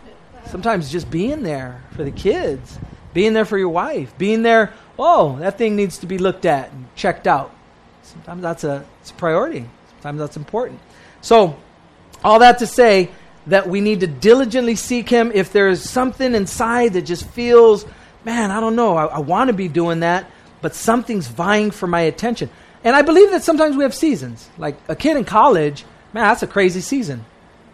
Sometimes 0.46 0.92
just 0.92 1.10
being 1.10 1.44
there 1.44 1.82
for 1.92 2.04
the 2.04 2.12
kids, 2.12 2.78
being 3.14 3.34
there 3.34 3.46
for 3.46 3.58
your 3.58 3.70
wife, 3.70 4.18
being 4.18 4.44
there, 4.44 4.74
oh, 5.00 5.38
that 5.40 5.58
thing 5.58 5.76
needs 5.76 5.98
to 6.00 6.06
be 6.06 6.18
looked 6.18 6.46
at 6.46 6.72
and 6.72 6.86
checked 6.96 7.28
out. 7.28 7.54
Sometimes 8.04 8.42
that's 8.42 8.64
a, 8.64 8.86
it's 9.02 9.12
a 9.12 9.14
priority. 9.14 9.66
Sometimes 9.90 10.20
that's 10.20 10.38
important. 10.38 10.80
So 11.22 11.58
all 12.24 12.40
that 12.40 12.60
to 12.60 12.68
say 12.68 13.10
that 13.48 13.68
we 13.68 13.82
need 13.82 14.02
to 14.02 14.08
diligently 14.08 14.76
seek 14.76 15.10
Him 15.10 15.32
if 15.34 15.52
there 15.52 15.70
is 15.70 15.90
something 15.90 16.34
inside 16.34 16.94
that 16.94 17.04
just 17.04 17.28
feels, 17.30 17.86
man, 18.24 18.52
I 18.52 18.60
don't 18.60 18.76
know, 18.76 18.96
I, 18.96 19.06
I 19.06 19.20
want 19.20 19.50
to 19.50 19.54
be 19.54 19.68
doing 19.68 20.02
that, 20.02 20.30
but 20.62 20.76
something's 20.76 21.28
vying 21.28 21.72
for 21.72 21.88
my 21.88 22.02
attention. 22.02 22.50
And 22.84 22.96
I 22.96 23.02
believe 23.02 23.32
that 23.32 23.44
sometimes 23.44 23.76
we 23.76 23.84
have 23.84 23.94
seasons. 23.94 24.50
Like 24.58 24.78
a 24.88 24.96
kid 24.96 25.18
in 25.18 25.26
college, 25.26 25.84
man, 26.14 26.24
that's 26.24 26.44
a 26.44 26.48
crazy 26.48 26.82
season. 26.82 27.26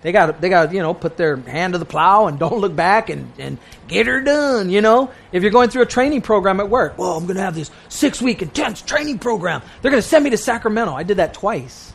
They 0.02 0.12
got 0.12 0.42
they 0.42 0.50
got 0.50 0.74
you 0.74 0.82
know 0.82 0.94
put 0.94 1.16
their 1.16 1.38
hand 1.38 1.74
to 1.74 1.80
the 1.80 1.86
plow 1.86 2.28
and 2.28 2.38
don't 2.44 2.60
look 2.60 2.76
back 2.76 3.10
and 3.10 3.32
and 3.40 3.58
get 3.88 4.06
her 4.08 4.22
done. 4.22 4.70
You 4.70 4.82
know, 4.82 5.12
if 5.32 5.44
you're 5.44 5.52
going 5.52 5.70
through 5.70 5.84
a 5.84 5.88
training 5.88 6.22
program 6.22 6.60
at 6.60 6.70
work, 6.70 6.98
well, 6.98 7.18
I'm 7.18 7.26
going 7.26 7.38
to 7.38 7.42
have 7.42 7.56
this 7.56 7.72
six 7.90 8.22
week 8.22 8.42
intense 8.42 8.82
training 8.82 9.20
program. 9.20 9.62
They're 9.82 9.92
going 9.92 10.04
to 10.04 10.08
send 10.08 10.24
me 10.24 10.30
to 10.32 10.38
Sacramento. 10.38 10.94
I 10.94 11.04
did 11.04 11.18
that 11.18 11.34
twice. 11.34 11.94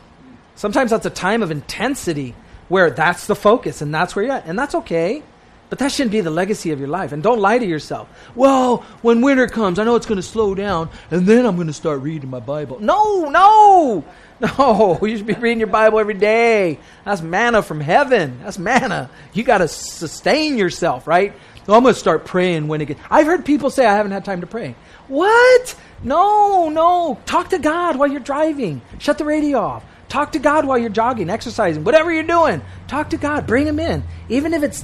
Sometimes 0.55 0.91
that's 0.91 1.05
a 1.05 1.11
time 1.11 1.41
of 1.43 1.51
intensity 1.51 2.35
where 2.67 2.89
that's 2.89 3.27
the 3.27 3.35
focus 3.35 3.81
and 3.81 3.93
that's 3.93 4.15
where 4.15 4.25
you're 4.25 4.33
at. 4.35 4.45
And 4.45 4.57
that's 4.57 4.75
okay. 4.75 5.23
But 5.69 5.79
that 5.79 5.91
shouldn't 5.91 6.11
be 6.11 6.21
the 6.21 6.31
legacy 6.31 6.71
of 6.71 6.79
your 6.79 6.87
life. 6.87 7.11
And 7.11 7.21
don't 7.21 7.39
lie 7.39 7.59
to 7.59 7.65
yourself. 7.65 8.09
Well, 8.35 8.77
when 9.03 9.21
winter 9.21 9.47
comes, 9.47 9.77
I 9.77 9.83
know 9.83 9.95
it's 9.95 10.07
going 10.07 10.17
to 10.17 10.23
slow 10.23 10.55
down, 10.55 10.89
and 11.11 11.27
then 11.27 11.45
I'm 11.45 11.55
going 11.55 11.67
to 11.67 11.73
start 11.73 12.01
reading 12.01 12.29
my 12.29 12.39
Bible. 12.39 12.79
No, 12.79 13.29
no, 13.29 14.03
no. 14.39 14.99
You 15.01 15.17
should 15.17 15.27
be 15.27 15.33
reading 15.33 15.59
your 15.59 15.67
Bible 15.67 15.99
every 15.99 16.15
day. 16.15 16.79
That's 17.05 17.21
manna 17.21 17.61
from 17.61 17.81
heaven. 17.81 18.39
That's 18.43 18.57
manna. 18.57 19.11
You 19.33 19.43
got 19.43 19.59
to 19.59 19.67
sustain 19.67 20.57
yourself, 20.57 21.07
right? 21.07 21.33
So 21.67 21.75
I'm 21.75 21.83
going 21.83 21.93
to 21.93 21.99
start 21.99 22.25
praying 22.25 22.67
when 22.67 22.81
it 22.81 22.85
gets. 22.85 22.99
I've 23.11 23.27
heard 23.27 23.45
people 23.45 23.69
say 23.69 23.85
I 23.85 23.95
haven't 23.95 24.11
had 24.11 24.25
time 24.25 24.41
to 24.41 24.47
pray. 24.47 24.75
What? 25.07 25.75
No, 26.03 26.69
no. 26.69 27.19
Talk 27.27 27.49
to 27.49 27.59
God 27.59 27.95
while 27.95 28.07
you're 28.09 28.19
driving. 28.21 28.81
Shut 28.97 29.19
the 29.19 29.25
radio 29.25 29.59
off. 29.59 29.83
Talk 30.07 30.31
to 30.31 30.39
God 30.39 30.65
while 30.65 30.79
you're 30.79 30.89
jogging, 30.89 31.29
exercising, 31.29 31.83
whatever 31.83 32.11
you're 32.11 32.23
doing. 32.23 32.63
Talk 32.87 33.11
to 33.11 33.17
God. 33.17 33.45
Bring 33.45 33.67
Him 33.67 33.79
in. 33.79 34.03
Even 34.29 34.55
if 34.55 34.63
it's 34.63 34.83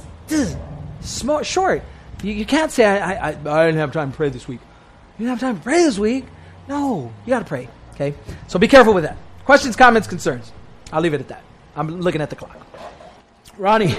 small, 1.06 1.42
short. 1.42 1.82
You, 2.22 2.32
you 2.32 2.46
can't 2.46 2.70
say, 2.72 2.84
I, 2.84 3.12
I, 3.12 3.28
I, 3.28 3.66
didn't 3.66 3.78
have 3.78 3.92
time 3.92 4.10
to 4.10 4.16
pray 4.16 4.28
this 4.28 4.48
week. 4.48 4.60
You 5.18 5.26
didn't 5.26 5.38
have 5.38 5.40
time 5.40 5.58
to 5.58 5.62
pray 5.62 5.82
this 5.84 5.98
week? 5.98 6.24
No, 6.68 7.12
you 7.24 7.30
got 7.30 7.40
to 7.40 7.44
pray. 7.44 7.68
Okay? 7.94 8.14
So 8.48 8.58
be 8.58 8.68
careful 8.68 8.94
with 8.94 9.04
that. 9.04 9.16
Questions, 9.44 9.76
comments, 9.76 10.08
concerns? 10.08 10.52
I'll 10.92 11.00
leave 11.00 11.14
it 11.14 11.20
at 11.20 11.28
that. 11.28 11.42
I'm 11.74 12.00
looking 12.00 12.20
at 12.20 12.30
the 12.30 12.36
clock. 12.36 12.56
Ronnie. 13.58 13.86
There, 13.86 13.96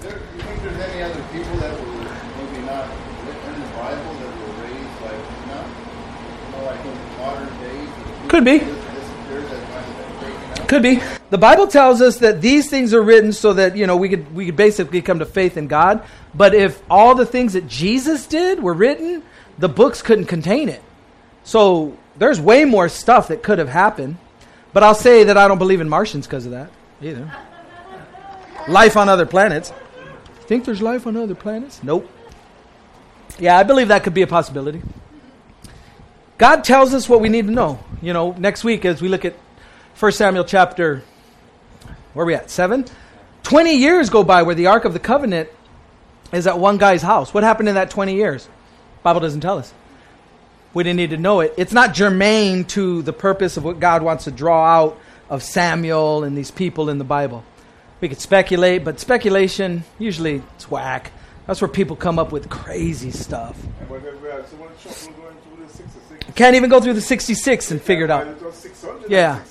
you 0.00 0.42
think 0.42 0.62
there's 0.62 0.78
any 0.78 1.02
other 1.02 1.22
people 1.32 1.56
that 1.58 1.72
were 1.78 1.86
maybe 2.38 2.64
not 2.64 2.88
in 2.88 3.60
the 3.60 3.68
Bible 3.76 4.14
that 4.14 4.32
were 4.40 4.54
raised 4.64 4.96
like 5.02 5.22
not, 5.48 5.66
you 5.66 6.52
know, 6.52 6.64
like 6.64 6.82
in 6.84 6.96
modern 7.18 7.50
days? 7.60 7.88
Could 8.28 8.44
be. 8.44 8.58
Disappeared 8.58 9.44
that 9.44 9.62
might 9.68 9.84
have 9.84 9.96
been 9.96 10.30
taken 10.30 10.48
out? 10.52 10.57
Could 10.68 10.82
be. 10.82 11.00
The 11.30 11.38
Bible 11.38 11.66
tells 11.66 12.02
us 12.02 12.18
that 12.18 12.42
these 12.42 12.68
things 12.68 12.92
are 12.92 13.00
written 13.02 13.32
so 13.32 13.54
that, 13.54 13.74
you 13.74 13.86
know, 13.86 13.96
we 13.96 14.10
could 14.10 14.34
we 14.34 14.46
could 14.46 14.56
basically 14.56 15.00
come 15.00 15.18
to 15.20 15.26
faith 15.26 15.56
in 15.56 15.66
God. 15.66 16.04
But 16.34 16.54
if 16.54 16.82
all 16.90 17.14
the 17.14 17.24
things 17.24 17.54
that 17.54 17.66
Jesus 17.66 18.26
did 18.26 18.62
were 18.62 18.74
written, 18.74 19.22
the 19.56 19.68
books 19.68 20.02
couldn't 20.02 20.26
contain 20.26 20.68
it. 20.68 20.82
So 21.42 21.96
there's 22.18 22.38
way 22.38 22.66
more 22.66 22.90
stuff 22.90 23.28
that 23.28 23.42
could 23.42 23.58
have 23.58 23.70
happened. 23.70 24.18
But 24.74 24.82
I'll 24.82 24.94
say 24.94 25.24
that 25.24 25.38
I 25.38 25.48
don't 25.48 25.58
believe 25.58 25.80
in 25.80 25.88
Martians 25.88 26.26
because 26.26 26.44
of 26.44 26.52
that 26.52 26.70
either. 27.00 27.32
Life 28.68 28.98
on 28.98 29.08
other 29.08 29.24
planets. 29.24 29.72
Think 30.40 30.66
there's 30.66 30.82
life 30.82 31.06
on 31.06 31.16
other 31.16 31.34
planets? 31.34 31.82
Nope. 31.82 32.10
Yeah, 33.38 33.56
I 33.56 33.62
believe 33.62 33.88
that 33.88 34.04
could 34.04 34.14
be 34.14 34.22
a 34.22 34.26
possibility. 34.26 34.82
God 36.36 36.62
tells 36.62 36.92
us 36.92 37.08
what 37.08 37.22
we 37.22 37.30
need 37.30 37.46
to 37.46 37.52
know. 37.52 37.82
You 38.02 38.12
know, 38.12 38.32
next 38.32 38.64
week 38.64 38.84
as 38.84 39.00
we 39.00 39.08
look 39.08 39.24
at 39.24 39.34
1 39.98 40.12
Samuel 40.12 40.44
chapter, 40.44 41.02
where 42.14 42.22
are 42.22 42.26
we 42.26 42.32
at? 42.32 42.50
7? 42.50 42.84
20 43.42 43.72
years 43.74 44.10
go 44.10 44.22
by 44.22 44.44
where 44.44 44.54
the 44.54 44.66
Ark 44.66 44.84
of 44.84 44.92
the 44.92 45.00
Covenant 45.00 45.48
is 46.30 46.46
at 46.46 46.56
one 46.56 46.78
guy's 46.78 47.02
house. 47.02 47.34
What 47.34 47.42
happened 47.42 47.68
in 47.68 47.74
that 47.74 47.90
20 47.90 48.14
years? 48.14 48.48
Bible 49.02 49.18
doesn't 49.18 49.40
tell 49.40 49.58
us. 49.58 49.74
We 50.72 50.84
didn't 50.84 50.98
need 50.98 51.10
to 51.10 51.16
know 51.16 51.40
it. 51.40 51.52
It's 51.56 51.72
not 51.72 51.94
germane 51.94 52.64
to 52.66 53.02
the 53.02 53.12
purpose 53.12 53.56
of 53.56 53.64
what 53.64 53.80
God 53.80 54.02
wants 54.02 54.24
to 54.24 54.30
draw 54.30 54.64
out 54.66 55.00
of 55.28 55.42
Samuel 55.42 56.22
and 56.22 56.38
these 56.38 56.52
people 56.52 56.90
in 56.90 56.98
the 56.98 57.04
Bible. 57.04 57.42
We 58.00 58.08
could 58.08 58.20
speculate, 58.20 58.84
but 58.84 59.00
speculation 59.00 59.82
usually 59.98 60.42
it's 60.54 60.70
whack. 60.70 61.10
That's 61.48 61.60
where 61.60 61.68
people 61.68 61.96
come 61.96 62.20
up 62.20 62.30
with 62.30 62.48
crazy 62.48 63.10
stuff. 63.10 63.60
Can't 66.36 66.54
even 66.54 66.70
go 66.70 66.80
through 66.80 66.92
the 66.92 67.00
66 67.00 67.72
and 67.72 67.82
figure 67.82 68.04
it 68.04 68.12
out. 68.12 68.28
Yeah. 69.08 69.42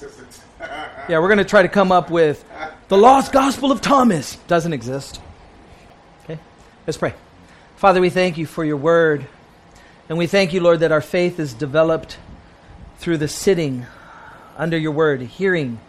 Yeah, 1.09 1.19
we're 1.19 1.29
going 1.29 1.37
to 1.37 1.45
try 1.45 1.61
to 1.61 1.69
come 1.69 1.93
up 1.93 2.09
with 2.09 2.43
the 2.89 2.97
lost 2.97 3.31
gospel 3.31 3.71
of 3.71 3.79
Thomas. 3.79 4.35
Doesn't 4.47 4.73
exist. 4.73 5.21
Okay? 6.25 6.37
Let's 6.85 6.97
pray. 6.97 7.13
Father, 7.77 8.01
we 8.01 8.09
thank 8.09 8.37
you 8.37 8.45
for 8.45 8.65
your 8.65 8.75
word. 8.75 9.25
And 10.09 10.17
we 10.17 10.27
thank 10.27 10.51
you, 10.51 10.59
Lord, 10.59 10.81
that 10.81 10.91
our 10.91 10.99
faith 10.99 11.39
is 11.39 11.53
developed 11.53 12.17
through 12.97 13.19
the 13.19 13.29
sitting 13.29 13.85
under 14.57 14.77
your 14.77 14.91
word, 14.91 15.21
hearing 15.21 15.79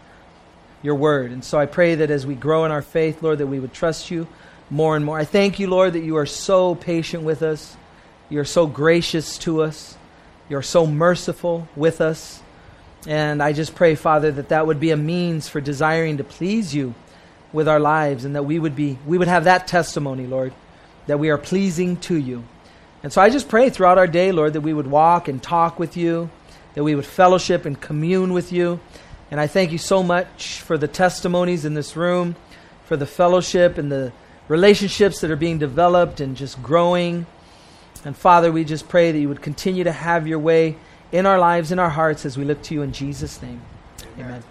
your 0.83 0.95
word. 0.95 1.33
And 1.33 1.45
so 1.45 1.59
I 1.59 1.67
pray 1.67 1.97
that 1.97 2.13
as 2.13 2.25
we 2.25 2.37
grow 2.37 2.65
in 2.65 2.71
our 2.71 2.83
faith, 2.83 3.21
Lord, 3.21 3.39
that 3.39 3.49
we 3.49 3.59
would 3.59 3.73
trust 3.73 4.13
you 4.13 4.29
more 4.71 4.95
and 4.95 5.05
more. 5.05 5.19
I 5.19 5.25
thank 5.25 5.59
you, 5.59 5.67
Lord, 5.67 5.95
that 5.95 6.05
you 6.05 6.17
are 6.19 6.27
so 6.27 6.77
patient 6.77 7.25
with 7.25 7.43
us. 7.43 7.77
You're 8.29 8.45
so 8.45 8.69
gracious 8.69 9.37
to 9.39 9.63
us. 9.63 9.97
You're 10.49 10.63
so 10.63 10.87
merciful 10.87 11.67
with 11.75 12.01
us. 12.01 12.41
And 13.07 13.43
I 13.43 13.53
just 13.53 13.75
pray, 13.75 13.95
Father, 13.95 14.33
that 14.33 14.49
that 14.49 14.67
would 14.67 14.81
be 14.81 14.91
a 14.91 14.97
means 14.97 15.49
for 15.49 15.61
desiring 15.61 16.17
to 16.19 16.25
please 16.25 16.75
you 16.75 16.95
with 17.53 17.69
our 17.69 17.81
lives 17.81 18.25
and 18.25 18.35
that 18.35 18.43
we 18.43 18.59
would 18.59 18.77
be 18.77 18.99
we 19.07 19.17
would 19.19 19.29
have 19.29 19.45
that 19.45 19.67
testimony, 19.67 20.27
Lord, 20.27 20.53
that 21.07 21.19
we 21.19 21.31
are 21.31 21.39
pleasing 21.39 21.97
to 21.99 22.17
you. 22.17 22.45
And 23.03 23.13
so 23.13 23.23
I 23.23 23.31
just 23.31 23.49
pray 23.49 23.71
throughout 23.71 23.99
our 23.99 24.09
day, 24.09 24.33
Lord, 24.33 24.55
that 24.55 24.63
we 24.63 24.75
would 24.75 24.89
walk 24.89 25.29
and 25.29 25.43
talk 25.43 25.79
with 25.79 25.97
you, 25.97 26.29
that 26.75 26.83
we 26.83 26.95
would 26.95 27.07
fellowship 27.07 27.65
and 27.65 27.81
commune 27.81 28.33
with 28.33 28.53
you. 28.53 28.81
And 29.31 29.41
I 29.41 29.47
thank 29.47 29.71
you 29.73 29.79
so 29.79 30.03
much 30.03 30.61
for 30.61 30.77
the 30.77 30.89
testimonies 30.89 31.65
in 31.65 31.75
this 31.75 31.97
room, 31.97 32.35
for 32.85 32.97
the 32.97 33.07
fellowship 33.07 33.79
and 33.79 33.93
the 33.93 34.13
relationships 34.49 35.21
that 35.21 35.31
are 35.31 35.37
being 35.37 35.59
developed 35.59 36.21
and 36.21 36.37
just 36.37 36.61
growing. 36.63 37.27
And 38.05 38.17
Father, 38.17 38.51
we 38.51 38.65
just 38.65 38.89
pray 38.89 39.13
that 39.13 39.19
you 39.19 39.29
would 39.29 39.43
continue 39.43 39.85
to 39.85 39.93
have 39.93 40.27
your 40.27 40.39
way 40.39 40.77
in 41.13 41.27
our 41.27 41.39
lives, 41.39 41.73
in 41.73 41.79
our 41.79 41.91
hearts, 41.91 42.27
as 42.27 42.37
we 42.37 42.45
look 42.45 42.63
to 42.63 42.75
you 42.75 42.83
in 42.83 42.93
Jesus' 42.93 43.41
name. 43.43 43.61
Amen. 44.17 44.27
Amen. 44.27 44.43